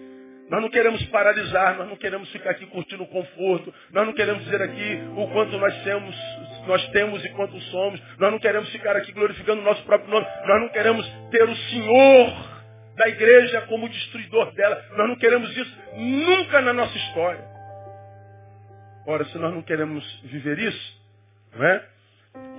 Nós 0.50 0.62
não 0.62 0.68
queremos 0.68 1.04
paralisar, 1.06 1.78
nós 1.78 1.88
não 1.88 1.96
queremos 1.96 2.28
ficar 2.32 2.50
aqui 2.50 2.66
curtindo 2.66 3.04
o 3.04 3.06
conforto, 3.06 3.72
nós 3.92 4.04
não 4.04 4.12
queremos 4.12 4.42
dizer 4.42 4.60
aqui 4.60 5.00
o 5.16 5.28
quanto 5.28 5.56
nós 5.56 5.84
temos, 5.84 6.16
nós 6.66 6.88
temos 6.88 7.24
e 7.24 7.28
quanto 7.30 7.58
somos, 7.60 8.02
nós 8.18 8.32
não 8.32 8.38
queremos 8.40 8.68
ficar 8.70 8.96
aqui 8.96 9.12
glorificando 9.12 9.60
o 9.60 9.64
nosso 9.64 9.84
próprio 9.84 10.10
nome, 10.10 10.26
nós 10.48 10.60
não 10.60 10.68
queremos 10.70 11.06
ter 11.30 11.48
o 11.48 11.54
Senhor 11.54 12.60
da 12.96 13.08
igreja 13.08 13.60
como 13.68 13.88
destruidor 13.88 14.52
dela, 14.54 14.84
nós 14.96 15.08
não 15.08 15.16
queremos 15.16 15.56
isso 15.56 15.78
nunca 15.94 16.60
na 16.60 16.72
nossa 16.72 16.98
história. 16.98 17.44
Ora, 19.06 19.24
se 19.26 19.38
nós 19.38 19.54
não 19.54 19.62
queremos 19.62 20.04
viver 20.24 20.58
isso, 20.58 21.00
não 21.54 21.64
é? 21.64 21.84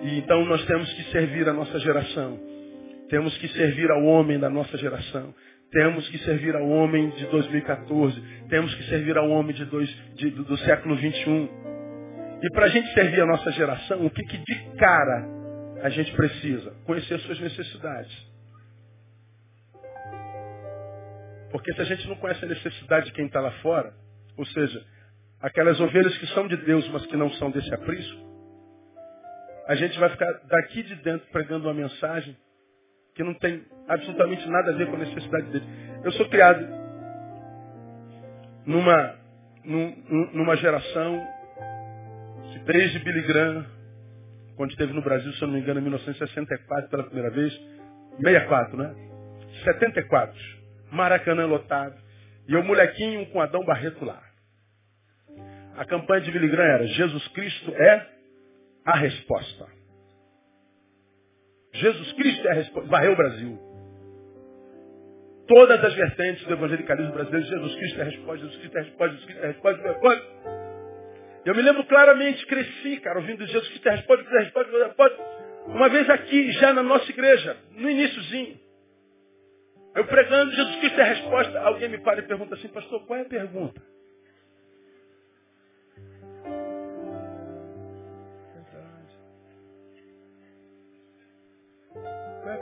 E 0.04 0.18
então 0.18 0.46
nós 0.46 0.66
temos 0.66 0.92
que 0.94 1.04
servir 1.12 1.48
a 1.48 1.54
nossa 1.54 1.80
geração. 1.80 2.40
Temos 3.10 3.38
que 3.38 3.48
servir 3.50 3.92
ao 3.92 4.04
homem 4.06 4.40
da 4.40 4.50
nossa 4.50 4.78
geração. 4.78 5.34
Temos 5.72 6.08
que 6.10 6.18
servir 6.20 6.56
ao 6.56 6.68
homem 6.68 7.10
de 7.12 7.26
2014. 7.28 8.22
Temos 8.50 8.74
que 8.76 8.84
servir 8.84 9.18
ao 9.18 9.30
homem 9.30 9.56
de 9.56 9.66
dois, 9.66 9.90
de, 10.16 10.30
do, 10.32 10.44
do, 10.44 10.58
século 10.58 10.96
21. 10.96 11.50
E 12.42 12.50
para 12.52 12.66
a 12.66 12.70
gente 12.70 12.94
servir 12.94 13.22
a 13.22 13.26
nossa 13.26 13.52
geração, 13.52 14.06
o 14.06 14.10
que, 14.10 14.24
que 14.24 14.38
de 14.38 14.78
cara 14.78 15.28
a 15.84 15.90
gente 15.90 16.12
precisa? 16.14 16.72
Conhecer 16.86 17.20
suas 17.20 17.40
necessidades. 17.40 18.32
Porque 21.52 21.74
se 21.74 21.82
a 21.82 21.86
gente 21.86 22.08
não 22.08 22.16
conhece 22.16 22.44
a 22.44 22.48
necessidade 22.48 23.08
de 23.08 23.12
quem 23.12 23.26
está 23.26 23.40
lá 23.40 23.52
fora, 23.62 23.94
ou 24.38 24.46
seja, 24.46 24.84
aquelas 25.42 25.80
ovelhas 25.80 26.18
que 26.18 26.28
são 26.28 26.48
de 26.48 26.58
Deus, 26.58 26.88
mas 26.90 27.06
que 27.06 27.18
não 27.18 27.30
são 27.34 27.52
desse 27.52 27.74
aprisco, 27.74 28.31
a 29.72 29.76
gente 29.76 29.98
vai 29.98 30.10
ficar 30.10 30.30
daqui 30.50 30.84
de 30.84 30.96
dentro 30.96 31.26
pregando 31.32 31.66
uma 31.66 31.74
mensagem 31.74 32.36
que 33.16 33.24
não 33.24 33.34
tem 33.36 33.64
absolutamente 33.88 34.46
nada 34.50 34.72
a 34.72 34.76
ver 34.76 34.88
com 34.88 34.98
a 34.98 35.00
necessidade 35.00 35.48
dele. 35.48 35.66
Eu 36.04 36.12
sou 36.12 36.28
criado 36.28 36.68
numa, 38.66 39.16
numa 40.34 40.58
geração, 40.58 41.26
desde 42.66 43.00
Billy 43.00 43.22
Graham, 43.22 43.66
quando 44.58 44.72
esteve 44.72 44.92
no 44.92 45.02
Brasil, 45.02 45.32
se 45.32 45.42
eu 45.42 45.48
não 45.48 45.56
me 45.56 45.62
engano, 45.62 45.80
em 45.80 45.84
1964 45.84 46.90
pela 46.90 47.04
primeira 47.06 47.30
vez, 47.30 47.54
64, 48.18 48.76
né? 48.76 48.94
74. 49.64 50.38
Maracanã 50.92 51.46
lotado. 51.46 51.96
E 52.46 52.54
eu 52.54 52.62
molequinho 52.62 53.26
com 53.28 53.40
Adão 53.40 53.64
Barreto 53.64 54.04
lá. 54.04 54.22
A 55.78 55.86
campanha 55.86 56.20
de 56.24 56.30
Billy 56.30 56.50
Graham 56.50 56.74
era 56.74 56.88
Jesus 56.88 57.26
Cristo 57.30 57.72
é 57.74 58.21
a 58.86 58.98
resposta. 58.98 59.68
Jesus 61.74 62.12
Cristo 62.14 62.48
é 62.48 62.52
a 62.52 62.56
resposta. 62.56 62.90
Varreu 62.90 63.14
o 63.14 63.16
Brasil. 63.16 63.60
Todas 65.48 65.84
as 65.84 65.94
vertentes 65.94 66.46
do 66.46 66.54
evangelicalismo 66.54 67.14
brasileiro, 67.14 67.48
Jesus 67.48 67.76
Cristo 67.76 68.00
é 68.00 68.02
a 68.02 68.06
resposta, 68.06 68.38
Jesus 68.38 68.58
Cristo 68.58 68.78
é 68.78 68.80
a 68.80 68.84
resposta, 68.84 69.14
Jesus 69.14 69.26
Cristo 69.26 69.42
é 69.42 69.46
a 69.46 69.52
resposta, 69.52 69.78
Jesus 69.78 69.96
Cristo 69.96 70.06
é 70.06 70.10
a 70.10 70.14
resposta. 70.14 70.62
Eu 71.44 71.56
me 71.56 71.62
lembro 71.62 71.84
claramente, 71.86 72.46
cresci, 72.46 72.98
cara, 72.98 73.20
ouvindo 73.20 73.46
Jesus 73.46 73.68
Cristo 73.68 73.88
é 73.88 73.92
a 73.92 73.96
resposta, 73.96 74.24
Cristo 74.24 74.36
é 74.36 74.40
a 74.40 74.44
resposta, 74.44 74.70
Cristo 74.70 74.82
é 74.82 74.86
a 74.86 74.88
resposta. 74.88 75.42
Uma 75.68 75.90
vez 75.90 76.10
aqui, 76.10 76.52
já 76.54 76.74
na 76.74 76.84
nossa 76.84 77.10
igreja, 77.10 77.58
no 77.72 77.90
iníciozinho, 77.90 78.60
eu 79.96 80.06
pregando, 80.06 80.52
Jesus 80.52 80.76
Cristo 80.78 81.00
é 81.00 81.04
a 81.04 81.14
resposta, 81.14 81.60
alguém 81.60 81.90
me 81.90 81.98
para 82.00 82.20
e 82.20 82.24
pergunta 82.24 82.56
assim, 82.56 82.68
pastor, 82.70 83.06
qual 83.06 83.20
é 83.20 83.24
a 83.24 83.26
pergunta? 83.26 83.82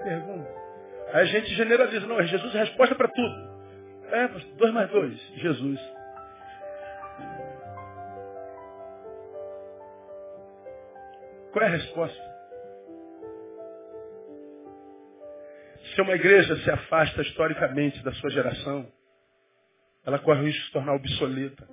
Pergunta? 0.09 0.49
Aí 1.13 1.21
a 1.21 1.25
gente 1.25 1.53
generaliza, 1.55 2.07
não, 2.07 2.21
Jesus 2.23 2.55
é 2.55 2.59
resposta 2.59 2.95
para 2.95 3.07
tudo. 3.07 3.49
É, 4.11 4.27
dois 4.57 4.73
mais 4.73 4.89
dois, 4.89 5.19
Jesus. 5.35 5.79
Qual 11.51 11.63
é 11.63 11.67
a 11.67 11.71
resposta? 11.71 12.29
Se 15.93 16.01
uma 16.01 16.13
igreja 16.13 16.55
se 16.57 16.71
afasta 16.71 17.21
historicamente 17.21 18.03
da 18.03 18.11
sua 18.13 18.29
geração, 18.29 18.87
ela 20.05 20.19
corre 20.19 20.41
o 20.41 20.45
risco 20.45 20.59
de 20.59 20.67
se 20.67 20.73
tornar 20.73 20.93
obsoleta. 20.93 21.67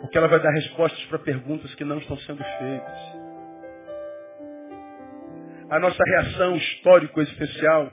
Porque 0.00 0.16
ela 0.16 0.28
vai 0.28 0.40
dar 0.40 0.50
respostas 0.50 1.04
para 1.06 1.18
perguntas 1.18 1.74
que 1.74 1.84
não 1.84 1.98
estão 1.98 2.16
sendo 2.18 2.42
feitas 2.42 3.27
a 5.70 5.78
nossa 5.78 6.02
reação 6.02 6.56
histórico-existencial 6.56 7.92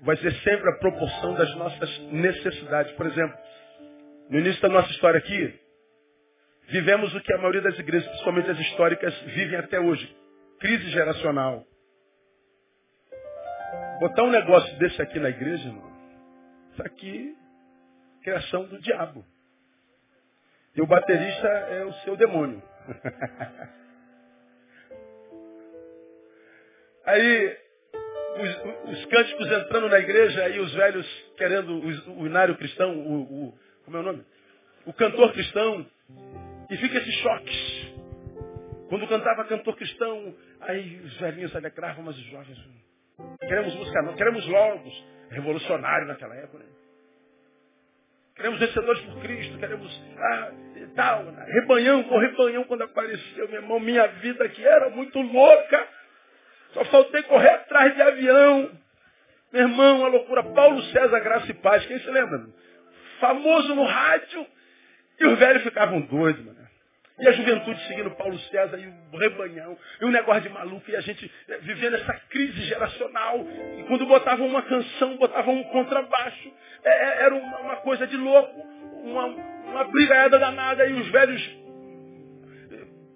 vai 0.00 0.16
ser 0.18 0.32
sempre 0.42 0.70
a 0.70 0.78
proporção 0.78 1.34
das 1.34 1.54
nossas 1.56 1.98
necessidades. 2.12 2.92
Por 2.92 3.06
exemplo, 3.06 3.36
no 4.30 4.38
início 4.38 4.62
da 4.62 4.68
nossa 4.68 4.90
história 4.92 5.18
aqui, 5.18 5.60
vivemos 6.68 7.14
o 7.14 7.20
que 7.20 7.32
a 7.32 7.38
maioria 7.38 7.62
das 7.62 7.78
igrejas, 7.78 8.08
principalmente 8.08 8.50
as 8.50 8.60
históricas, 8.60 9.20
vivem 9.22 9.58
até 9.58 9.80
hoje. 9.80 10.16
Crise 10.60 10.90
geracional. 10.90 11.64
Botar 14.00 14.22
um 14.22 14.30
negócio 14.30 14.78
desse 14.78 15.02
aqui 15.02 15.18
na 15.18 15.30
igreja, 15.30 15.68
irmão, 15.68 15.92
isso 16.72 16.82
aqui 16.82 17.36
é 18.20 18.24
criação 18.24 18.64
do 18.64 18.80
diabo. 18.80 19.24
E 20.76 20.80
o 20.80 20.86
baterista 20.86 21.48
é 21.48 21.84
o 21.84 21.92
seu 22.04 22.16
demônio. 22.16 22.62
Aí 27.08 27.56
os, 28.36 28.92
os, 28.92 29.04
cânticos 29.06 29.50
entrando 29.50 29.88
na 29.88 29.98
igreja, 29.98 30.44
aí 30.44 30.60
os 30.60 30.74
velhos 30.74 31.06
querendo 31.38 31.80
o, 32.20 32.26
inário 32.26 32.54
cristão, 32.56 32.98
o, 32.98 33.22
o, 33.22 33.58
como 33.84 33.96
é 33.96 34.00
o 34.00 34.02
nome? 34.02 34.24
O 34.84 34.92
cantor 34.92 35.32
cristão, 35.32 35.86
e 36.70 36.76
fica 36.76 36.98
esses 36.98 37.14
choques. 37.14 37.94
Quando 38.90 39.08
cantava 39.08 39.46
cantor 39.46 39.74
cristão, 39.76 40.34
aí 40.60 41.00
os 41.00 41.16
velhinhos 41.18 41.56
alegravam, 41.56 42.04
mas 42.04 42.16
os 42.16 42.24
jovens. 42.24 42.58
Queremos 43.40 43.74
música 43.74 44.02
não, 44.02 44.14
queremos 44.14 44.46
logos. 44.46 45.04
Revolucionário 45.30 46.06
naquela 46.06 46.34
época, 46.36 46.58
né? 46.58 46.64
Queremos 48.36 48.60
vencedores 48.60 49.02
por 49.02 49.20
Cristo, 49.20 49.58
queremos 49.58 50.02
ah, 50.16 50.52
e 50.76 50.86
tal. 50.94 51.24
Né? 51.24 51.44
Rebanhão 51.52 52.02
com 52.04 52.18
rebanhão 52.18 52.64
quando 52.64 52.82
apareceu, 52.82 53.48
meu 53.48 53.62
irmão, 53.62 53.80
minha 53.80 54.06
vida 54.06 54.48
que 54.50 54.64
era 54.64 54.90
muito 54.90 55.18
louca. 55.20 55.97
Só 56.78 56.84
faltei 56.84 57.22
correr 57.24 57.48
atrás 57.48 57.94
de 57.94 58.02
avião. 58.02 58.70
Meu 59.52 59.62
irmão, 59.62 60.04
a 60.04 60.08
loucura. 60.08 60.44
Paulo 60.44 60.80
César 60.84 61.18
Graça 61.20 61.50
e 61.50 61.54
Paz, 61.54 61.84
quem 61.86 61.98
se 61.98 62.08
lembra? 62.08 62.46
Famoso 63.18 63.74
no 63.74 63.84
rádio. 63.84 64.46
E 65.18 65.26
os 65.26 65.38
velhos 65.38 65.62
ficavam 65.64 66.00
doidos, 66.02 66.44
mano. 66.44 66.58
E 67.18 67.26
a 67.26 67.32
juventude 67.32 67.84
seguindo 67.88 68.12
Paulo 68.12 68.38
César 68.38 68.78
e 68.78 68.86
o 68.86 69.18
rebanhão. 69.18 69.76
E 70.00 70.04
um 70.04 70.10
negócio 70.10 70.42
de 70.42 70.50
maluco. 70.50 70.88
E 70.88 70.94
a 70.94 71.00
gente 71.00 71.28
eh, 71.48 71.58
vivendo 71.62 71.96
essa 71.96 72.12
crise 72.30 72.62
geracional. 72.62 73.44
E 73.76 73.82
quando 73.88 74.06
botavam 74.06 74.46
uma 74.46 74.62
canção, 74.62 75.16
botavam 75.16 75.56
um 75.56 75.64
contrabaixo. 75.64 76.52
É, 76.84 76.90
é 76.90 77.22
era 77.24 77.34
uma, 77.34 77.58
uma, 77.58 77.76
coisa 77.78 78.06
de 78.06 78.16
louco. 78.16 78.60
Uma, 79.02 79.26
uma 79.26 79.84
brigada 79.84 80.38
danada. 80.38 80.86
E 80.86 80.92
os 80.92 81.08
velhos 81.08 81.57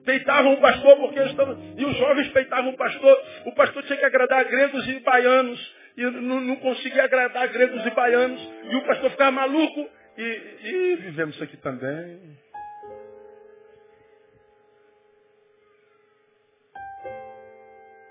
peitavam 0.05 0.55
o 0.55 0.61
pastor 0.61 0.97
porque 0.97 1.19
eles 1.19 1.31
estavam. 1.31 1.59
E 1.77 1.85
os 1.85 1.97
jovens 1.97 2.29
peitavam 2.29 2.71
o 2.71 2.77
pastor. 2.77 3.23
O 3.47 3.55
pastor 3.55 3.83
tinha 3.85 3.99
que 3.99 4.05
agradar 4.05 4.45
gregos 4.45 4.87
e 4.89 5.01
baianos. 5.01 5.75
E 5.97 6.03
não, 6.03 6.41
não 6.41 6.57
conseguia 6.57 7.05
agradar 7.05 7.49
gregos 7.53 7.85
e 7.85 7.91
baianos. 7.91 8.41
E 8.71 8.77
o 8.77 8.87
pastor 8.87 9.11
ficava 9.11 9.31
maluco. 9.31 9.89
E, 10.17 10.23
e 10.65 10.97
vivemos 10.97 11.35
isso 11.35 11.45
aqui 11.45 11.57
também. 11.59 12.39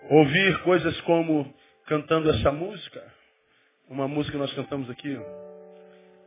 Ouvir 0.10 0.62
coisas 0.64 1.00
como 1.02 1.54
cantando 1.88 2.30
essa 2.30 2.52
música. 2.52 3.02
Uma 3.89 4.08
música 4.08 4.34
que 4.34 4.42
nós 4.42 4.54
cantamos 4.54 4.89
aqui. 4.89 5.18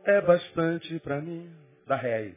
É 0.05 0.21
bastante 0.21 0.99
para 0.99 1.21
mim. 1.21 1.49
Da 1.87 1.95
ré 1.95 2.33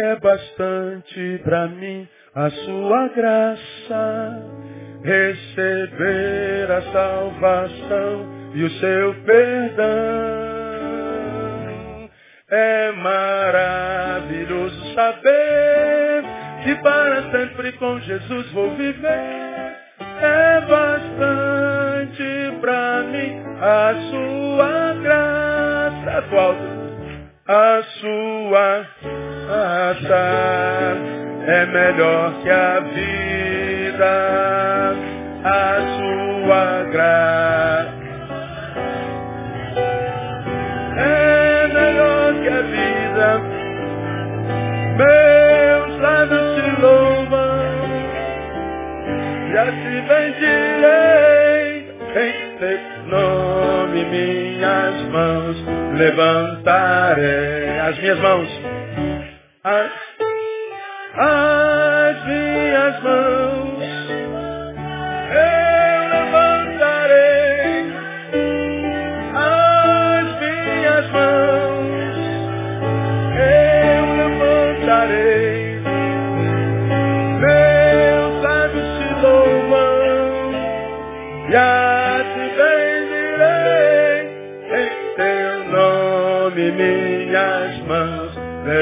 é 0.00 0.16
bastante 0.16 1.40
para 1.44 1.68
mim 1.68 2.08
a 2.34 2.50
sua 2.50 3.06
graça, 3.08 4.42
receber 5.02 6.70
a 6.70 6.82
salvação 6.92 8.28
e 8.54 8.64
o 8.64 8.70
seu 8.70 9.14
perdão. 9.24 10.50
É 12.50 12.92
maravilhoso 12.92 14.94
saber 14.94 16.24
que 16.64 16.74
para 16.76 17.30
sempre 17.30 17.72
com 17.72 18.00
Jesus 18.00 18.50
vou 18.52 18.74
viver. 18.76 19.76
É 20.22 20.60
bastante 20.62 22.24
pra 22.60 23.02
mim 23.02 23.42
a 23.60 23.94
sua 24.10 24.94
graça. 25.02 26.18
Atual 26.18 26.80
a 27.52 27.82
sua 28.00 28.86
graça 29.50 30.96
é 31.46 31.66
melhor 31.66 32.32
que 32.40 32.50
a 32.50 32.80
vida, 32.94 34.14
a 35.44 35.80
sua 35.96 36.84
graça 36.92 37.90
é 40.96 41.66
melhor 41.66 42.34
que 42.42 42.48
a 42.48 42.62
vida. 42.62 43.40
Meus 44.96 46.00
lábios 46.00 46.46
te 46.54 46.80
louvam, 46.80 47.60
já 49.52 49.66
se 49.66 49.94
bendirei 50.08 51.70
em 52.14 52.58
teu 52.58 52.78
nome, 53.08 54.04
minhas 54.04 54.96
mãos 55.10 55.56
levantarei 55.98 57.80
as 57.80 57.98
minhas 57.98 58.18
mãos. 58.20 58.59
As, 59.62 59.92
as 61.16 62.26
minhas 62.26 63.02
mãos. 63.02 63.59
Eu 63.59 63.59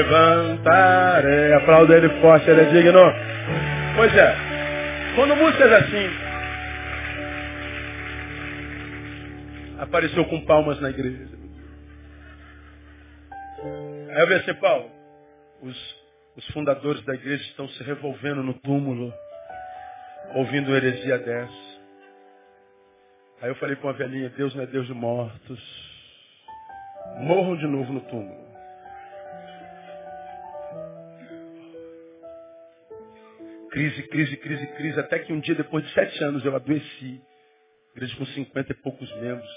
levantarei. 0.01 1.53
Aplauda 1.53 1.97
ele 1.97 2.09
forte, 2.21 2.49
ele 2.49 2.61
é 2.61 2.65
digno. 2.65 3.13
Pois 3.95 4.15
é, 4.15 4.35
quando 5.15 5.35
músicas 5.35 5.71
assim 5.71 6.09
apareceu 9.79 10.25
com 10.25 10.41
palmas 10.45 10.79
na 10.81 10.89
igreja. 10.89 11.27
Aí 14.09 14.21
eu 14.21 14.27
vi 14.27 14.33
assim, 14.35 14.53
Paulo, 14.55 14.89
os, 15.61 15.95
os 16.35 16.47
fundadores 16.51 17.03
da 17.05 17.13
igreja 17.13 17.43
estão 17.43 17.67
se 17.69 17.83
revolvendo 17.83 18.43
no 18.43 18.53
túmulo, 18.55 19.13
ouvindo 20.35 20.75
heresia 20.75 21.17
dessa. 21.17 21.69
Aí 23.41 23.49
eu 23.49 23.55
falei 23.55 23.77
com 23.77 23.87
a 23.87 23.93
velhinha, 23.93 24.29
Deus 24.29 24.53
não 24.53 24.63
é 24.63 24.67
Deus 24.67 24.85
de 24.87 24.93
mortos. 24.93 25.59
Morram 27.19 27.55
de 27.55 27.67
novo 27.67 27.93
no 27.93 28.01
túmulo. 28.01 28.48
Crise, 33.71 34.03
crise, 34.03 34.37
crise, 34.37 34.67
crise. 34.67 34.99
Até 34.99 35.19
que 35.19 35.31
um 35.31 35.39
dia, 35.39 35.55
depois 35.55 35.85
de 35.85 35.93
sete 35.93 36.23
anos, 36.23 36.43
eu 36.43 36.55
adoeci. 36.55 37.21
Igreja 37.95 38.15
com 38.17 38.25
cinquenta 38.27 38.71
e 38.71 38.75
poucos 38.75 39.11
membros. 39.17 39.49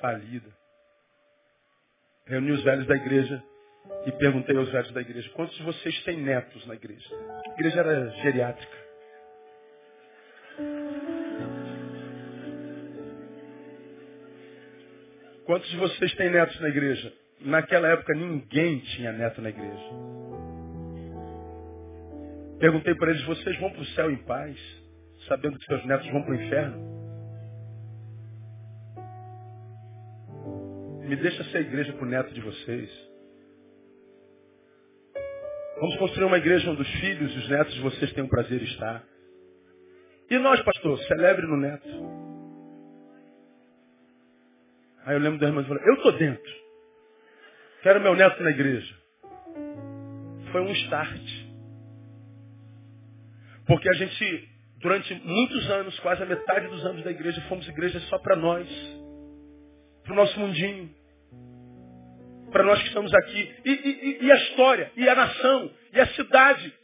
Falida. 0.00 0.48
Reuni 2.26 2.52
os 2.52 2.62
velhos 2.62 2.86
da 2.86 2.94
igreja 2.96 3.42
e 4.06 4.12
perguntei 4.12 4.56
aos 4.56 4.70
velhos 4.70 4.92
da 4.92 5.00
igreja, 5.00 5.28
quantos 5.30 5.56
de 5.56 5.62
vocês 5.62 6.02
têm 6.04 6.18
netos 6.18 6.64
na 6.66 6.74
igreja? 6.74 7.08
A 7.46 7.52
igreja 7.52 7.80
era 7.80 8.10
geriátrica. 8.22 8.76
Quantos 15.44 15.68
de 15.70 15.76
vocês 15.76 16.14
têm 16.14 16.30
netos 16.30 16.60
na 16.60 16.68
igreja? 16.68 17.12
Naquela 17.40 17.88
época 17.88 18.14
ninguém 18.14 18.78
tinha 18.80 19.12
neto 19.12 19.42
na 19.42 19.48
igreja. 19.48 19.90
Perguntei 22.60 22.94
para 22.94 23.10
eles, 23.10 23.24
vocês 23.24 23.58
vão 23.58 23.70
para 23.70 23.80
o 23.80 23.86
céu 23.86 24.10
em 24.10 24.18
paz, 24.24 24.56
sabendo 25.26 25.58
que 25.58 25.64
seus 25.64 25.84
netos 25.86 26.06
vão 26.10 26.22
para 26.22 26.32
o 26.32 26.34
inferno? 26.34 27.00
Me 31.08 31.16
deixa 31.16 31.42
ser 31.44 31.62
igreja 31.62 31.94
para 31.94 32.04
o 32.04 32.08
neto 32.08 32.34
de 32.34 32.40
vocês. 32.42 33.10
Vamos 35.80 35.96
construir 35.96 36.26
uma 36.26 36.36
igreja 36.36 36.70
onde 36.70 36.82
os 36.82 36.90
filhos 37.00 37.34
e 37.34 37.38
os 37.38 37.48
netos 37.48 37.74
de 37.74 37.80
vocês 37.80 38.12
tenham 38.12 38.28
prazer 38.28 38.60
em 38.60 38.66
estar. 38.66 39.02
E 40.28 40.38
nós, 40.38 40.62
pastor, 40.62 40.98
celebre 41.04 41.46
no 41.46 41.56
neto. 41.56 41.88
Aí 45.06 45.16
eu 45.16 45.20
lembro 45.20 45.40
da 45.40 45.46
irmã 45.46 45.64
falando, 45.64 45.82
eu 45.82 45.94
estou 45.94 46.12
dentro. 46.12 46.52
Quero 47.82 48.02
meu 48.02 48.14
neto 48.14 48.42
na 48.42 48.50
igreja. 48.50 48.94
Foi 50.52 50.60
um 50.60 50.72
start. 50.72 51.39
Porque 53.70 53.88
a 53.88 53.92
gente, 53.92 54.48
durante 54.80 55.14
muitos 55.14 55.70
anos, 55.70 55.96
quase 56.00 56.20
a 56.20 56.26
metade 56.26 56.66
dos 56.66 56.84
anos 56.84 57.04
da 57.04 57.10
igreja, 57.12 57.40
fomos 57.42 57.68
igreja 57.68 58.00
só 58.00 58.18
para 58.18 58.34
nós. 58.34 58.66
Para 60.02 60.12
o 60.12 60.16
nosso 60.16 60.40
mundinho. 60.40 60.90
Para 62.50 62.64
nós 62.64 62.82
que 62.82 62.88
estamos 62.88 63.14
aqui. 63.14 63.54
E, 63.64 63.70
e, 63.70 64.24
e 64.26 64.32
a 64.32 64.34
história, 64.34 64.90
e 64.96 65.08
a 65.08 65.14
nação, 65.14 65.70
e 65.92 66.00
a 66.00 66.06
cidade. 66.08 66.74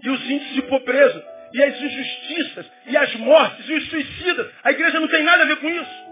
E 0.00 0.10
os 0.10 0.30
índices 0.30 0.54
de 0.54 0.62
pobreza, 0.62 1.26
e 1.52 1.64
as 1.64 1.80
injustiças, 1.82 2.70
e 2.86 2.96
as 2.96 3.16
mortes, 3.16 3.68
e 3.68 3.74
os 3.74 3.90
suicidas. 3.90 4.52
A 4.62 4.70
igreja 4.70 5.00
não 5.00 5.08
tem 5.08 5.24
nada 5.24 5.42
a 5.42 5.46
ver 5.46 5.56
com 5.56 5.68
isso. 5.68 6.04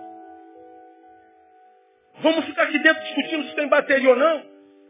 Vamos 2.21 2.45
ficar 2.47 2.65
aqui 2.65 2.81
dentro 2.81 3.01
discutindo 3.01 3.45
se 3.45 3.55
tem 3.55 3.69
bateria 3.69 4.11
ou 4.11 4.17
não? 4.17 4.43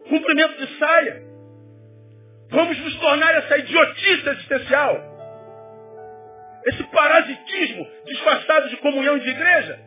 Cumprimento 0.08 0.66
de 0.66 0.78
saia. 0.78 1.31
Vamos 2.52 2.78
nos 2.78 2.94
tornar 2.96 3.34
essa 3.34 3.56
idiotice 3.58 4.28
existencial. 4.28 5.00
Esse 6.66 6.84
parasitismo 6.84 7.88
disfarçado 8.06 8.68
de 8.68 8.76
comunhão 8.76 9.18
de 9.18 9.28
igreja. 9.28 9.80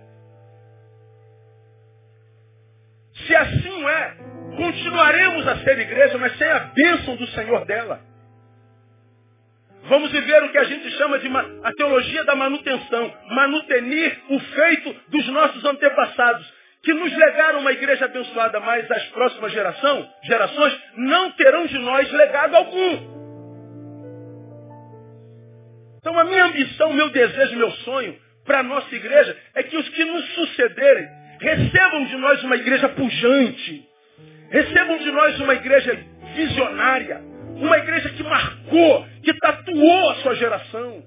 Se 3.28 3.36
assim 3.36 3.88
é, 3.88 4.18
continuaremos 4.57 5.47
a 5.47 5.57
ser 5.59 5.78
igreja, 5.80 6.18
mas 6.18 6.36
sem 6.38 6.47
a 6.47 6.59
bênção 6.59 7.16
do 7.16 7.28
Senhor 7.28 7.66
dela. 7.66 8.01
Vamos 9.84 10.11
viver 10.11 10.43
o 10.43 10.51
que 10.51 10.57
a 10.57 10.63
gente 10.63 10.89
chama 10.97 11.20
de 11.20 11.28
a 11.28 11.72
teologia 11.74 12.24
da 12.26 12.36
manutenção. 12.36 13.13
Manutenir 13.28 14.20
o 14.30 14.39
feito 14.39 14.95
dos 15.09 15.28
nossos 15.28 15.63
antepassados 15.63 16.55
que 16.86 16.93
nos 16.93 17.11
legaram 17.17 17.61
uma 17.61 17.71
igreja 17.71 18.05
abençoada, 18.05 18.59
mas 18.59 18.89
as 18.89 19.03
próximas 19.07 19.51
geração, 19.51 20.07
gerações 20.21 20.79
não 20.95 21.31
terão 21.31 21.65
de 21.65 21.79
nós 21.79 22.11
legado 22.11 22.55
algum. 22.55 23.15
Então 25.97 26.19
a 26.19 26.23
minha 26.25 26.45
ambição, 26.45 26.93
meu 26.93 27.09
desejo, 27.09 27.57
meu 27.57 27.71
sonho 27.71 28.15
para 28.45 28.59
a 28.59 28.63
nossa 28.63 28.95
igreja 28.95 29.36
é 29.55 29.63
que 29.63 29.75
os 29.75 29.89
que 29.89 30.05
nos 30.05 30.25
sucederem 30.36 31.07
recebam 31.41 32.05
de 32.05 32.17
nós 32.17 32.43
uma 32.43 32.55
igreja 32.55 32.88
pujante, 32.89 33.83
recebam 34.51 34.99
de 34.99 35.11
nós 35.11 35.39
uma 35.39 35.55
igreja 35.55 35.99
visionária, 36.36 37.19
uma 37.55 37.79
igreja 37.79 38.09
que 38.09 38.21
marcou, 38.21 39.07
que 39.23 39.33
tatuou 39.39 40.09
a 40.11 40.15
sua 40.17 40.36
geração, 40.36 41.03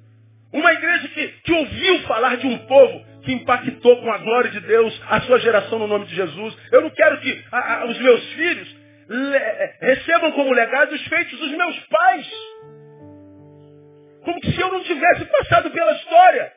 uma 0.52 0.72
igreja 0.72 1.06
que, 1.08 1.28
que 1.44 1.52
ouviu 1.52 2.00
falar 2.00 2.36
de 2.36 2.48
um 2.48 2.58
povo 2.66 3.07
que 3.28 3.34
impactou 3.34 4.00
com 4.00 4.10
a 4.10 4.16
glória 4.16 4.50
de 4.50 4.60
Deus 4.60 5.02
a 5.06 5.20
sua 5.20 5.38
geração 5.40 5.78
no 5.78 5.86
nome 5.86 6.06
de 6.06 6.14
Jesus. 6.14 6.56
Eu 6.72 6.80
não 6.80 6.88
quero 6.88 7.20
que 7.20 7.44
a, 7.52 7.74
a, 7.74 7.84
os 7.84 7.98
meus 7.98 8.32
filhos 8.32 8.76
le, 9.06 9.38
recebam 9.82 10.32
como 10.32 10.54
legado 10.54 10.94
os 10.94 11.06
feitos 11.08 11.38
dos 11.38 11.50
meus 11.50 11.78
pais. 11.88 12.26
Como 14.24 14.44
se 14.46 14.58
eu 14.58 14.72
não 14.72 14.82
tivesse 14.82 15.26
passado 15.26 15.70
pela 15.70 15.92
história. 15.92 16.52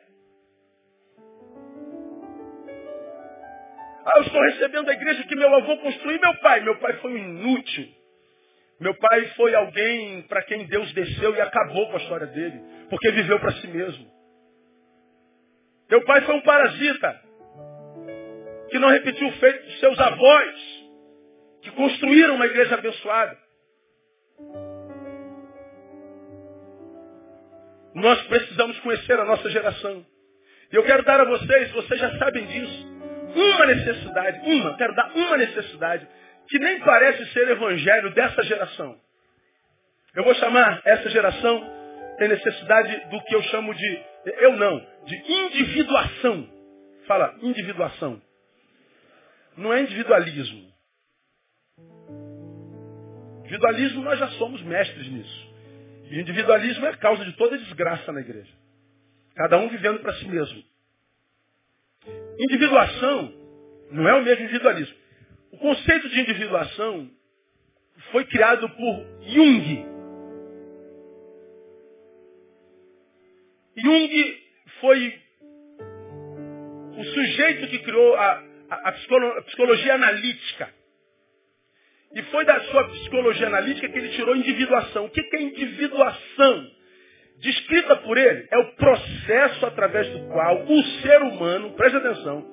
Ah, 4.06 4.12
eu 4.16 4.22
estou 4.22 4.40
recebendo 4.40 4.88
a 4.88 4.94
igreja 4.94 5.24
que 5.24 5.36
meu 5.36 5.54
avô 5.54 5.76
construiu 5.76 6.20
meu 6.20 6.34
pai. 6.38 6.60
Meu 6.60 6.78
pai 6.78 6.94
foi 6.94 7.12
um 7.12 7.18
inútil. 7.18 7.86
Meu 8.80 8.94
pai 8.94 9.26
foi 9.36 9.54
alguém 9.54 10.22
para 10.22 10.42
quem 10.42 10.64
Deus 10.64 10.90
desceu 10.94 11.36
e 11.36 11.40
acabou 11.42 11.88
com 11.88 11.98
a 11.98 12.00
história 12.00 12.26
dele. 12.28 12.62
Porque 12.88 13.10
viveu 13.10 13.38
para 13.40 13.52
si 13.52 13.66
mesmo. 13.66 14.11
Teu 15.92 16.02
pai 16.06 16.22
foi 16.22 16.34
um 16.36 16.40
parasita. 16.40 17.20
Que 18.70 18.78
não 18.78 18.88
repetiu 18.88 19.28
o 19.28 19.32
feito 19.32 19.62
dos 19.66 19.78
seus 19.78 20.00
avós. 20.00 20.56
Que 21.60 21.70
construíram 21.72 22.36
uma 22.36 22.46
igreja 22.46 22.76
abençoada. 22.76 23.36
Nós 27.94 28.22
precisamos 28.22 28.80
conhecer 28.80 29.20
a 29.20 29.26
nossa 29.26 29.50
geração. 29.50 30.02
E 30.72 30.76
eu 30.76 30.82
quero 30.82 31.02
dar 31.02 31.20
a 31.20 31.26
vocês, 31.26 31.70
vocês 31.72 32.00
já 32.00 32.18
sabem 32.18 32.46
disso, 32.46 32.86
uma 33.36 33.66
necessidade, 33.66 34.50
uma, 34.50 34.74
quero 34.78 34.94
dar 34.94 35.12
uma 35.14 35.36
necessidade 35.36 36.08
que 36.48 36.58
nem 36.58 36.80
parece 36.80 37.26
ser 37.34 37.50
evangelho 37.50 38.14
dessa 38.14 38.42
geração. 38.44 38.98
Eu 40.14 40.24
vou 40.24 40.34
chamar 40.36 40.80
essa 40.86 41.10
geração 41.10 41.82
tem 42.16 42.28
necessidade 42.28 43.10
do 43.10 43.20
que 43.24 43.34
eu 43.34 43.42
chamo 43.42 43.74
de, 43.74 44.02
eu 44.24 44.56
não, 44.56 44.86
de 45.04 45.16
individuação. 45.32 46.48
Fala, 47.06 47.36
individuação. 47.42 48.22
Não 49.56 49.72
é 49.72 49.82
individualismo. 49.82 50.72
Individualismo 53.40 54.02
nós 54.02 54.18
já 54.18 54.28
somos 54.32 54.62
mestres 54.62 55.08
nisso. 55.08 55.52
E 56.10 56.20
individualismo 56.20 56.86
é 56.86 56.90
a 56.90 56.96
causa 56.96 57.24
de 57.24 57.32
toda 57.36 57.58
desgraça 57.58 58.12
na 58.12 58.20
igreja. 58.20 58.52
Cada 59.34 59.58
um 59.58 59.68
vivendo 59.68 60.00
para 60.00 60.14
si 60.14 60.28
mesmo. 60.28 60.62
Individuação 62.38 63.34
não 63.90 64.08
é 64.08 64.14
o 64.14 64.22
mesmo 64.22 64.44
individualismo. 64.44 64.96
O 65.52 65.58
conceito 65.58 66.08
de 66.08 66.20
individuação 66.20 67.10
foi 68.10 68.24
criado 68.24 68.68
por 68.70 69.06
Jung. 69.28 69.91
Jung 73.82 74.38
foi 74.80 75.14
o 76.96 77.04
sujeito 77.04 77.66
que 77.68 77.78
criou 77.80 78.14
a, 78.14 78.42
a, 78.70 78.88
a 78.88 79.42
psicologia 79.42 79.94
analítica. 79.94 80.68
E 82.14 82.22
foi 82.24 82.44
da 82.44 82.60
sua 82.60 82.88
psicologia 82.88 83.46
analítica 83.46 83.88
que 83.88 83.98
ele 83.98 84.10
tirou 84.10 84.36
individuação. 84.36 85.06
O 85.06 85.10
que 85.10 85.20
é 85.34 85.42
individuação? 85.42 86.70
Descrita 87.38 87.96
por 87.96 88.16
ele, 88.16 88.46
é 88.50 88.58
o 88.58 88.72
processo 88.76 89.66
através 89.66 90.08
do 90.10 90.28
qual 90.28 90.62
o 90.62 90.82
ser 91.00 91.22
humano, 91.22 91.72
preste 91.72 91.96
atenção, 91.96 92.46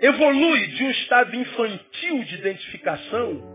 evolui 0.00 0.66
de 0.68 0.84
um 0.84 0.90
estado 0.90 1.36
infantil 1.36 2.24
de 2.24 2.34
identificação 2.36 3.52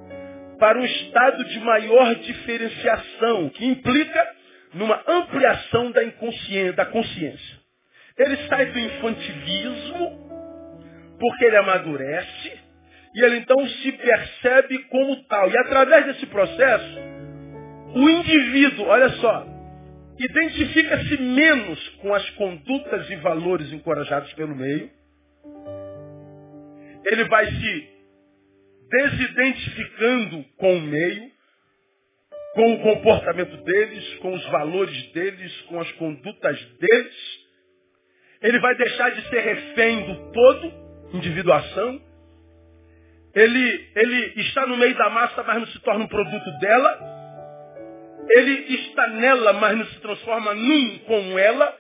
para 0.60 0.80
um 0.80 0.86
estado 0.86 1.44
de 1.46 1.60
maior 1.62 2.16
diferenciação, 2.16 3.50
que 3.50 3.66
implica 3.66 4.37
numa 4.78 5.04
ampliação 5.08 5.92
da, 5.92 6.04
inconsciência, 6.04 6.74
da 6.74 6.86
consciência. 6.86 7.58
Ele 8.18 8.38
sai 8.48 8.68
do 8.68 8.80
infantilismo, 8.80 10.28
porque 11.20 11.46
ele 11.46 11.58
amadurece, 11.58 12.60
e 13.16 13.24
ele 13.24 13.38
então 13.38 13.68
se 13.68 13.92
percebe 13.92 14.80
como 14.90 15.16
tal. 15.28 15.50
E 15.50 15.58
através 15.58 16.06
desse 16.06 16.26
processo, 16.28 17.00
o 17.96 18.10
indivíduo, 18.10 18.86
olha 18.86 19.10
só, 19.10 19.48
identifica-se 20.20 21.22
menos 21.22 21.90
com 22.02 22.14
as 22.14 22.28
condutas 22.32 23.10
e 23.10 23.16
valores 23.18 23.72
encorajados 23.72 24.32
pelo 24.34 24.56
meio. 24.56 24.90
Ele 27.06 27.24
vai 27.26 27.48
se 27.48 27.90
desidentificando 28.90 30.46
com 30.58 30.78
o 30.78 30.82
meio 30.82 31.37
com 32.58 32.74
o 32.74 32.80
comportamento 32.80 33.56
deles, 33.58 34.16
com 34.16 34.34
os 34.34 34.44
valores 34.48 35.12
deles, 35.12 35.62
com 35.70 35.80
as 35.80 35.92
condutas 35.92 36.60
deles. 36.80 37.16
Ele 38.42 38.60
vai 38.60 38.74
deixar 38.74 39.12
de 39.12 39.30
ser 39.30 39.42
refém 39.42 40.02
do 40.08 40.32
todo, 40.32 40.74
individuação. 41.14 42.02
Ele, 43.36 43.90
ele 43.96 44.42
está 44.42 44.66
no 44.66 44.76
meio 44.76 44.96
da 44.98 45.08
massa, 45.08 45.44
mas 45.44 45.60
não 45.60 45.68
se 45.68 45.80
torna 45.82 46.06
um 46.06 46.08
produto 46.08 46.50
dela. 46.60 47.00
Ele 48.32 48.74
está 48.74 49.08
nela, 49.10 49.54
mas 49.54 49.78
não 49.78 49.86
se 49.86 50.00
transforma 50.00 50.56
num 50.56 50.98
com 51.06 51.38
ela. 51.38 51.78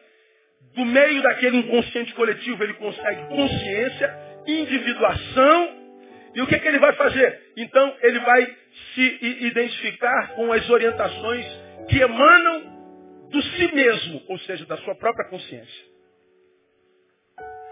Do 0.75 0.85
meio 0.85 1.23
daquele 1.23 1.57
inconsciente 1.57 2.13
coletivo, 2.13 2.63
ele 2.63 2.75
consegue 2.75 3.29
consciência, 3.29 4.15
individuação. 4.45 5.75
E 6.35 6.41
o 6.41 6.45
que, 6.45 6.59
que 6.59 6.67
ele 6.67 6.77
vai 6.77 6.93
fazer? 6.93 7.41
Então, 7.57 7.95
ele 8.03 8.19
vai 8.19 8.55
se 8.97 9.45
identificar 9.45 10.33
com 10.33 10.51
as 10.51 10.67
orientações 10.67 11.45
que 11.87 11.99
emanam 11.99 13.27
do 13.29 13.41
si 13.43 13.75
mesmo, 13.75 14.23
ou 14.27 14.39
seja, 14.39 14.65
da 14.65 14.75
sua 14.77 14.95
própria 14.95 15.29
consciência. 15.29 15.85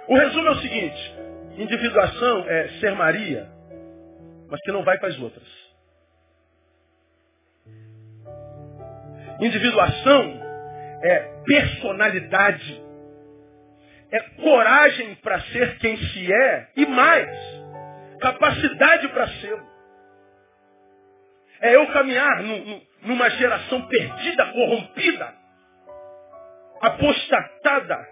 O 0.07 0.15
resumo 0.15 0.47
é 0.47 0.51
o 0.51 0.61
seguinte: 0.61 1.15
individuação 1.57 2.45
é 2.47 2.67
ser 2.79 2.93
Maria, 2.93 3.49
mas 4.47 4.61
que 4.61 4.71
não 4.71 4.83
vai 4.83 4.99
para 4.99 5.09
as 5.09 5.19
outras. 5.19 5.65
Individuação 9.41 10.41
é 11.03 11.41
personalidade, 11.43 12.83
é 14.11 14.19
coragem 14.43 15.15
para 15.15 15.41
ser 15.41 15.77
quem 15.79 15.97
se 15.97 16.31
é 16.31 16.69
e 16.75 16.85
mais, 16.85 17.35
capacidade 18.21 19.07
para 19.07 19.27
ser. 19.39 19.74
É 21.65 21.75
eu 21.75 21.87
caminhar 21.87 22.43
numa 23.01 23.27
geração 23.31 23.81
perdida, 23.87 24.45
corrompida, 24.51 25.33
apostatada, 26.79 28.07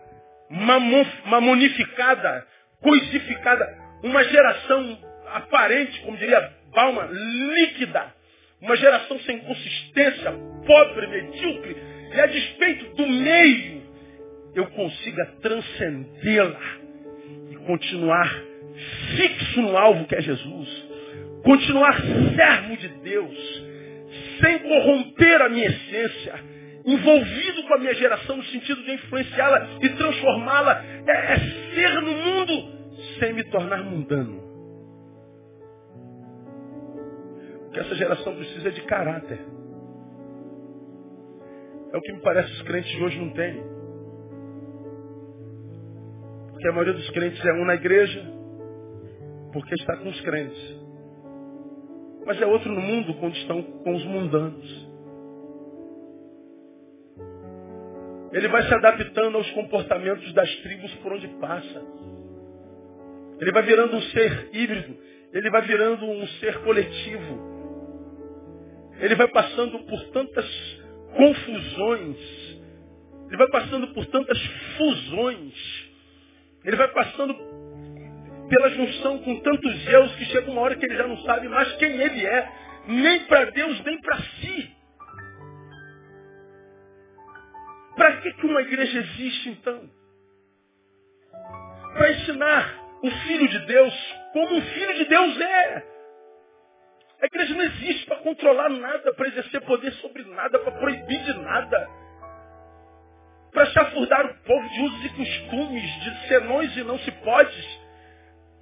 mamonificada, 1.26 2.48
coisificada. 2.82 3.64
Uma 4.02 4.24
geração 4.24 4.98
aparente, 5.34 6.02
como 6.02 6.18
diria 6.18 6.52
Bauman, 6.74 7.08
líquida. 7.12 8.12
Uma 8.60 8.76
geração 8.76 9.20
sem 9.20 9.38
consistência, 9.42 10.32
pobre, 10.66 11.06
medíocre. 11.06 11.78
E 12.12 12.20
a 12.20 12.26
despeito 12.26 12.96
do 12.96 13.06
meio, 13.06 13.84
eu 14.56 14.66
consiga 14.72 15.28
transcendê-la 15.44 16.60
e 17.52 17.56
continuar 17.68 18.34
fixo 19.16 19.62
no 19.62 19.78
alvo 19.78 20.08
que 20.08 20.16
é 20.16 20.22
Jesus 20.22 20.83
continuar 21.44 22.02
servo 22.36 22.78
de 22.78 22.88
Deus, 22.88 23.64
sem 24.42 24.60
corromper 24.60 25.42
a 25.42 25.50
minha 25.50 25.68
essência, 25.68 26.34
envolvido 26.86 27.64
com 27.68 27.74
a 27.76 27.78
minha 27.78 27.94
geração 27.94 28.38
no 28.38 28.44
sentido 28.46 28.82
de 28.84 28.94
influenciá-la 28.94 29.78
e 29.82 29.90
transformá-la, 29.90 30.84
é, 31.08 31.34
é 31.34 31.40
ser 31.76 32.02
no 32.02 32.12
mundo 32.12 32.74
sem 33.20 33.34
me 33.34 33.44
tornar 33.46 33.84
mundano. 33.84 34.42
O 37.68 37.70
que 37.72 37.80
essa 37.80 37.96
geração 37.96 38.36
precisa 38.36 38.70
é 38.70 38.72
de 38.72 38.82
caráter. 38.82 39.40
É 41.94 41.98
o 41.98 42.02
que 42.02 42.12
me 42.12 42.22
parece 42.22 42.52
os 42.52 42.62
crentes 42.64 42.92
de 42.92 43.04
hoje 43.04 43.20
não 43.20 43.30
têm. 43.32 43.64
Porque 46.52 46.68
a 46.68 46.72
maioria 46.72 46.94
dos 46.94 47.10
crentes 47.12 47.44
é 47.46 47.54
um 47.54 47.66
na 47.66 47.76
igreja, 47.76 48.24
porque 49.52 49.74
está 49.76 49.98
com 49.98 50.10
os 50.10 50.22
crentes. 50.22 50.83
Mas 52.26 52.42
é 52.42 52.46
outro 52.46 52.72
no 52.72 52.82
mundo 52.82 53.14
quando 53.16 53.36
estão 53.36 53.62
com 53.62 53.96
os 53.96 54.06
mundanos. 54.06 54.94
Ele 58.32 58.48
vai 58.48 58.64
se 58.64 58.74
adaptando 58.74 59.38
aos 59.38 59.50
comportamentos 59.52 60.34
das 60.34 60.50
tribos 60.58 60.92
por 60.96 61.14
onde 61.14 61.28
passa. 61.40 61.86
Ele 63.40 63.52
vai 63.52 63.64
virando 63.64 63.96
um 63.96 64.02
ser 64.02 64.50
híbrido. 64.54 64.98
Ele 65.34 65.50
vai 65.50 65.62
virando 65.64 66.06
um 66.06 66.28
ser 66.40 66.60
coletivo. 66.64 67.54
Ele 69.00 69.16
vai 69.16 69.28
passando 69.28 69.80
por 69.80 70.04
tantas 70.10 70.46
confusões. 71.16 72.18
Ele 73.28 73.38
vai 73.38 73.50
passando 73.50 73.88
por 73.94 74.06
tantas 74.08 74.40
fusões. 74.78 75.54
Ele 76.64 76.76
vai 76.76 76.88
passando 76.88 77.36
pela 78.50 78.70
junção 78.70 79.20
com 79.20 79.40
tantos 79.40 79.88
eus 79.88 80.16
que 80.16 80.26
chega 80.26 80.52
uma 80.52 80.62
hora 80.62 80.76
que 80.76 80.86
ele 80.86 80.96
já 80.96 81.08
não 81.08 81.18
sabe 81.20 81.48
mais 81.48 81.72
quem 81.74 81.92
ele 81.92 82.26
é, 82.26 82.52
nem 82.88 83.26
para 83.26 83.46
Deus, 83.46 83.80
nem 83.84 84.00
para 84.02 84.18
si. 84.18 84.76
Para 87.96 88.18
que, 88.18 88.34
que 88.34 88.46
uma 88.46 88.62
igreja 88.62 89.00
existe 89.00 89.50
então? 89.50 89.90
Para 91.94 92.12
ensinar 92.12 92.84
o 93.04 93.12
Filho 93.12 93.48
de 93.48 93.60
Deus 93.66 94.16
como 94.34 94.56
um 94.56 94.62
Filho 94.62 94.94
de 94.96 95.06
Deus 95.06 95.42
é. 95.42 95.94
A 97.22 97.26
igreja 97.26 97.54
não 97.54 97.64
existe 97.64 98.06
para 98.06 98.18
controlar 98.18 98.70
nada, 98.70 99.14
para 99.14 99.28
exercer 99.28 99.62
poder 99.62 99.94
sobre 99.94 100.24
nada, 100.26 100.60
para 100.60 100.72
proibir 100.74 101.24
de 101.24 101.34
nada. 101.40 101.90
Para 103.54 103.66
chafurdar 103.68 104.26
o 104.26 104.34
povo 104.44 104.70
de 104.70 104.82
usos 104.82 105.06
e 105.06 105.10
costumes, 105.10 106.04
de 106.04 106.28
senões 106.28 106.76
e 106.76 106.84
não 106.84 106.98
se 107.00 107.12
pode 107.12 107.83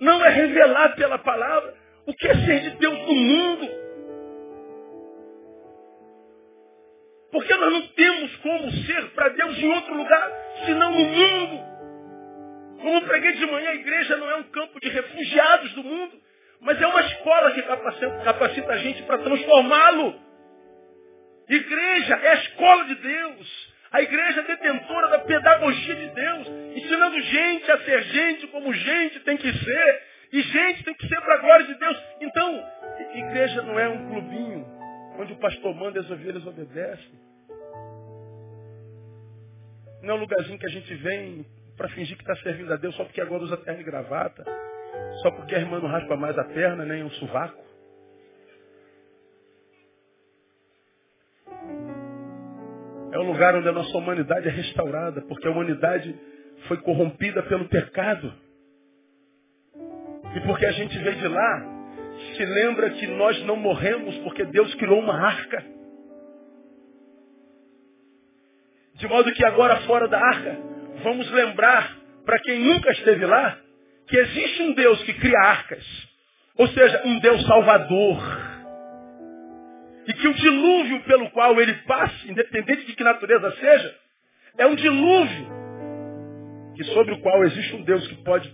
não 0.01 0.25
é 0.25 0.29
revelar 0.29 0.95
pela 0.95 1.19
palavra 1.19 1.75
o 2.07 2.13
que 2.13 2.27
é 2.27 2.33
ser 2.33 2.59
de 2.61 2.69
Deus 2.71 2.99
no 3.07 3.15
mundo. 3.15 3.69
Porque 7.31 7.55
nós 7.55 7.71
não 7.71 7.87
temos 7.89 8.35
como 8.37 8.71
ser 8.71 9.11
para 9.11 9.29
Deus 9.29 9.57
em 9.59 9.71
outro 9.71 9.95
lugar, 9.95 10.31
senão 10.65 10.91
no 10.91 11.05
mundo. 11.05 11.71
Como 12.81 13.01
preguei 13.03 13.33
de 13.33 13.45
manhã, 13.45 13.69
a 13.69 13.75
igreja 13.75 14.17
não 14.17 14.29
é 14.29 14.35
um 14.37 14.43
campo 14.43 14.79
de 14.79 14.89
refugiados 14.89 15.71
do 15.73 15.83
mundo, 15.83 16.19
mas 16.61 16.81
é 16.81 16.87
uma 16.87 17.01
escola 17.01 17.51
que 17.51 17.61
capacita, 17.61 18.71
a 18.71 18.77
gente 18.79 19.03
para 19.03 19.19
transformá-lo. 19.19 20.19
Igreja 21.47 22.15
é 22.15 22.27
a 22.29 22.35
escola 22.35 22.85
de 22.85 22.95
Deus. 22.95 23.70
A 23.91 24.01
igreja 24.01 24.41
detentora 24.43 25.09
da 25.09 25.19
pedagogia 25.19 25.95
de 25.95 26.07
Deus, 26.09 26.47
ensinando 26.75 27.21
gente 27.21 27.71
a 27.71 27.77
ser 27.79 28.03
gente 28.03 28.47
como 28.47 28.73
gente 28.73 29.19
tem 29.21 29.37
que 29.37 29.51
ser. 29.51 30.11
E 30.31 30.41
gente 30.41 30.83
tem 30.85 30.93
que 30.93 31.07
ser 31.07 31.19
para 31.19 31.35
a 31.35 31.37
glória 31.39 31.65
de 31.65 31.73
Deus. 31.75 32.03
Então, 32.21 32.63
igreja 33.13 33.61
não 33.63 33.77
é 33.77 33.89
um 33.89 34.09
clubinho 34.09 34.65
onde 35.19 35.33
o 35.33 35.35
pastor 35.35 35.75
manda 35.75 35.99
e 35.99 36.01
as 36.01 36.09
ovelhas 36.09 36.45
obedecem. 36.45 37.19
Não 40.01 40.15
é 40.15 40.17
um 40.17 40.21
lugarzinho 40.21 40.57
que 40.57 40.65
a 40.65 40.69
gente 40.69 40.93
vem 40.95 41.45
para 41.75 41.89
fingir 41.89 42.15
que 42.15 42.23
está 42.23 42.35
servindo 42.37 42.71
a 42.71 42.77
Deus 42.77 42.95
só 42.95 43.03
porque 43.03 43.19
agora 43.19 43.43
usa 43.43 43.57
terno 43.57 43.81
e 43.81 43.83
gravata. 43.83 44.45
Só 45.21 45.31
porque 45.31 45.53
a 45.53 45.59
irmã 45.59 45.79
não 45.79 45.89
raspa 45.89 46.15
mais 46.15 46.37
a 46.37 46.45
perna, 46.45 46.85
nem 46.85 47.03
o 47.03 47.09
sovaco. 47.11 47.70
É 53.11 53.19
um 53.19 53.23
lugar 53.23 53.55
onde 53.55 53.67
a 53.67 53.73
nossa 53.73 53.97
humanidade 53.97 54.47
é 54.47 54.51
restaurada, 54.51 55.21
porque 55.21 55.47
a 55.47 55.51
humanidade 55.51 56.15
foi 56.67 56.77
corrompida 56.77 57.43
pelo 57.43 57.67
pecado. 57.67 58.33
E 60.35 60.39
porque 60.41 60.65
a 60.65 60.71
gente 60.71 60.97
veio 60.97 61.17
de 61.17 61.27
lá, 61.27 61.65
se 62.35 62.45
lembra 62.45 62.89
que 62.91 63.07
nós 63.07 63.43
não 63.43 63.57
morremos 63.57 64.17
porque 64.19 64.45
Deus 64.45 64.73
criou 64.75 64.99
uma 64.99 65.19
arca. 65.19 65.65
De 68.95 69.07
modo 69.07 69.33
que 69.33 69.45
agora 69.45 69.81
fora 69.81 70.07
da 70.07 70.19
arca, 70.19 70.57
vamos 71.03 71.29
lembrar 71.31 71.97
para 72.25 72.39
quem 72.39 72.59
nunca 72.59 72.91
esteve 72.91 73.25
lá, 73.25 73.57
que 74.07 74.15
existe 74.15 74.61
um 74.63 74.73
Deus 74.73 75.03
que 75.03 75.13
cria 75.15 75.39
arcas. 75.39 75.83
Ou 76.57 76.67
seja, 76.67 77.01
um 77.05 77.19
Deus 77.19 77.45
salvador. 77.45 78.40
E 80.11 80.13
que 80.13 80.27
o 80.27 80.33
dilúvio 80.33 80.99
pelo 81.03 81.29
qual 81.29 81.57
ele 81.61 81.73
passa, 81.87 82.27
independente 82.27 82.85
de 82.85 82.93
que 82.93 83.01
natureza 83.01 83.49
seja, 83.51 83.95
é 84.57 84.65
um 84.65 84.75
dilúvio 84.75 85.47
que 86.75 86.83
sobre 86.83 87.13
o 87.13 87.19
qual 87.19 87.45
existe 87.45 87.73
um 87.77 87.83
Deus 87.83 88.05
que 88.07 88.15
pode 88.15 88.53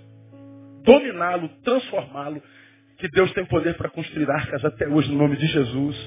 dominá-lo, 0.83 1.49
transformá-lo, 1.63 2.43
que 2.99 3.07
Deus 3.09 3.31
tem 3.33 3.43
poder 3.45 3.75
para 3.75 3.89
construir 3.89 4.29
arcas 4.29 4.63
até 4.63 4.87
hoje 4.87 5.11
no 5.11 5.17
nome 5.17 5.35
de 5.35 5.47
Jesus. 5.47 5.97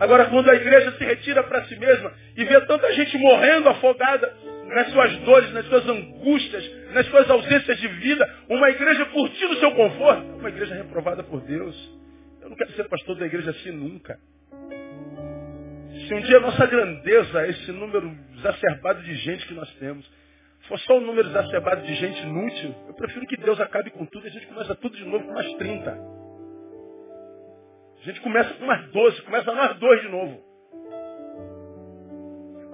Agora, 0.00 0.24
quando 0.24 0.50
a 0.50 0.56
igreja 0.56 0.90
se 0.98 1.04
retira 1.04 1.44
para 1.44 1.64
si 1.66 1.76
mesma 1.76 2.12
e 2.36 2.44
vê 2.44 2.60
tanta 2.62 2.92
gente 2.92 3.16
morrendo 3.16 3.68
afogada 3.68 4.34
nas 4.74 4.90
suas 4.90 5.16
dores, 5.18 5.52
nas 5.52 5.66
suas 5.66 5.88
angústias, 5.88 6.68
nas 6.94 7.06
suas 7.06 7.30
ausências 7.30 7.78
de 7.78 7.86
vida, 7.86 8.28
uma 8.48 8.68
igreja 8.70 9.04
curtindo 9.06 9.52
o 9.52 9.60
seu 9.60 9.70
conforto, 9.70 10.24
uma 10.36 10.48
igreja 10.48 10.74
reprovada 10.74 11.22
por 11.22 11.40
Deus. 11.42 11.76
Eu 12.42 12.50
não 12.50 12.56
quero 12.56 12.72
ser 12.72 12.88
pastor 12.88 13.16
da 13.16 13.26
igreja 13.26 13.50
assim 13.52 13.70
nunca. 13.70 14.18
Se 16.10 16.14
um 16.14 16.20
dia 16.22 16.38
a 16.38 16.40
nossa 16.40 16.66
grandeza, 16.66 17.46
esse 17.46 17.70
número 17.70 18.12
exacerbado 18.36 19.00
de 19.00 19.14
gente 19.14 19.46
que 19.46 19.54
nós 19.54 19.72
temos, 19.74 20.04
for 20.66 20.76
só 20.80 20.98
um 20.98 21.02
número 21.02 21.28
exacerbado 21.28 21.82
de 21.82 21.94
gente 21.94 22.20
inútil, 22.22 22.74
eu 22.88 22.94
prefiro 22.94 23.24
que 23.28 23.36
Deus 23.36 23.60
acabe 23.60 23.90
com 23.90 24.04
tudo 24.06 24.26
e 24.26 24.28
a 24.28 24.32
gente 24.32 24.48
começa 24.48 24.74
tudo 24.74 24.96
de 24.96 25.04
novo 25.04 25.24
com 25.24 25.32
mais 25.32 25.52
30. 25.52 25.88
A 27.96 28.04
gente 28.04 28.20
começa 28.22 28.52
com 28.54 28.66
mais 28.66 28.90
12, 28.90 29.22
começa 29.22 29.52
mais 29.52 29.78
dois 29.78 30.02
de 30.02 30.08
novo. 30.08 30.40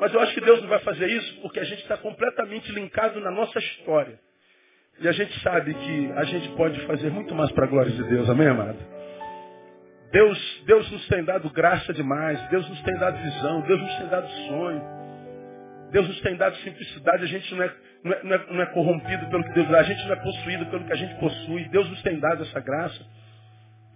Mas 0.00 0.14
eu 0.14 0.20
acho 0.20 0.32
que 0.32 0.40
Deus 0.40 0.62
não 0.62 0.68
vai 0.70 0.78
fazer 0.78 1.06
isso 1.06 1.42
porque 1.42 1.60
a 1.60 1.64
gente 1.64 1.82
está 1.82 1.98
completamente 1.98 2.72
linkado 2.72 3.20
na 3.20 3.30
nossa 3.30 3.58
história. 3.58 4.18
E 4.98 5.06
a 5.06 5.12
gente 5.12 5.38
sabe 5.42 5.74
que 5.74 6.12
a 6.12 6.24
gente 6.24 6.48
pode 6.56 6.80
fazer 6.86 7.10
muito 7.10 7.34
mais 7.34 7.52
para 7.52 7.66
a 7.66 7.68
glória 7.68 7.92
de 7.92 8.02
Deus, 8.04 8.30
amém, 8.30 8.48
amado? 8.48 8.95
Deus, 10.12 10.62
Deus 10.66 10.90
nos 10.90 11.08
tem 11.08 11.24
dado 11.24 11.50
graça 11.50 11.92
demais, 11.92 12.40
Deus 12.48 12.68
nos 12.68 12.80
tem 12.82 12.96
dado 12.96 13.18
visão, 13.18 13.60
Deus 13.62 13.80
nos 13.80 13.94
tem 13.96 14.08
dado 14.08 14.28
sonho, 14.28 14.82
Deus 15.90 16.08
nos 16.08 16.20
tem 16.20 16.36
dado 16.36 16.56
simplicidade, 16.56 17.24
a 17.24 17.26
gente 17.26 17.54
não 17.54 17.64
é, 17.64 17.74
não 18.04 18.12
é, 18.12 18.22
não 18.22 18.34
é, 18.34 18.46
não 18.52 18.62
é 18.62 18.66
corrompido 18.66 19.26
pelo 19.26 19.44
que 19.44 19.52
Deus 19.52 19.68
dá, 19.68 19.80
a 19.80 19.84
gente 19.84 20.04
não 20.06 20.12
é 20.12 20.16
possuído 20.16 20.66
pelo 20.66 20.84
que 20.84 20.92
a 20.92 20.96
gente 20.96 21.14
possui, 21.16 21.68
Deus 21.70 21.88
nos 21.90 22.02
tem 22.02 22.18
dado 22.18 22.42
essa 22.42 22.60
graça. 22.60 23.04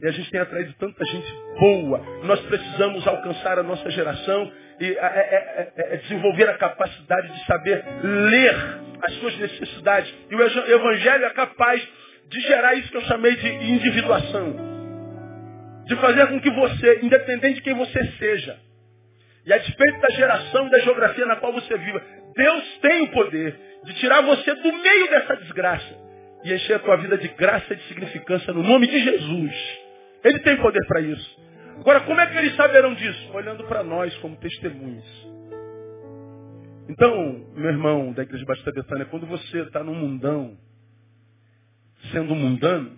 E 0.03 0.09
a 0.09 0.13
gente 0.13 0.31
tem 0.31 0.41
atraído 0.41 0.73
tanta 0.79 1.05
gente 1.05 1.31
boa. 1.59 2.01
Nós 2.25 2.41
precisamos 2.47 3.07
alcançar 3.07 3.59
a 3.59 3.63
nossa 3.63 3.91
geração 3.91 4.51
e 4.81 4.87
é, 4.87 4.97
é, 4.97 5.73
é, 5.77 5.97
desenvolver 5.99 6.49
a 6.49 6.57
capacidade 6.57 7.31
de 7.31 7.45
saber 7.45 7.85
ler 8.03 8.57
as 9.03 9.15
suas 9.17 9.37
necessidades. 9.37 10.11
E 10.31 10.35
o 10.35 10.41
Evangelho 10.43 11.27
é 11.27 11.31
capaz 11.31 11.87
de 12.31 12.41
gerar 12.41 12.75
isso 12.77 12.91
que 12.91 12.97
eu 12.97 13.03
chamei 13.03 13.37
de 13.37 13.47
individuação 13.47 14.70
de 15.91 15.97
fazer 15.97 16.29
com 16.29 16.41
que 16.41 16.51
você, 16.53 17.01
independente 17.03 17.57
de 17.57 17.63
quem 17.63 17.75
você 17.75 18.13
seja, 18.13 18.57
e 19.45 19.53
a 19.53 19.59
despeito 19.59 20.01
da 20.01 20.11
geração 20.11 20.69
e 20.69 20.71
da 20.71 20.79
geografia 20.79 21.27
na 21.27 21.35
qual 21.35 21.53
você 21.53 21.77
viva, 21.77 22.01
Deus 22.37 22.79
tem 22.81 23.03
o 23.03 23.11
poder 23.11 23.59
de 23.85 23.95
tirar 23.95 24.21
você 24.21 24.55
do 24.55 24.73
meio 24.73 25.11
dessa 25.11 25.35
desgraça 25.39 25.99
e 26.45 26.55
encher 26.55 26.77
a 26.77 26.79
tua 26.79 26.97
vida 26.97 27.19
de 27.19 27.27
graça 27.31 27.73
e 27.73 27.77
de 27.77 27.83
significância 27.89 28.53
no 28.53 28.63
nome 28.63 28.87
de 28.87 29.01
Jesus. 29.01 29.81
Ele 30.23 30.39
tem 30.39 30.57
poder 30.59 30.87
para 30.87 31.01
isso. 31.01 31.41
Agora, 31.81 32.01
como 32.03 32.21
é 32.21 32.27
que 32.27 32.39
eles 32.39 32.55
saberão 32.55 32.95
disso? 32.95 33.33
Olhando 33.33 33.65
para 33.65 33.83
nós 33.83 34.17
como 34.19 34.37
testemunhas. 34.37 35.05
Então, 36.89 37.47
meu 37.57 37.71
irmão 37.71 38.13
da 38.13 38.23
Igreja 38.23 38.45
Batista 38.45 38.71
Betânia, 38.71 39.07
quando 39.07 39.27
você 39.27 39.63
está 39.63 39.83
no 39.83 39.95
mundão, 39.95 40.57
sendo 42.13 42.33
mundano, 42.37 42.97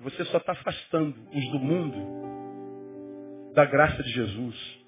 você 0.00 0.24
só 0.26 0.38
está 0.38 0.52
afastando 0.52 1.14
os 1.32 1.50
do 1.50 1.58
mundo 1.58 3.52
da 3.54 3.64
graça 3.64 4.02
de 4.02 4.10
Jesus. 4.10 4.78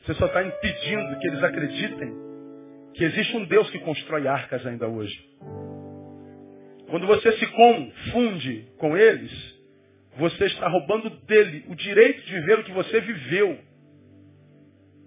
Você 0.00 0.14
só 0.14 0.26
está 0.26 0.44
impedindo 0.44 1.18
que 1.18 1.26
eles 1.26 1.42
acreditem 1.42 2.28
que 2.94 3.04
existe 3.04 3.36
um 3.36 3.44
Deus 3.44 3.68
que 3.70 3.78
constrói 3.80 4.26
arcas 4.28 4.64
ainda 4.66 4.88
hoje. 4.88 5.16
Quando 6.88 7.06
você 7.06 7.32
se 7.32 7.46
confunde 7.48 8.66
com 8.78 8.96
eles, 8.96 9.58
você 10.16 10.46
está 10.46 10.68
roubando 10.68 11.10
dele 11.26 11.64
o 11.68 11.74
direito 11.74 12.22
de 12.22 12.32
viver 12.32 12.60
o 12.60 12.64
que 12.64 12.72
você 12.72 13.00
viveu. 13.00 13.58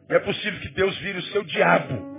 É 0.10 0.20
possível 0.20 0.60
que 0.60 0.70
Deus 0.70 0.98
vire 1.00 1.20
o 1.20 1.24
seu 1.24 1.44
diabo. 1.44 2.12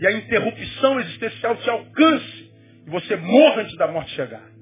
E 0.00 0.06
a 0.06 0.12
interrupção 0.12 1.00
existencial 1.00 1.56
te 1.56 1.70
alcance 1.70 2.43
e 2.86 2.90
você 2.90 3.16
morra 3.16 3.62
antes 3.62 3.76
da 3.76 3.88
morte 3.88 4.10
chegar. 4.10 4.52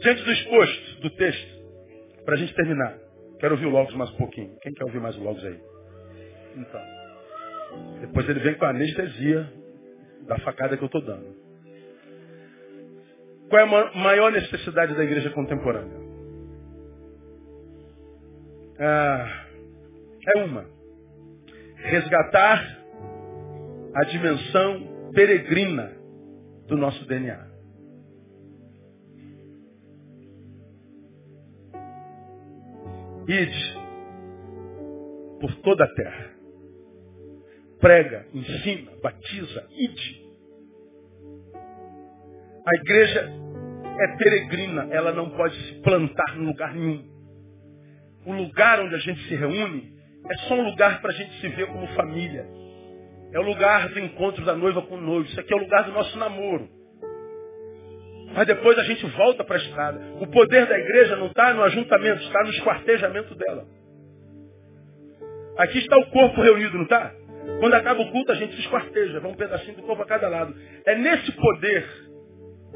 Diante 0.00 0.22
do 0.22 0.30
exposto 0.30 1.00
do 1.00 1.10
texto, 1.10 1.58
para 2.24 2.34
a 2.34 2.38
gente 2.38 2.54
terminar, 2.54 2.96
quero 3.40 3.54
ouvir 3.54 3.66
o 3.66 3.70
Logos 3.70 3.94
mais 3.94 4.10
um 4.10 4.16
pouquinho. 4.16 4.56
Quem 4.60 4.72
quer 4.72 4.84
ouvir 4.84 5.00
mais 5.00 5.16
o 5.16 5.22
Logos 5.22 5.44
aí? 5.44 5.60
Então. 6.56 6.80
Depois 8.00 8.28
ele 8.28 8.40
vem 8.40 8.54
com 8.54 8.64
a 8.64 8.70
anestesia 8.70 9.52
da 10.26 10.38
facada 10.40 10.76
que 10.76 10.84
eu 10.84 10.86
estou 10.86 11.02
dando. 11.02 11.36
Qual 13.48 13.60
é 13.60 13.64
a 13.64 13.94
maior 13.96 14.30
necessidade 14.30 14.94
da 14.94 15.02
igreja 15.02 15.30
contemporânea? 15.30 15.98
Ah, 18.78 19.46
é 20.36 20.44
uma 20.44 20.77
resgatar 21.82 22.78
a 23.94 24.04
dimensão 24.04 25.10
peregrina 25.12 25.96
do 26.66 26.76
nosso 26.76 27.06
DNA. 27.06 27.48
Ide 33.26 33.78
por 35.40 35.54
toda 35.56 35.84
a 35.84 35.94
terra. 35.94 36.30
Prega, 37.80 38.26
ensina, 38.34 38.90
batiza, 39.02 39.66
ide. 39.70 40.28
A 42.66 42.74
igreja 42.82 43.30
é 44.00 44.16
peregrina, 44.16 44.88
ela 44.90 45.12
não 45.12 45.30
pode 45.30 45.54
se 45.66 45.80
plantar 45.80 46.36
em 46.36 46.46
lugar 46.46 46.74
nenhum. 46.74 47.08
O 48.26 48.32
lugar 48.32 48.80
onde 48.80 48.94
a 48.94 48.98
gente 48.98 49.28
se 49.28 49.34
reúne 49.34 49.97
é 50.30 50.36
só 50.46 50.54
um 50.54 50.64
lugar 50.64 51.00
para 51.00 51.10
a 51.10 51.14
gente 51.14 51.40
se 51.40 51.48
ver 51.48 51.66
como 51.66 51.86
família. 51.88 52.46
É 53.32 53.38
o 53.38 53.42
lugar 53.42 53.88
do 53.88 53.98
encontro 53.98 54.44
da 54.44 54.54
noiva 54.54 54.82
com 54.82 54.94
o 54.94 55.00
noivo. 55.00 55.28
Isso 55.28 55.38
aqui 55.40 55.52
é 55.52 55.56
o 55.56 55.60
lugar 55.60 55.84
do 55.84 55.92
nosso 55.92 56.16
namoro. 56.18 56.68
Mas 58.34 58.46
depois 58.46 58.78
a 58.78 58.82
gente 58.84 59.04
volta 59.06 59.44
para 59.44 59.56
a 59.56 59.58
estrada. 59.58 60.00
O 60.20 60.26
poder 60.26 60.66
da 60.66 60.78
igreja 60.78 61.16
não 61.16 61.26
está 61.26 61.52
no 61.52 61.62
ajuntamento, 61.62 62.22
está 62.22 62.42
no 62.42 62.50
esquartejamento 62.50 63.34
dela. 63.34 63.66
Aqui 65.56 65.78
está 65.78 65.96
o 65.98 66.06
corpo 66.10 66.40
reunido, 66.42 66.76
não 66.76 66.84
está? 66.84 67.12
Quando 67.60 67.74
acaba 67.74 68.00
o 68.00 68.10
culto, 68.12 68.30
a 68.32 68.34
gente 68.34 68.54
se 68.54 68.60
esquarteja. 68.60 69.20
Vai 69.20 69.30
um 69.30 69.36
pedacinho 69.36 69.76
do 69.76 69.82
corpo 69.82 70.02
a 70.02 70.06
cada 70.06 70.28
lado. 70.28 70.54
É 70.86 70.94
nesse 70.94 71.32
poder 71.32 71.86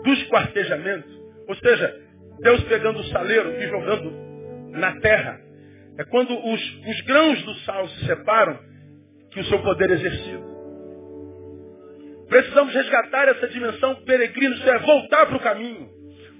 do 0.03 0.13
esquartejamento, 0.13 1.09
ou 1.47 1.55
seja, 1.57 2.01
Deus 2.41 2.65
pegando 2.65 2.99
o 2.99 3.05
saleiro 3.05 3.53
e 3.53 3.69
jogando 3.69 4.13
na 4.71 4.99
terra, 5.01 5.41
é 5.99 6.05
quando 6.05 6.33
os, 6.35 6.61
os 6.87 7.01
grãos 7.03 7.43
do 7.43 7.55
sal 7.61 7.89
se 7.89 8.07
separam 8.07 8.59
que 9.31 9.41
o 9.41 9.45
seu 9.45 9.59
poder 9.61 9.91
é 9.91 9.95
exercido. 9.95 10.53
Precisamos 12.29 12.73
resgatar 12.73 13.29
essa 13.29 13.49
dimensão 13.49 13.95
peregrina, 14.07 14.55
isso 14.55 14.71
é 14.71 14.79
voltar 14.79 15.27
para 15.27 15.37
o 15.37 15.41
caminho, 15.41 15.89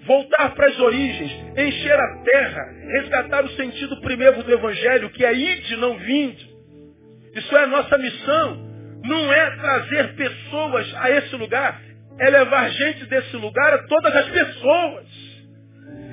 voltar 0.07 0.55
para 0.55 0.69
as 0.69 0.81
origens, 0.81 1.31
encher 1.57 1.99
a 1.99 2.23
terra, 2.25 2.65
resgatar 2.93 3.45
o 3.45 3.51
sentido 3.51 4.01
primeiro 4.01 4.43
do 4.43 4.53
Evangelho, 4.53 5.11
que 5.11 5.25
é 5.25 5.35
ide, 5.35 5.77
não 5.77 5.99
vinde. 5.99 6.51
Isso 7.35 7.57
é 7.57 7.65
a 7.65 7.67
nossa 7.67 7.99
missão. 7.99 8.73
não 9.05 9.33
é 9.33 9.51
trazer 9.57 10.15
pessoas 10.15 10.95
a 10.95 11.11
esse 11.11 11.35
lugar, 11.35 11.83
é 12.21 12.31
levar 12.31 12.71
gente 12.71 13.05
desse 13.07 13.37
lugar 13.37 13.75
a 13.75 13.87
todas 13.87 14.15
as 14.15 14.29
pessoas. 14.29 15.07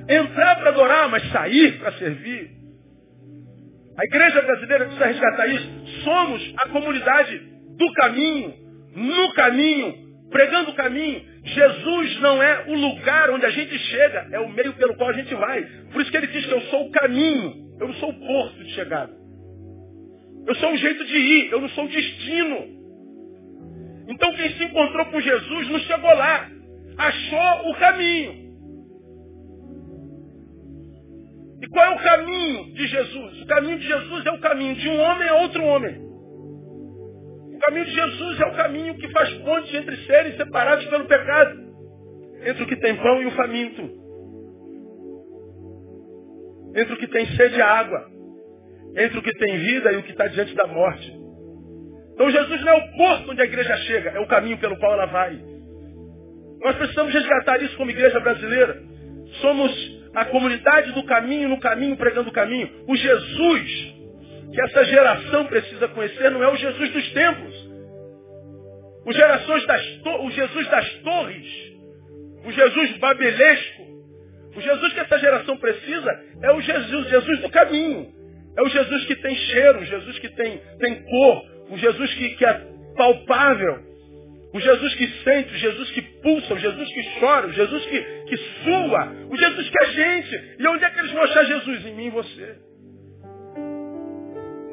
Entrar 0.10 0.56
para 0.56 0.70
adorar, 0.70 1.08
mas 1.08 1.32
sair 1.32 1.78
para 1.80 1.92
servir. 1.94 2.59
A 4.00 4.06
igreja 4.06 4.42
brasileira 4.44 4.86
precisa 4.86 5.08
resgatar 5.08 5.48
isso. 5.48 5.70
Somos 6.06 6.54
a 6.58 6.70
comunidade 6.70 7.38
do 7.78 7.94
caminho, 7.96 8.54
no 8.96 9.34
caminho, 9.34 9.94
pregando 10.32 10.72
o 10.72 10.74
caminho. 10.74 11.22
Jesus 11.44 12.20
não 12.22 12.42
é 12.42 12.64
o 12.70 12.76
lugar 12.76 13.30
onde 13.30 13.46
a 13.46 13.50
gente 13.50 13.78
chega, 13.78 14.30
é 14.32 14.40
o 14.40 14.48
meio 14.48 14.72
pelo 14.76 14.96
qual 14.96 15.10
a 15.10 15.14
gente 15.14 15.36
vai. 15.36 15.64
Por 15.92 16.02
isso 16.02 16.10
que 16.12 16.16
ele 16.16 16.28
diz 16.28 16.46
que 16.46 16.54
eu 16.54 16.62
sou 16.62 16.88
o 16.88 16.92
caminho, 16.92 17.76
eu 17.78 17.88
não 17.88 17.94
sou 17.96 18.10
o 18.12 18.20
porto 18.26 18.64
de 18.64 18.74
chegada. 18.74 19.12
Eu 20.48 20.56
sou 20.56 20.70
um 20.72 20.78
jeito 20.78 21.04
de 21.04 21.18
ir, 21.18 21.52
eu 21.52 21.60
não 21.60 21.70
sou 21.70 21.84
o 21.84 21.90
destino. 21.90 22.80
Então 24.08 24.34
quem 24.34 24.50
se 24.52 24.64
encontrou 24.64 25.08
com 25.08 25.20
Jesus 25.20 25.70
não 25.70 25.80
chegou 25.80 26.14
lá, 26.16 26.50
achou 26.98 27.70
o 27.70 27.76
caminho. 27.76 28.49
Qual 31.72 31.86
é 31.86 31.96
o 31.96 32.04
caminho 32.04 32.74
de 32.74 32.88
Jesus? 32.88 33.42
O 33.42 33.46
caminho 33.46 33.78
de 33.78 33.88
Jesus 33.88 34.26
é 34.26 34.32
o 34.32 34.40
caminho 34.40 34.76
de 34.76 34.90
um 34.90 35.00
homem 35.00 35.30
a 35.30 35.36
outro 35.36 35.64
homem. 35.64 35.98
O 37.56 37.60
caminho 37.60 37.86
de 37.86 37.92
Jesus 37.92 38.40
é 38.40 38.46
o 38.46 38.56
caminho 38.56 38.96
que 38.96 39.12
faz 39.12 39.34
pontes 39.40 39.74
entre 39.74 39.96
seres 40.06 40.36
separados 40.38 40.86
pelo 40.86 41.06
pecado. 41.06 41.60
Entre 42.44 42.64
o 42.64 42.68
que 42.68 42.76
tem 42.78 42.96
pão 42.96 43.22
e 43.22 43.26
o 43.28 43.32
faminto. 43.32 43.82
Entre 46.76 46.94
o 46.94 46.98
que 46.98 47.08
tem 47.08 47.26
sede 47.36 47.58
e 47.58 47.62
água. 47.62 48.06
Entre 48.98 49.20
o 49.20 49.22
que 49.22 49.34
tem 49.34 49.58
vida 49.60 49.92
e 49.92 49.98
o 49.98 50.04
que 50.04 50.12
está 50.12 50.28
diante 50.28 50.56
da 50.56 50.66
morte. 50.68 51.20
Então 52.14 52.32
Jesus 52.32 52.62
não 52.62 52.74
é 52.74 52.76
o 52.76 52.98
porto 52.98 53.32
onde 53.32 53.42
a 53.42 53.46
igreja 53.46 53.78
chega, 53.78 54.10
é 54.10 54.20
o 54.20 54.28
caminho 54.28 54.58
pelo 54.58 54.78
qual 54.78 54.94
ela 54.94 55.06
vai. 55.06 55.40
Nós 56.62 56.76
precisamos 56.76 57.14
resgatar 57.14 57.62
isso 57.62 57.78
como 57.78 57.92
igreja 57.92 58.20
brasileira. 58.20 58.82
Somos 59.42 59.99
a 60.14 60.26
comunidade 60.26 60.92
do 60.94 61.04
caminho, 61.04 61.50
no 61.50 61.60
caminho, 61.60 61.98
pregando 61.98 62.30
o 62.30 62.34
caminho. 62.34 62.70
O 62.88 62.96
Jesus 62.96 64.00
que 64.52 64.62
essa 64.62 64.84
geração 64.86 65.46
precisa 65.46 65.88
conhecer 65.90 66.32
não 66.32 66.44
é 66.44 66.52
o 66.52 66.56
Jesus 66.56 66.92
dos 66.92 67.14
templos. 67.14 67.70
O, 69.06 69.14
gerações 69.14 69.66
das 69.66 69.86
o 70.22 70.32
Jesus 70.32 70.68
das 70.70 70.94
torres. 71.02 71.48
O 72.46 72.52
Jesus 72.52 72.98
babelesco. 72.98 73.84
O 74.56 74.62
Jesus 74.62 74.94
que 74.94 75.00
essa 75.00 75.20
geração 75.20 75.58
precisa 75.58 76.24
é 76.42 76.52
o 76.52 76.62
Jesus, 76.62 77.10
Jesus 77.10 77.40
do 77.42 77.50
caminho. 77.50 78.12
É 78.58 78.62
o 78.62 78.70
Jesus 78.70 79.06
que 79.06 79.16
tem 79.16 79.36
cheiro, 79.36 79.80
o 79.80 79.86
Jesus 79.86 80.20
que 80.20 80.30
tem, 80.30 80.62
tem 80.80 81.04
cor, 81.04 81.46
o 81.70 81.78
Jesus 81.78 82.14
que, 82.16 82.30
que 82.30 82.46
é 82.46 82.54
palpável, 82.96 83.89
o 84.54 84.60
Jesus 84.60 84.96
que 84.96 85.08
sente, 85.24 85.54
o 85.54 85.58
Jesus 85.58 85.92
que 85.92 86.02
pulsa, 86.02 86.54
o 86.54 86.58
Jesus 86.58 86.94
que 86.94 87.20
chora, 87.20 87.48
o 87.48 87.54
Jesus 87.54 87.86
que, 87.86 88.02
que 88.26 88.38
sua, 88.64 89.14
o 89.30 89.38
Jesus 89.38 89.70
que 89.70 89.84
é 89.84 89.92
gente. 89.92 90.56
E 90.60 90.68
onde 90.68 90.84
é 90.84 90.90
que 90.90 91.00
eles 91.00 91.12
vão 91.12 91.24
achar 91.24 91.46
Jesus? 91.46 91.86
Em 91.86 91.96
mim 91.96 92.08
e 92.08 92.10
você. 92.10 92.58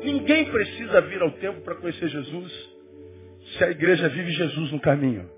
Ninguém 0.02 0.44
precisa 0.46 1.00
vir 1.02 1.20
ao 1.20 1.30
templo 1.32 1.62
para 1.62 1.74
conhecer 1.76 2.08
Jesus 2.08 2.76
se 3.56 3.64
a 3.64 3.70
igreja 3.70 4.08
vive 4.08 4.30
Jesus 4.30 4.72
no 4.72 4.80
caminho. 4.80 5.28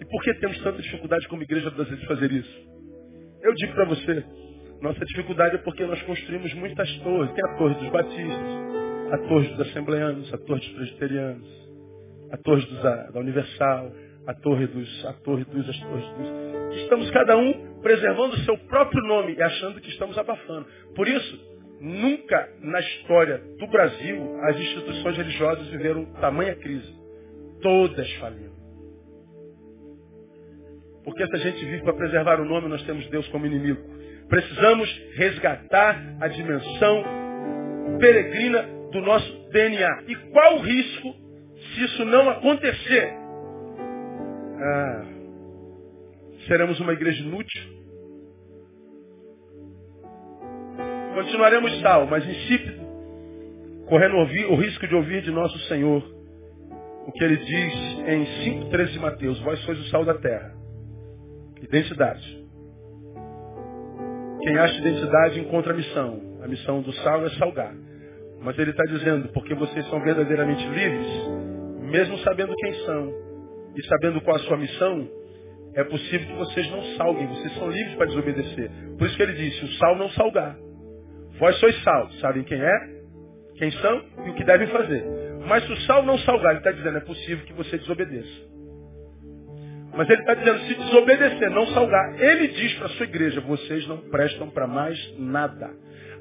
E 0.00 0.04
por 0.04 0.22
que 0.22 0.34
temos 0.34 0.58
tanta 0.62 0.82
dificuldade 0.82 1.28
como 1.28 1.42
igreja 1.42 1.70
brasileira 1.70 2.00
de 2.00 2.06
fazer 2.06 2.32
isso? 2.32 2.68
Eu 3.42 3.54
digo 3.54 3.72
para 3.74 3.84
você, 3.84 4.24
nossa 4.80 5.04
dificuldade 5.04 5.56
é 5.56 5.58
porque 5.58 5.84
nós 5.84 6.00
construímos 6.02 6.52
muitas 6.54 6.90
torres. 6.98 7.32
Tem 7.32 7.44
a 7.44 7.56
torre 7.56 7.74
dos 7.74 7.88
batistas, 7.90 8.68
a 9.12 9.18
torre 9.18 9.48
dos 9.48 9.60
assembleanos, 9.68 10.32
a 10.32 10.38
torre 10.38 10.60
dos 10.60 10.68
presbiterianos, 10.70 11.68
a 12.30 12.36
torre 12.36 12.66
dos, 12.66 12.82
da 12.82 13.20
Universal, 13.20 13.92
a 14.26 14.34
torre 14.34 14.66
dos, 14.66 15.06
a 15.06 15.12
torre 15.14 15.44
dos, 15.44 15.68
as 15.68 15.78
torres 15.80 16.04
dos. 16.16 16.76
Estamos 16.82 17.10
cada 17.10 17.36
um 17.36 17.80
preservando 17.80 18.34
o 18.34 18.38
seu 18.40 18.58
próprio 18.58 19.02
nome 19.04 19.34
e 19.34 19.42
achando 19.42 19.80
que 19.80 19.88
estamos 19.88 20.18
abafando. 20.18 20.66
Por 20.94 21.08
isso, 21.08 21.58
nunca 21.80 22.48
na 22.60 22.80
história 22.80 23.38
do 23.58 23.66
Brasil 23.68 24.38
as 24.42 24.60
instituições 24.60 25.16
religiosas 25.16 25.66
viveram 25.68 26.04
tamanha 26.20 26.54
crise. 26.56 26.94
Todas 27.62 28.12
faliram. 28.14 28.58
Porque 31.02 31.26
se 31.26 31.34
a 31.34 31.38
gente 31.38 31.64
vive 31.64 31.82
para 31.82 31.94
preservar 31.94 32.38
o 32.38 32.44
nome, 32.44 32.68
nós 32.68 32.82
temos 32.82 33.06
Deus 33.08 33.26
como 33.28 33.46
inimigo. 33.46 33.80
Precisamos 34.28 34.88
resgatar 35.14 36.18
a 36.20 36.28
dimensão 36.28 37.02
peregrina 37.98 38.77
do 38.90 39.00
nosso 39.00 39.50
DNA. 39.50 40.04
E 40.08 40.16
qual 40.30 40.56
o 40.56 40.60
risco 40.60 41.14
se 41.56 41.84
isso 41.84 42.04
não 42.04 42.30
acontecer? 42.30 43.12
Ah, 44.60 45.04
seremos 46.46 46.78
uma 46.80 46.92
igreja 46.92 47.22
inútil? 47.22 47.78
Continuaremos 51.14 51.82
tal, 51.82 52.06
mas 52.06 52.24
insípido, 52.24 52.80
correndo 53.88 54.16
o 54.16 54.56
risco 54.56 54.86
de 54.86 54.94
ouvir 54.94 55.22
de 55.22 55.30
nosso 55.30 55.58
Senhor 55.66 56.18
o 57.08 57.12
que 57.12 57.24
ele 57.24 57.38
diz 57.38 57.74
em 58.06 58.68
5,13 58.68 58.86
de 58.92 58.98
Mateus, 58.98 59.40
vós 59.40 59.58
sois 59.60 59.78
o 59.80 59.84
sal 59.84 60.04
da 60.04 60.14
terra. 60.14 60.52
Identidade. 61.62 62.46
Quem 64.42 64.58
acha 64.58 64.78
identidade 64.78 65.40
encontra 65.40 65.72
a 65.72 65.76
missão. 65.76 66.38
A 66.42 66.46
missão 66.46 66.82
do 66.82 66.92
sal 66.92 67.24
é 67.24 67.30
salgar. 67.30 67.74
Mas 68.40 68.58
ele 68.58 68.70
está 68.70 68.84
dizendo, 68.84 69.28
porque 69.28 69.54
vocês 69.54 69.86
são 69.88 70.00
verdadeiramente 70.02 70.66
livres, 70.68 71.06
mesmo 71.90 72.18
sabendo 72.18 72.54
quem 72.54 72.74
são 72.84 73.12
e 73.76 73.86
sabendo 73.86 74.20
qual 74.20 74.36
a 74.36 74.40
sua 74.40 74.56
missão, 74.56 75.08
é 75.74 75.84
possível 75.84 76.26
que 76.26 76.34
vocês 76.34 76.70
não 76.70 76.82
salguem, 76.96 77.26
vocês 77.26 77.54
são 77.54 77.70
livres 77.70 77.94
para 77.94 78.06
desobedecer. 78.06 78.70
Por 78.98 79.06
isso 79.06 79.16
que 79.16 79.22
ele 79.22 79.34
disse, 79.34 79.64
o 79.64 79.68
sal 79.74 79.96
não 79.96 80.08
salgar. 80.10 80.56
Vós 81.38 81.56
sois 81.56 81.82
sal, 81.82 82.10
sabem 82.20 82.42
quem 82.42 82.60
é, 82.60 82.98
quem 83.56 83.70
são 83.72 84.02
e 84.26 84.30
o 84.30 84.34
que 84.34 84.44
devem 84.44 84.66
fazer. 84.68 85.04
Mas 85.46 85.64
se 85.64 85.72
o 85.72 85.76
sal 85.82 86.02
não 86.04 86.18
salgar, 86.18 86.50
ele 86.52 86.58
está 86.58 86.72
dizendo, 86.72 86.98
é 86.98 87.00
possível 87.00 87.44
que 87.44 87.52
você 87.52 87.78
desobedeça. 87.78 88.48
Mas 89.96 90.08
ele 90.10 90.20
está 90.20 90.34
dizendo, 90.34 90.58
se 90.60 90.74
desobedecer, 90.74 91.50
não 91.50 91.66
salgar. 91.68 92.20
Ele 92.20 92.48
diz 92.48 92.74
para 92.74 92.86
a 92.86 92.90
sua 92.90 93.04
igreja, 93.04 93.40
vocês 93.40 93.86
não 93.88 93.98
prestam 93.98 94.48
para 94.50 94.66
mais 94.66 94.96
nada. 95.18 95.70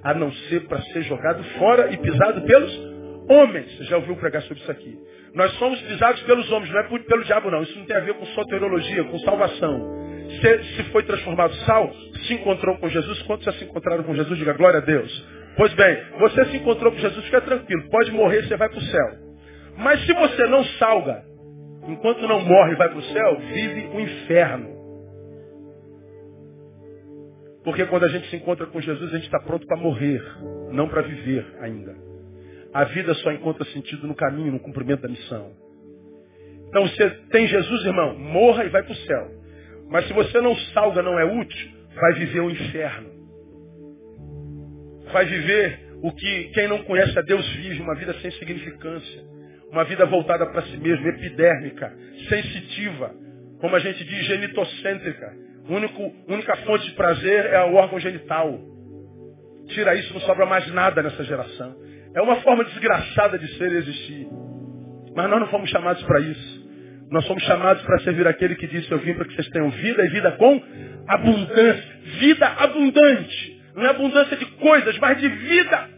A 0.04 0.14
não 0.14 0.32
ser 0.32 0.68
para 0.68 0.82
ser 0.82 1.02
jogado 1.04 1.43
fora 1.58 1.91
e 1.91 1.98
pisado 1.98 2.41
pelos 2.41 2.98
homens. 3.30 3.78
Você 3.78 3.84
já 3.86 3.98
ouviu 3.98 4.16
pregar 4.16 4.41
sobre 4.43 4.62
isso 4.62 4.72
aqui? 4.72 4.98
Nós 5.34 5.52
somos 5.54 5.80
pisados 5.82 6.22
pelos 6.24 6.52
homens, 6.52 6.72
não 6.72 6.80
é 6.80 7.00
pelo 7.00 7.24
diabo 7.24 7.52
não. 7.52 7.64
Isso 7.64 7.78
não 7.78 7.86
tem 7.86 7.95
a 7.95 8.02
ver 8.02 8.14
com 8.16 8.26
soteriologia, 8.28 9.04
com 9.06 9.20
salvação. 9.20 9.98
Se, 10.41 10.64
se 10.76 10.84
foi 10.91 11.04
transformado 11.04 11.54
sal, 11.66 11.91
se 12.26 12.34
encontrou 12.34 12.78
com 12.78 12.89
Jesus. 12.89 13.22
Quantos 13.24 13.45
já 13.45 13.54
se 13.54 13.64
encontraram 13.66 14.04
com 14.04 14.16
Jesus? 14.16 14.38
Diga 14.38 14.54
glória 14.54 14.80
a 14.80 14.84
Deus. 14.84 15.26
Pois 15.56 15.74
bem, 15.74 15.98
você 16.20 16.45
se 16.45 16.58
encontrou 16.58 16.91
com 16.91 17.00
Jesus, 17.00 17.26
fica 17.26 17.41
tranquilo. 17.41 17.89
Pode 17.89 18.12
morrer, 18.12 18.43
você 18.43 18.56
vai 18.56 18.70
para 18.70 18.78
o 18.78 18.82
céu. 18.82 19.08
Mas 19.78 20.06
se 20.06 20.14
você 20.14 20.45
não 20.48 20.64
salga, 20.64 21.24
enquanto 21.88 22.28
não 22.28 22.41
morre 22.41 22.74
e 22.74 22.76
vai 22.76 22.89
para 22.89 22.98
o 23.00 23.04
céu, 23.04 23.39
vive 23.54 23.89
o 23.93 24.00
inferno. 24.00 24.77
Porque 27.68 27.86
quando 27.88 28.05
a 28.05 28.07
gente 28.07 28.30
se 28.30 28.38
encontra 28.38 28.65
com 28.65 28.80
Jesus, 28.80 29.11
a 29.11 29.18
gente 29.18 29.26
está 29.26 29.41
pronto 29.41 29.68
para 29.68 29.76
morrer, 29.76 30.24
não 30.72 30.88
para 30.88 31.01
viver 31.01 31.45
ainda. 31.59 31.93
A 32.74 32.86
vida 32.86 33.13
só 33.15 33.30
encontra 33.30 33.65
sentido 33.65 34.07
no 34.07 34.15
caminho, 34.15 34.53
no 34.53 34.59
cumprimento 34.61 35.01
da 35.01 35.09
missão. 35.09 35.51
Então 36.70 36.88
você 36.88 37.09
tem 37.30 37.45
Jesus, 37.45 37.84
irmão, 37.84 38.18
morra 38.18 38.63
e 38.63 38.70
vai 38.70 38.82
para 38.84 38.93
o 38.93 38.95
céu. 38.95 39.32
Mas 39.89 40.07
se 40.07 40.13
você 40.13 40.39
não 40.39 40.55
salga, 40.74 41.03
não 41.03 41.20
é 41.20 41.26
útil, 41.26 41.72
vai 41.93 42.13
viver 42.13 42.39
o 42.39 42.49
inferno. 42.49 43.09
Vai 45.11 45.26
viver 45.26 45.89
o 46.01 46.13
que 46.13 46.43
quem 46.53 46.70
não 46.70 46.86
conhece 46.86 47.20
a 47.20 47.22
Deus 47.22 47.45
vive, 47.53 47.82
uma 47.82 47.95
vida 47.95 48.13
sem 48.22 48.32
significância. 48.32 49.26
Uma 49.74 49.84
vida 49.84 50.05
voltada 50.05 50.45
para 50.45 50.61
si 50.61 50.78
mesmo, 50.78 51.05
epidérmica, 51.05 51.93
sensitiva, 52.30 53.13
como 53.59 53.76
a 53.76 53.80
gente 53.80 54.05
diz, 54.05 54.26
genitocêntrica. 54.26 55.47
Único, 55.70 56.13
única 56.28 56.55
fonte 56.57 56.86
de 56.86 56.93
prazer 56.93 57.45
é 57.45 57.63
o 57.65 57.76
órgão 57.76 57.99
genital. 57.99 58.57
Tira 59.68 59.95
isso, 59.95 60.13
não 60.13 60.22
sobra 60.22 60.45
mais 60.45 60.65
nada 60.74 61.03
nessa 61.03 61.24
geração. 61.24 61.76
É 62.15 62.22
uma 62.22 62.38
forma 62.38 62.63
desgraçada 62.63 63.38
de 63.38 63.47
ser 63.57 63.72
e 63.72 63.78
existir. 63.78 64.28
Mas 65.15 65.30
nós 65.30 65.39
não 65.39 65.47
fomos 65.47 65.70
chamados 65.70 66.01
para 66.03 66.20
isso. 66.22 66.68
Nós 67.11 67.26
somos 67.26 67.43
chamados 67.43 67.82
para 67.84 67.99
servir 67.99 68.28
aquele 68.28 68.55
que 68.55 68.68
disse, 68.68 68.91
eu 68.91 68.99
vim 68.99 69.13
para 69.13 69.26
que 69.26 69.36
vocês 69.36 69.49
tenham 69.49 69.70
vida 69.70 70.05
e 70.05 70.09
vida 70.09 70.32
com 70.34 70.61
abundância. 71.07 71.99
Vida 72.20 72.47
abundante. 72.47 73.61
Não 73.76 73.86
é 73.86 73.89
abundância 73.89 74.36
de 74.38 74.45
coisas, 74.45 74.97
mas 74.99 75.20
de 75.20 75.28
vida. 75.28 75.89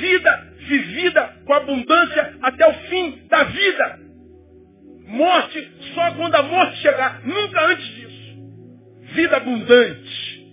Vida 0.00 0.46
vivida 0.66 1.32
com 1.44 1.54
abundância 1.54 2.34
até 2.42 2.68
o 2.68 2.74
fim 2.88 3.26
da 3.28 3.44
vida. 3.44 4.05
Morte 5.06 5.72
só 5.94 6.14
quando 6.14 6.34
a 6.34 6.42
morte 6.42 6.76
chegar, 6.78 7.22
nunca 7.24 7.64
antes 7.66 7.86
disso. 7.94 8.16
Vida 9.14 9.36
abundante 9.36 10.52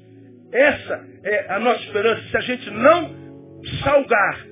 Essa 0.51 1.05
é 1.23 1.53
a 1.53 1.59
nossa 1.59 1.81
esperança. 1.83 2.21
Se 2.29 2.37
a 2.37 2.41
gente 2.41 2.69
não 2.69 3.15
salgar, 3.83 4.45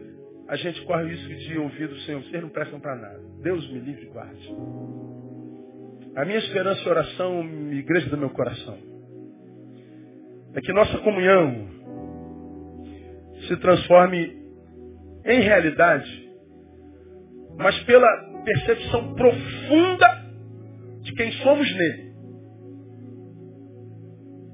a 0.50 0.56
gente 0.56 0.82
corre 0.82 1.04
o 1.04 1.08
risco 1.08 1.36
de 1.36 1.58
ouvir 1.60 1.88
do 1.88 2.00
Senhor. 2.00 2.22
Vocês 2.24 2.42
não 2.42 2.50
prestam 2.50 2.80
para 2.80 2.96
nada. 2.96 3.20
Deus 3.44 3.72
me 3.72 3.80
livre 3.80 4.04
e 4.04 4.10
guarde. 4.10 4.56
A 6.16 6.26
minha 6.26 6.40
esperança 6.40 6.82
e 6.82 6.90
oração, 6.90 7.44
igreja 7.72 8.10
do 8.10 8.18
meu 8.18 8.32
coração, 8.32 8.78
é 10.54 10.60
que 10.60 10.74
nossa 10.74 10.98
comunhão 10.98 11.70
se 13.48 13.56
transforme 13.58 14.42
em 15.26 15.42
realidade, 15.42 16.30
mas 17.58 17.78
pela 17.84 18.31
percepção 18.44 19.14
profunda 19.14 20.08
de 21.02 21.14
quem 21.14 21.32
somos 21.34 21.76
nele. 21.76 22.12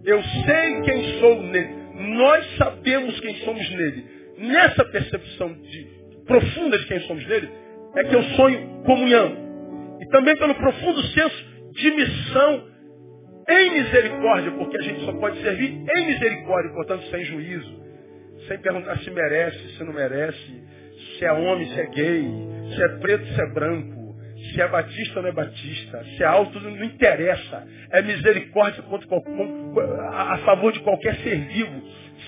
Eu 0.06 0.24
sei 0.24 0.82
quem 0.82 1.20
sou 1.20 1.44
nele. 1.44 1.70
Nós 2.16 2.58
sabemos 2.58 3.20
quem 3.20 3.36
somos 3.38 3.70
nele. 3.72 4.06
Nessa 4.38 4.86
percepção 4.86 5.54
de, 5.54 5.88
profunda 6.26 6.78
de 6.78 6.86
quem 6.86 7.00
somos 7.02 7.26
nele, 7.28 7.50
é 7.96 8.04
que 8.04 8.16
eu 8.16 8.24
sonho 8.36 8.84
comunhão. 8.86 9.98
E 10.00 10.08
também 10.10 10.38
pelo 10.38 10.56
profundo 10.56 11.02
senso 11.08 11.46
de 11.72 11.92
missão 11.92 12.68
em 13.50 13.72
misericórdia, 13.72 14.52
porque 14.52 14.78
a 14.78 14.84
gente 14.84 15.06
só 15.06 15.14
pode 15.14 15.42
servir 15.42 15.84
em 15.96 16.06
misericórdia, 16.06 16.72
portanto, 16.74 17.04
sem 17.10 17.24
juízo, 17.24 17.82
sem 18.48 18.60
perguntar 18.60 18.98
se 19.00 19.10
merece, 19.10 19.78
se 19.78 19.84
não 19.84 19.94
merece, 19.94 20.64
se 21.18 21.26
é 21.26 21.32
homem, 21.32 21.66
se 21.68 21.80
é 21.80 21.86
gay, 21.88 22.28
se 22.74 22.84
é 22.84 22.88
preto, 23.00 23.26
se 23.26 23.42
é 23.42 23.46
branco, 23.48 24.16
se 24.52 24.62
é 24.62 24.68
batista 24.68 25.18
ou 25.18 25.24
não 25.24 25.30
é 25.30 25.34
batista, 25.34 26.04
se 26.16 26.24
é 26.24 26.26
alto, 26.26 26.60
não 26.60 26.84
interessa. 26.84 27.68
É 27.92 28.02
misericórdia 28.02 28.84
a 30.12 30.38
favor 30.40 30.72
de 30.72 30.80
qualquer 30.82 31.16
ser 31.18 31.38
vivo. 31.48 31.82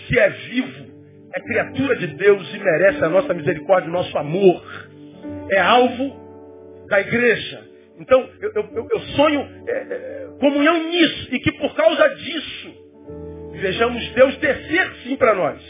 Se 0.08 0.20
é 0.20 0.30
vivo, 0.30 0.86
é 1.36 1.40
criatura 1.42 1.96
de 1.96 2.08
Deus 2.08 2.54
e 2.54 2.60
merece 2.60 3.04
a 3.04 3.10
nossa 3.10 3.34
misericórdia, 3.34 3.90
o 3.90 3.94
nosso 3.94 4.18
amor. 4.18 4.64
É 5.52 5.60
alvo 5.60 6.86
da 6.90 7.00
igreja. 7.02 7.68
Então, 8.00 8.30
eu, 8.42 8.52
eu, 8.56 8.88
eu 8.92 9.00
sonho 9.16 9.48
é, 9.68 9.72
é, 9.72 10.28
comunhão 10.40 10.90
nisso, 10.90 11.36
e 11.36 11.40
que 11.40 11.52
por 11.54 11.76
causa 11.76 12.16
disso, 12.16 12.74
vejamos 13.54 14.08
Deus 14.14 14.38
descer 14.38 14.94
sim 15.04 15.16
para 15.18 15.36
nós. 15.36 15.62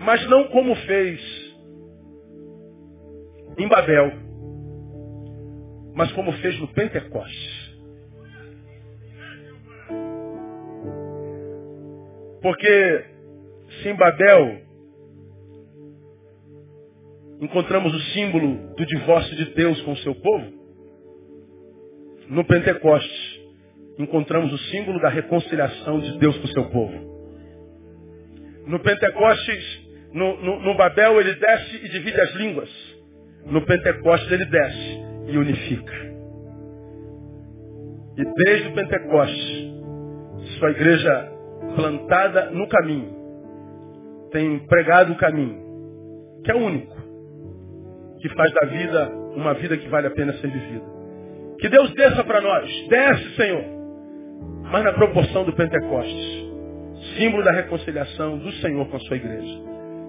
Mas 0.00 0.26
não 0.28 0.44
como 0.48 0.74
fez 0.74 1.41
em 3.58 3.68
Babel, 3.68 4.12
mas 5.94 6.10
como 6.12 6.32
fez 6.32 6.58
no 6.60 6.68
Pentecostes. 6.68 7.62
Porque 12.40 13.04
se 13.80 13.88
em 13.88 13.96
Babel 13.96 14.62
encontramos 17.40 17.94
o 17.94 18.00
símbolo 18.12 18.74
do 18.74 18.86
divórcio 18.86 19.36
de 19.36 19.54
Deus 19.54 19.80
com 19.82 19.92
o 19.92 19.96
seu 19.98 20.14
povo, 20.14 20.62
no 22.28 22.44
Pentecostes, 22.44 23.40
encontramos 23.98 24.52
o 24.52 24.58
símbolo 24.70 25.00
da 25.00 25.08
reconciliação 25.08 26.00
de 26.00 26.18
Deus 26.18 26.36
com 26.38 26.44
o 26.44 26.52
seu 26.52 26.64
povo. 26.70 27.12
No 28.66 28.80
Pentecostes, 28.80 29.82
no, 30.12 30.40
no, 30.42 30.60
no 30.60 30.76
Babel, 30.76 31.20
ele 31.20 31.34
desce 31.34 31.76
e 31.76 31.88
divide 31.88 32.20
as 32.20 32.34
línguas. 32.34 32.70
No 33.46 33.64
Pentecostes, 33.66 34.30
ele 34.30 34.44
desce 34.46 35.02
e 35.28 35.38
unifica. 35.38 35.92
E 38.16 38.24
desde 38.44 38.68
o 38.68 38.74
Pentecostes, 38.74 39.72
sua 40.58 40.70
igreja 40.70 41.32
plantada 41.74 42.50
no 42.50 42.68
caminho, 42.68 43.22
tem 44.30 44.58
pregado 44.66 45.12
o 45.12 45.16
caminho, 45.16 45.58
que 46.44 46.50
é 46.50 46.54
único, 46.54 46.96
que 48.20 48.28
faz 48.30 48.52
da 48.52 48.66
vida 48.66 49.10
uma 49.36 49.54
vida 49.54 49.76
que 49.76 49.88
vale 49.88 50.06
a 50.06 50.10
pena 50.10 50.32
ser 50.34 50.50
vivida. 50.50 50.84
Que 51.58 51.68
Deus 51.68 51.92
desça 51.94 52.24
para 52.24 52.40
nós. 52.40 52.88
Desce, 52.88 53.36
Senhor. 53.36 53.64
Mas 54.70 54.84
na 54.84 54.92
proporção 54.92 55.44
do 55.44 55.52
Pentecostes. 55.52 56.52
Símbolo 57.16 57.42
da 57.44 57.52
reconciliação 57.52 58.38
do 58.38 58.52
Senhor 58.54 58.86
com 58.88 58.96
a 58.96 59.00
sua 59.00 59.16
igreja. 59.16 59.58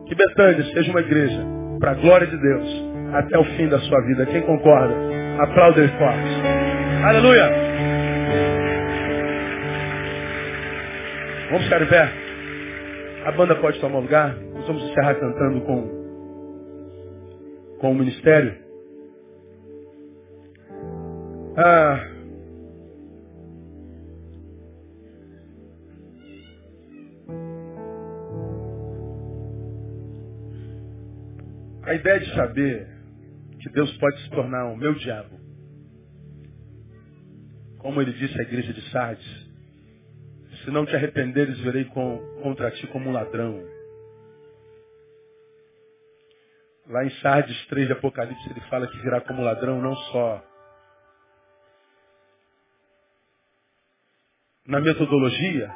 Que 0.07 0.15
Betânia 0.15 0.63
seja 0.73 0.91
uma 0.91 0.99
igreja 0.99 1.41
para 1.79 1.91
a 1.91 1.95
glória 1.95 2.27
de 2.27 2.37
Deus 2.37 2.92
até 3.13 3.37
o 3.37 3.43
fim 3.55 3.67
da 3.67 3.79
sua 3.79 4.01
vida. 4.01 4.25
Quem 4.25 4.41
concorda? 4.41 4.95
Aplauda 5.39 5.87
forte. 5.89 7.05
Aleluia. 7.05 7.49
Vamos 11.49 11.63
ficar 11.65 11.81
em 11.81 11.87
pé. 11.87 12.09
A 13.25 13.31
banda 13.31 13.55
pode 13.55 13.79
tomar 13.79 13.99
lugar. 13.99 14.35
Nós 14.35 14.67
vamos 14.67 14.83
encerrar 14.83 15.15
cantando 15.15 15.61
com, 15.61 15.87
com 17.79 17.91
o 17.91 17.95
ministério. 17.95 18.57
Ah, 21.55 21.99
a 31.83 31.93
ideia 31.93 32.19
de 32.19 32.33
saber 32.33 32.92
que 33.63 33.69
Deus 33.69 33.95
pode 33.97 34.21
se 34.23 34.29
tornar 34.29 34.65
o 34.65 34.75
meu 34.75 34.93
diabo, 34.93 35.39
como 37.79 38.01
ele 38.01 38.11
disse 38.11 38.37
à 38.37 38.43
igreja 38.43 38.73
de 38.73 38.91
Sardes, 38.91 39.53
se 40.63 40.69
não 40.69 40.85
te 40.85 40.93
arrependeres, 40.93 41.57
verei 41.61 41.85
com, 41.85 42.19
contra 42.41 42.71
ti 42.71 42.85
como 42.87 43.09
um 43.09 43.13
ladrão. 43.13 43.63
Lá 46.87 47.05
em 47.05 47.09
Sardes 47.21 47.65
3 47.67 47.87
de 47.87 47.93
Apocalipse 47.93 48.49
ele 48.49 48.59
fala 48.69 48.85
que 48.85 48.97
virá 48.99 49.21
como 49.21 49.41
ladrão 49.41 49.81
não 49.81 49.95
só 49.95 50.43
na 54.67 54.81
metodologia, 54.81 55.73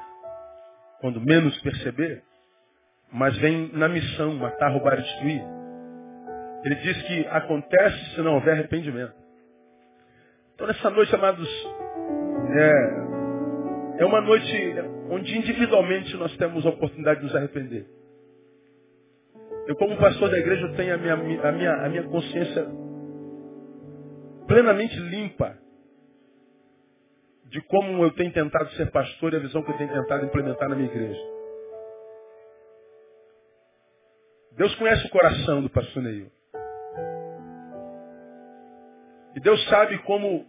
quando 0.99 1.21
menos 1.21 1.57
perceber, 1.61 2.21
mas 3.13 3.37
vem 3.37 3.71
na 3.71 3.87
missão, 3.87 4.35
matar, 4.35 4.71
roubar 4.73 4.99
e 4.99 5.03
destruir. 5.03 5.56
Ele 6.67 6.75
diz 6.75 7.01
que 7.03 7.25
acontece 7.27 8.13
se 8.13 8.21
não 8.21 8.35
houver 8.35 8.51
arrependimento. 8.51 9.15
Então 10.53 10.67
nessa 10.67 10.89
noite, 10.89 11.15
amados, 11.15 11.47
é, 12.59 14.01
é 14.01 14.05
uma 14.05 14.19
noite 14.19 14.75
onde 15.09 15.37
individualmente 15.37 16.13
nós 16.17 16.35
temos 16.35 16.65
a 16.65 16.69
oportunidade 16.69 17.21
de 17.21 17.27
nos 17.27 17.35
arrepender. 17.37 17.87
Eu 19.65 19.77
como 19.77 19.95
pastor 19.95 20.29
da 20.29 20.37
igreja 20.37 20.73
tenho 20.75 20.93
a 20.93 20.97
minha, 20.97 21.13
a 21.13 21.51
minha, 21.53 21.73
a 21.85 21.89
minha 21.89 22.03
consciência 22.03 22.67
plenamente 24.45 24.99
limpa 24.99 25.57
de 27.45 27.61
como 27.61 28.03
eu 28.03 28.11
tenho 28.11 28.33
tentado 28.33 28.69
ser 28.71 28.91
pastor 28.91 29.31
e 29.31 29.37
a 29.37 29.39
visão 29.39 29.63
que 29.63 29.71
eu 29.71 29.77
tenho 29.77 29.93
tentado 29.93 30.25
implementar 30.25 30.67
na 30.67 30.75
minha 30.75 30.89
igreja. 30.89 31.21
Deus 34.57 34.75
conhece 34.75 35.07
o 35.07 35.09
coração 35.11 35.61
do 35.61 35.69
pastor 35.69 36.03
Neil. 36.03 36.36
E 39.37 39.39
Deus 39.39 39.63
sabe 39.69 39.99
como, 39.99 40.47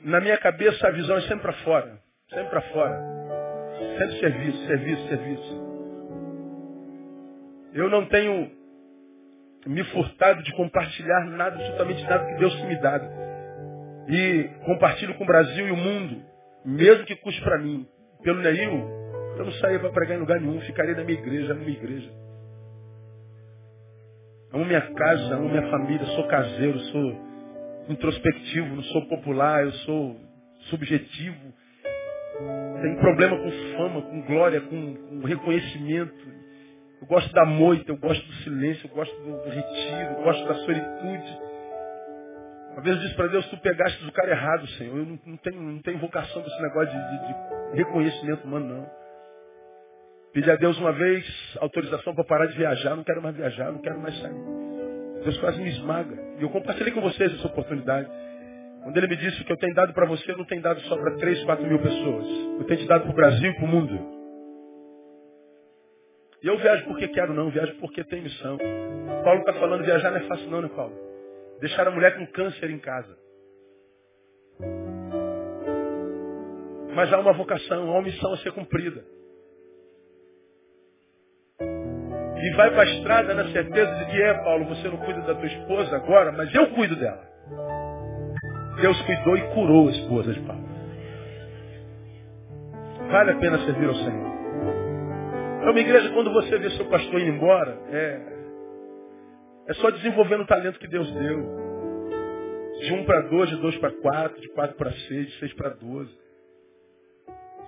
na 0.00 0.20
minha 0.20 0.36
cabeça, 0.38 0.88
a 0.88 0.90
visão 0.90 1.16
é 1.18 1.20
sempre 1.20 1.42
para 1.42 1.52
fora. 1.52 2.00
Sempre 2.28 2.50
para 2.50 2.62
fora. 2.62 3.00
Sempre 3.96 4.18
serviço, 4.18 4.66
serviço, 4.66 5.08
serviço. 5.08 5.64
Eu 7.72 7.88
não 7.88 8.06
tenho 8.06 8.50
me 9.66 9.84
furtado 9.84 10.42
de 10.42 10.52
compartilhar 10.56 11.26
nada, 11.26 11.54
absolutamente 11.54 12.02
nada 12.02 12.26
que 12.26 12.40
Deus 12.40 12.60
me 12.64 12.76
dá 12.80 13.00
e 14.08 14.50
compartilho 14.66 15.14
com 15.14 15.22
o 15.22 15.26
Brasil 15.26 15.68
e 15.68 15.70
o 15.70 15.76
mundo, 15.76 16.24
mesmo 16.64 17.04
que 17.04 17.14
custe 17.14 17.40
para 17.40 17.58
mim. 17.58 17.86
Pelo 18.24 18.42
Neil, 18.42 18.72
eu 19.38 19.44
não 19.44 19.52
saía 19.52 19.78
para 19.78 19.92
pregar 19.92 20.16
em 20.16 20.20
lugar 20.20 20.40
nenhum, 20.40 20.60
ficaria 20.62 20.96
na 20.96 21.04
minha 21.04 21.20
igreja, 21.20 21.54
na 21.54 21.60
minha 21.60 21.78
igreja. 21.78 22.10
Amo 24.52 24.64
minha 24.64 24.92
casa, 24.92 25.36
amo 25.36 25.48
minha 25.48 25.70
família, 25.70 26.04
sou 26.06 26.26
caseiro, 26.26 26.80
sou 26.80 27.33
introspectivo, 27.88 28.74
não 28.74 28.82
sou 28.84 29.06
popular, 29.06 29.64
eu 29.64 29.72
sou 29.72 30.20
subjetivo. 30.70 31.54
Tenho 32.82 32.98
problema 32.98 33.36
com 33.36 33.50
fama, 33.76 34.02
com 34.02 34.22
glória, 34.22 34.60
com, 34.60 34.94
com 34.94 35.26
reconhecimento. 35.26 36.34
Eu 37.00 37.06
gosto 37.06 37.32
da 37.32 37.44
moita, 37.44 37.90
eu 37.90 37.96
gosto 37.96 38.26
do 38.26 38.32
silêncio, 38.36 38.86
eu 38.86 38.94
gosto 38.94 39.14
do 39.14 39.48
retiro, 39.48 40.14
eu 40.18 40.22
gosto 40.22 40.48
da 40.48 40.54
solitude. 40.54 41.38
Uma 42.72 42.82
vez 42.82 42.96
eu 42.96 43.02
disse 43.02 43.14
para 43.14 43.28
Deus, 43.28 43.46
tu 43.50 43.56
pegaste 43.58 44.04
o 44.04 44.12
cara 44.12 44.30
errado, 44.30 44.66
Senhor. 44.70 44.98
Eu 44.98 45.06
não, 45.06 45.18
não, 45.24 45.36
tenho, 45.36 45.60
não 45.60 45.82
tenho 45.82 45.98
vocação 45.98 46.42
para 46.42 46.50
esse 46.50 46.62
negócio 46.62 46.90
de, 46.90 47.10
de, 47.10 47.72
de, 47.72 47.76
reconhecimento 47.76 48.44
humano, 48.44 48.66
não. 48.66 48.90
Pedi 50.32 50.50
a 50.50 50.56
Deus 50.56 50.76
uma 50.78 50.92
vez 50.92 51.24
autorização 51.60 52.14
para 52.14 52.24
parar 52.24 52.46
de 52.46 52.56
viajar. 52.56 52.96
Não 52.96 53.04
quero 53.04 53.22
mais 53.22 53.36
viajar, 53.36 53.70
não 53.70 53.80
quero 53.80 54.00
mais 54.00 54.18
sair. 54.20 54.63
Deus 55.24 55.38
quase 55.38 55.60
me 55.60 55.70
esmaga. 55.70 56.16
E 56.38 56.42
eu 56.42 56.50
compartilhei 56.50 56.92
com 56.92 57.00
vocês 57.00 57.32
essa 57.32 57.46
oportunidade. 57.46 58.08
Quando 58.82 58.96
ele 58.98 59.08
me 59.08 59.16
disse 59.16 59.42
que 59.42 59.50
eu 59.50 59.56
tenho 59.56 59.74
dado 59.74 59.94
para 59.94 60.06
você, 60.06 60.30
eu 60.30 60.36
não 60.36 60.44
tenho 60.44 60.60
dado 60.60 60.78
só 60.82 60.96
para 60.96 61.16
3, 61.16 61.44
4 61.44 61.66
mil 61.66 61.78
pessoas. 61.78 62.26
Eu 62.60 62.64
tenho 62.64 62.80
te 62.80 62.86
dado 62.86 63.02
para 63.02 63.10
o 63.10 63.14
Brasil 63.14 63.50
e 63.50 63.54
para 63.54 63.64
o 63.64 63.68
mundo. 63.68 64.14
E 66.42 66.46
eu 66.46 66.58
viajo 66.58 66.84
porque 66.84 67.08
quero, 67.08 67.32
não. 67.32 67.48
Viajo 67.48 67.74
porque 67.76 68.04
tem 68.04 68.20
missão. 68.20 68.58
Paulo 69.24 69.40
está 69.40 69.54
falando, 69.54 69.82
viajar 69.82 70.10
não 70.10 70.18
é 70.18 70.28
fácil 70.28 70.50
não, 70.50 70.60
né, 70.60 70.68
Paulo? 70.68 70.94
Deixar 71.60 71.88
a 71.88 71.90
mulher 71.90 72.18
com 72.18 72.26
câncer 72.26 72.68
em 72.68 72.78
casa. 72.78 73.16
Mas 76.94 77.10
há 77.10 77.18
uma 77.18 77.32
vocação, 77.32 77.88
há 77.88 77.92
uma 77.92 78.02
missão 78.02 78.34
a 78.34 78.36
ser 78.38 78.52
cumprida. 78.52 79.02
E 82.44 82.50
vai 82.56 82.70
para 82.72 82.82
a 82.82 82.84
estrada 82.84 83.32
na 83.32 83.48
certeza 83.48 83.94
de 83.94 84.04
que 84.10 84.22
é, 84.22 84.34
Paulo, 84.44 84.66
você 84.66 84.86
não 84.86 84.98
cuida 84.98 85.22
da 85.22 85.34
tua 85.34 85.46
esposa 85.46 85.96
agora, 85.96 86.30
mas 86.30 86.54
eu 86.54 86.66
cuido 86.72 86.94
dela. 86.94 87.26
Deus 88.82 89.00
cuidou 89.00 89.36
e 89.38 89.42
curou 89.54 89.88
a 89.88 89.90
esposa 89.92 90.34
de 90.34 90.40
Paulo. 90.40 90.68
Vale 93.10 93.30
a 93.30 93.36
pena 93.36 93.58
servir 93.64 93.88
ao 93.88 93.94
Senhor. 93.94 94.34
Então, 95.58 95.78
igreja, 95.78 96.10
quando 96.10 96.34
você 96.34 96.58
vê 96.58 96.68
seu 96.72 96.84
pastor 96.90 97.18
indo 97.18 97.30
embora, 97.30 97.78
é, 97.90 98.20
é 99.68 99.74
só 99.74 99.90
desenvolvendo 99.90 100.42
o 100.42 100.46
talento 100.46 100.78
que 100.78 100.88
Deus 100.88 101.10
deu. 101.12 101.64
De 102.78 102.92
um 102.92 103.06
para 103.06 103.22
dois, 103.22 103.48
de 103.48 103.56
dois 103.56 103.78
para 103.78 103.90
quatro, 103.90 104.38
de 104.38 104.48
quatro 104.50 104.76
para 104.76 104.92
seis, 104.92 105.28
de 105.28 105.38
seis 105.38 105.54
para 105.54 105.70
doze. 105.70 106.14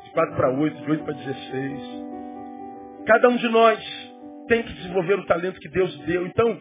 De 0.04 0.10
quatro 0.10 0.36
para 0.36 0.50
oito, 0.50 0.76
de 0.82 0.90
oito 0.90 1.02
para 1.02 1.14
dezesseis. 1.14 2.04
Cada 3.06 3.28
um 3.30 3.36
de 3.36 3.48
nós 3.48 4.05
tem 4.46 4.62
que 4.62 4.72
desenvolver 4.72 5.18
o 5.18 5.26
talento 5.26 5.60
que 5.60 5.68
Deus 5.68 5.96
deu. 6.00 6.26
Então, 6.26 6.60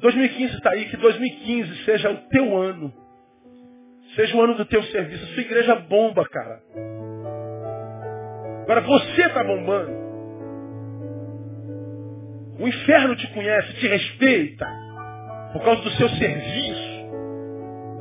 2015 0.00 0.54
está 0.56 0.70
aí, 0.70 0.86
que 0.86 0.96
2015 0.96 1.84
seja 1.84 2.10
o 2.10 2.16
teu 2.28 2.56
ano. 2.56 2.92
Seja 4.14 4.36
o 4.36 4.42
ano 4.42 4.54
do 4.54 4.64
teu 4.64 4.82
serviço. 4.84 5.26
Sua 5.26 5.42
igreja 5.42 5.74
bomba, 5.76 6.24
cara. 6.28 6.60
Agora 8.62 8.80
você 8.82 9.22
está 9.22 9.42
bombando. 9.42 10.02
O 12.58 12.68
inferno 12.68 13.16
te 13.16 13.26
conhece, 13.32 13.72
te 13.74 13.88
respeita. 13.88 14.66
Por 15.52 15.62
causa 15.62 15.82
do 15.82 15.90
seu 15.92 16.08
serviço. 16.10 16.92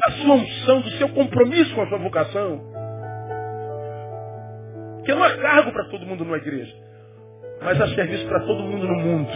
Da 0.06 0.12
sua 0.14 0.36
unção, 0.36 0.82
do 0.82 0.90
seu 0.92 1.10
compromisso 1.10 1.74
com 1.76 1.82
a 1.82 1.88
sua 1.88 1.98
vocação. 1.98 2.62
Porque 4.98 5.14
não 5.14 5.24
há 5.24 5.38
cargo 5.38 5.72
para 5.72 5.90
todo 5.90 6.06
mundo 6.06 6.26
numa 6.26 6.38
igreja. 6.38 6.91
Mas 7.64 7.80
há 7.80 7.88
serviço 7.90 8.26
para 8.28 8.40
todo 8.42 8.64
mundo 8.64 8.88
no 8.88 8.96
mundo. 8.96 9.30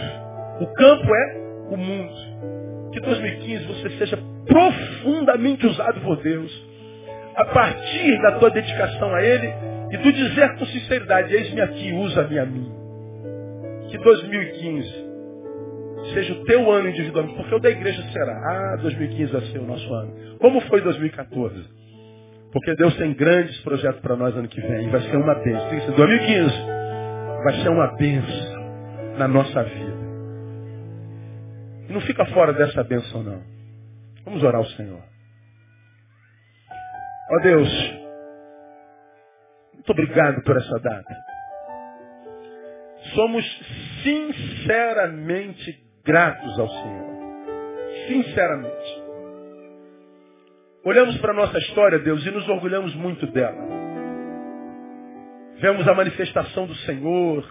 O 0.60 0.66
campo 0.74 1.14
é 1.14 1.36
o 1.70 1.76
mundo. 1.76 2.90
Que 2.92 3.00
2015 3.00 3.66
você 3.66 3.90
seja 3.98 4.18
profundamente 4.46 5.66
usado 5.66 6.00
por 6.00 6.16
Deus. 6.22 6.66
A 7.36 7.44
partir 7.44 8.20
da 8.22 8.32
tua 8.38 8.50
dedicação 8.50 9.14
a 9.14 9.22
Ele 9.22 9.52
e 9.92 9.96
do 9.98 10.12
dizer 10.12 10.56
com 10.56 10.66
sinceridade, 10.66 11.34
eis-me 11.34 11.60
aqui, 11.60 11.92
usa-me 11.92 12.38
a 12.38 12.46
mim. 12.46 12.72
Que 13.90 13.98
2015 13.98 15.06
seja 16.14 16.32
o 16.32 16.44
teu 16.44 16.70
ano 16.70 16.88
individualmente, 16.88 17.36
porque 17.36 17.54
o 17.54 17.60
da 17.60 17.70
igreja 17.70 18.02
será. 18.12 18.32
Ah, 18.32 18.76
2015 18.80 19.32
vai 19.32 19.40
ser 19.42 19.58
o 19.58 19.66
nosso 19.66 19.92
ano. 19.94 20.38
Como 20.40 20.60
foi 20.62 20.80
2014? 20.80 21.64
Porque 22.52 22.74
Deus 22.74 22.96
tem 22.96 23.12
grandes 23.12 23.60
projetos 23.60 24.00
para 24.00 24.16
nós 24.16 24.34
ano 24.36 24.48
que 24.48 24.60
vem. 24.60 24.88
Vai 24.88 25.02
ser 25.02 25.16
uma 25.16 25.34
bênção. 25.34 25.94
2015 25.96 26.75
vai 27.46 27.62
ser 27.62 27.68
uma 27.68 27.86
bênção 27.94 29.16
na 29.18 29.28
nossa 29.28 29.62
vida. 29.62 29.96
E 31.88 31.92
não 31.92 32.00
fica 32.00 32.26
fora 32.26 32.52
dessa 32.52 32.82
bênção, 32.82 33.22
não. 33.22 33.40
Vamos 34.24 34.42
orar 34.42 34.56
ao 34.56 34.66
Senhor. 34.70 35.00
Ó 37.30 37.38
Deus, 37.44 37.68
muito 39.74 39.92
obrigado 39.92 40.42
por 40.42 40.56
essa 40.56 40.78
data. 40.80 41.16
Somos 43.14 43.44
sinceramente 44.02 45.86
gratos 46.04 46.58
ao 46.58 46.68
Senhor. 46.68 47.06
Sinceramente. 48.08 49.02
Olhamos 50.84 51.16
para 51.18 51.30
a 51.30 51.36
nossa 51.36 51.58
história, 51.58 52.00
Deus, 52.00 52.26
e 52.26 52.30
nos 52.32 52.48
orgulhamos 52.48 52.92
muito 52.96 53.24
dela. 53.28 53.85
Vemos 55.58 55.88
a 55.88 55.94
manifestação 55.94 56.66
do 56.66 56.74
Senhor, 56.76 57.44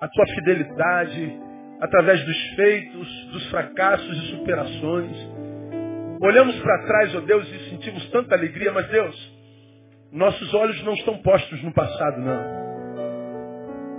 a 0.00 0.08
tua 0.08 0.26
fidelidade, 0.34 1.40
através 1.80 2.24
dos 2.24 2.38
feitos, 2.54 3.26
dos 3.32 3.50
fracassos 3.50 4.16
e 4.16 4.30
superações. 4.36 5.16
Olhamos 6.22 6.56
para 6.60 6.86
trás, 6.86 7.14
ó 7.14 7.18
oh 7.18 7.22
Deus, 7.22 7.48
e 7.48 7.70
sentimos 7.70 8.08
tanta 8.10 8.34
alegria, 8.34 8.70
mas 8.72 8.86
Deus, 8.88 9.40
nossos 10.12 10.54
olhos 10.54 10.82
não 10.84 10.94
estão 10.94 11.18
postos 11.18 11.62
no 11.62 11.72
passado, 11.72 12.20
não. 12.20 12.60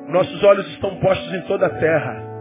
Nossos 0.09 0.43
olhos 0.43 0.67
estão 0.67 0.97
postos 0.99 1.33
em 1.33 1.41
toda 1.41 1.65
a 1.65 1.69
terra. 1.77 2.31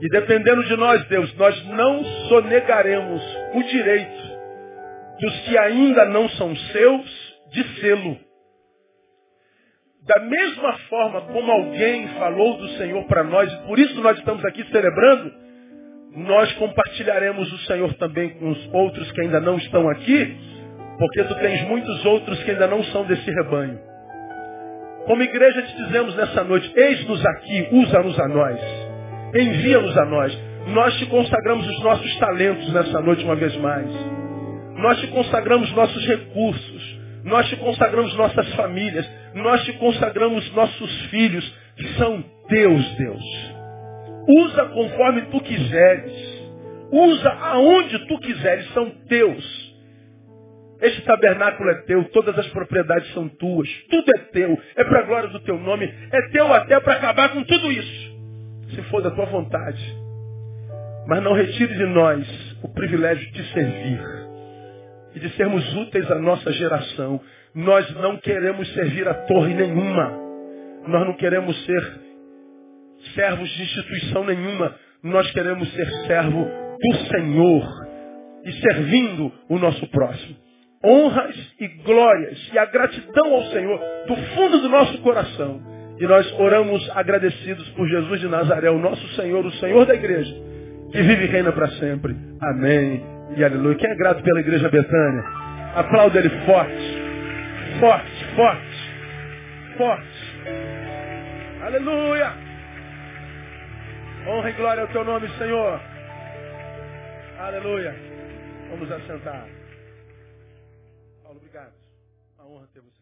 E 0.00 0.08
dependendo 0.10 0.64
de 0.64 0.76
nós, 0.76 1.04
Deus, 1.06 1.34
nós 1.36 1.66
não 1.68 2.04
sonegaremos 2.28 3.22
o 3.54 3.62
direito 3.62 4.34
dos 5.20 5.40
que 5.40 5.56
ainda 5.56 6.04
não 6.06 6.28
são 6.30 6.54
seus 6.54 7.34
de 7.52 7.80
sê-lo. 7.80 8.18
Da 10.06 10.20
mesma 10.20 10.72
forma 10.90 11.20
como 11.22 11.50
alguém 11.50 12.08
falou 12.18 12.58
do 12.58 12.68
Senhor 12.76 13.04
para 13.04 13.24
nós, 13.24 13.50
e 13.50 13.56
por 13.66 13.78
isso 13.78 13.98
nós 14.02 14.18
estamos 14.18 14.44
aqui 14.44 14.62
celebrando, 14.70 15.32
nós 16.16 16.52
compartilharemos 16.54 17.50
o 17.52 17.58
Senhor 17.66 17.92
também 17.94 18.30
com 18.30 18.50
os 18.50 18.74
outros 18.74 19.10
que 19.12 19.20
ainda 19.22 19.40
não 19.40 19.56
estão 19.56 19.88
aqui, 19.88 20.36
porque 20.98 21.24
tu 21.24 21.34
tens 21.36 21.62
muitos 21.62 22.04
outros 22.04 22.42
que 22.44 22.50
ainda 22.50 22.66
não 22.66 22.84
são 22.84 23.04
desse 23.04 23.30
rebanho. 23.30 23.78
Como 25.06 25.22
igreja 25.22 25.62
te 25.62 25.76
dizemos 25.76 26.14
nessa 26.16 26.44
noite, 26.44 26.70
eis-nos 26.74 27.24
aqui, 27.26 27.68
usa-nos 27.72 28.18
a 28.20 28.28
nós, 28.28 28.60
envia-nos 29.34 29.96
a 29.96 30.04
nós. 30.04 30.38
Nós 30.68 30.94
te 30.98 31.06
consagramos 31.06 31.66
os 31.66 31.82
nossos 31.82 32.18
talentos 32.18 32.72
nessa 32.72 33.00
noite 33.00 33.24
uma 33.24 33.36
vez 33.36 33.54
mais. 33.56 33.90
Nós 34.76 34.98
te 35.00 35.08
consagramos 35.08 35.70
nossos 35.72 36.06
recursos. 36.06 36.93
Nós 37.24 37.48
te 37.48 37.56
consagramos 37.56 38.14
nossas 38.16 38.54
famílias. 38.54 39.08
Nós 39.34 39.64
te 39.64 39.72
consagramos 39.74 40.52
nossos 40.52 41.06
filhos. 41.06 41.54
São 41.98 42.22
teus, 42.48 42.96
Deus. 42.96 43.24
Usa 44.28 44.66
conforme 44.66 45.22
tu 45.22 45.40
quiseres. 45.40 46.12
Usa 46.92 47.30
aonde 47.30 47.98
tu 48.06 48.18
quiseres. 48.18 48.70
São 48.72 48.90
teus. 49.08 49.64
Este 50.80 51.00
tabernáculo 51.02 51.70
é 51.70 51.74
teu, 51.82 52.04
todas 52.10 52.38
as 52.38 52.46
propriedades 52.48 53.10
são 53.14 53.26
tuas, 53.26 53.68
tudo 53.88 54.10
é 54.16 54.18
teu, 54.32 54.58
é 54.76 54.84
para 54.84 54.98
a 54.98 55.02
glória 55.04 55.28
do 55.30 55.40
teu 55.40 55.58
nome, 55.58 55.86
é 55.86 56.28
teu 56.30 56.52
até 56.52 56.78
para 56.80 56.94
acabar 56.94 57.30
com 57.30 57.42
tudo 57.42 57.72
isso, 57.72 58.16
se 58.74 58.82
for 58.90 59.00
da 59.00 59.10
tua 59.10 59.24
vontade. 59.24 59.96
Mas 61.06 61.22
não 61.22 61.32
retire 61.32 61.72
de 61.72 61.86
nós 61.86 62.26
o 62.62 62.68
privilégio 62.68 63.30
de 63.32 63.52
servir 63.52 64.23
e 65.14 65.20
de 65.20 65.30
sermos 65.36 65.74
úteis 65.76 66.10
à 66.10 66.18
nossa 66.18 66.52
geração. 66.52 67.20
Nós 67.54 67.88
não 67.96 68.16
queremos 68.18 68.72
servir 68.74 69.06
a 69.08 69.14
torre 69.14 69.54
nenhuma, 69.54 70.10
nós 70.86 71.06
não 71.06 71.14
queremos 71.14 71.56
ser 71.64 72.00
servos 73.14 73.48
de 73.50 73.62
instituição 73.62 74.24
nenhuma, 74.24 74.74
nós 75.02 75.30
queremos 75.32 75.70
ser 75.72 75.88
servo 76.06 76.44
do 76.44 76.96
Senhor 77.08 77.86
e 78.44 78.52
servindo 78.60 79.32
o 79.48 79.58
nosso 79.58 79.86
próximo 79.88 80.44
honras 80.84 81.34
e 81.58 81.66
glórias 81.82 82.50
e 82.52 82.58
a 82.58 82.66
gratidão 82.66 83.34
ao 83.34 83.44
Senhor 83.44 83.80
do 84.06 84.16
fundo 84.34 84.60
do 84.60 84.68
nosso 84.68 84.98
coração. 84.98 85.60
E 85.98 86.06
nós 86.06 86.30
oramos 86.38 86.88
agradecidos 86.94 87.68
por 87.70 87.88
Jesus 87.88 88.20
de 88.20 88.28
Nazaré, 88.28 88.70
o 88.70 88.78
nosso 88.78 89.06
Senhor, 89.14 89.44
o 89.46 89.52
Senhor 89.52 89.86
da 89.86 89.94
igreja, 89.94 90.34
que 90.92 91.02
vive 91.02 91.24
e 91.24 91.28
reina 91.28 91.52
para 91.52 91.68
sempre. 91.68 92.14
Amém 92.40 93.13
e 93.36 93.44
aleluia. 93.44 93.76
Quem 93.76 93.90
é 93.90 93.94
grato 93.96 94.22
pela 94.22 94.40
igreja 94.40 94.68
Betânia? 94.68 95.24
Aplauda 95.74 96.18
ele 96.18 96.30
forte, 96.46 97.80
forte, 97.80 98.24
forte, 98.36 99.76
forte. 99.76 100.24
Aleluia. 101.62 102.32
Honra 104.28 104.50
e 104.50 104.52
glória 104.52 104.82
ao 104.82 104.88
teu 104.88 105.04
nome, 105.04 105.28
Senhor. 105.38 105.80
Aleluia. 107.38 107.94
Vamos 108.70 108.90
assentar. 108.90 109.46
honra 112.54 112.68
ter 112.72 112.80
você 112.80 112.93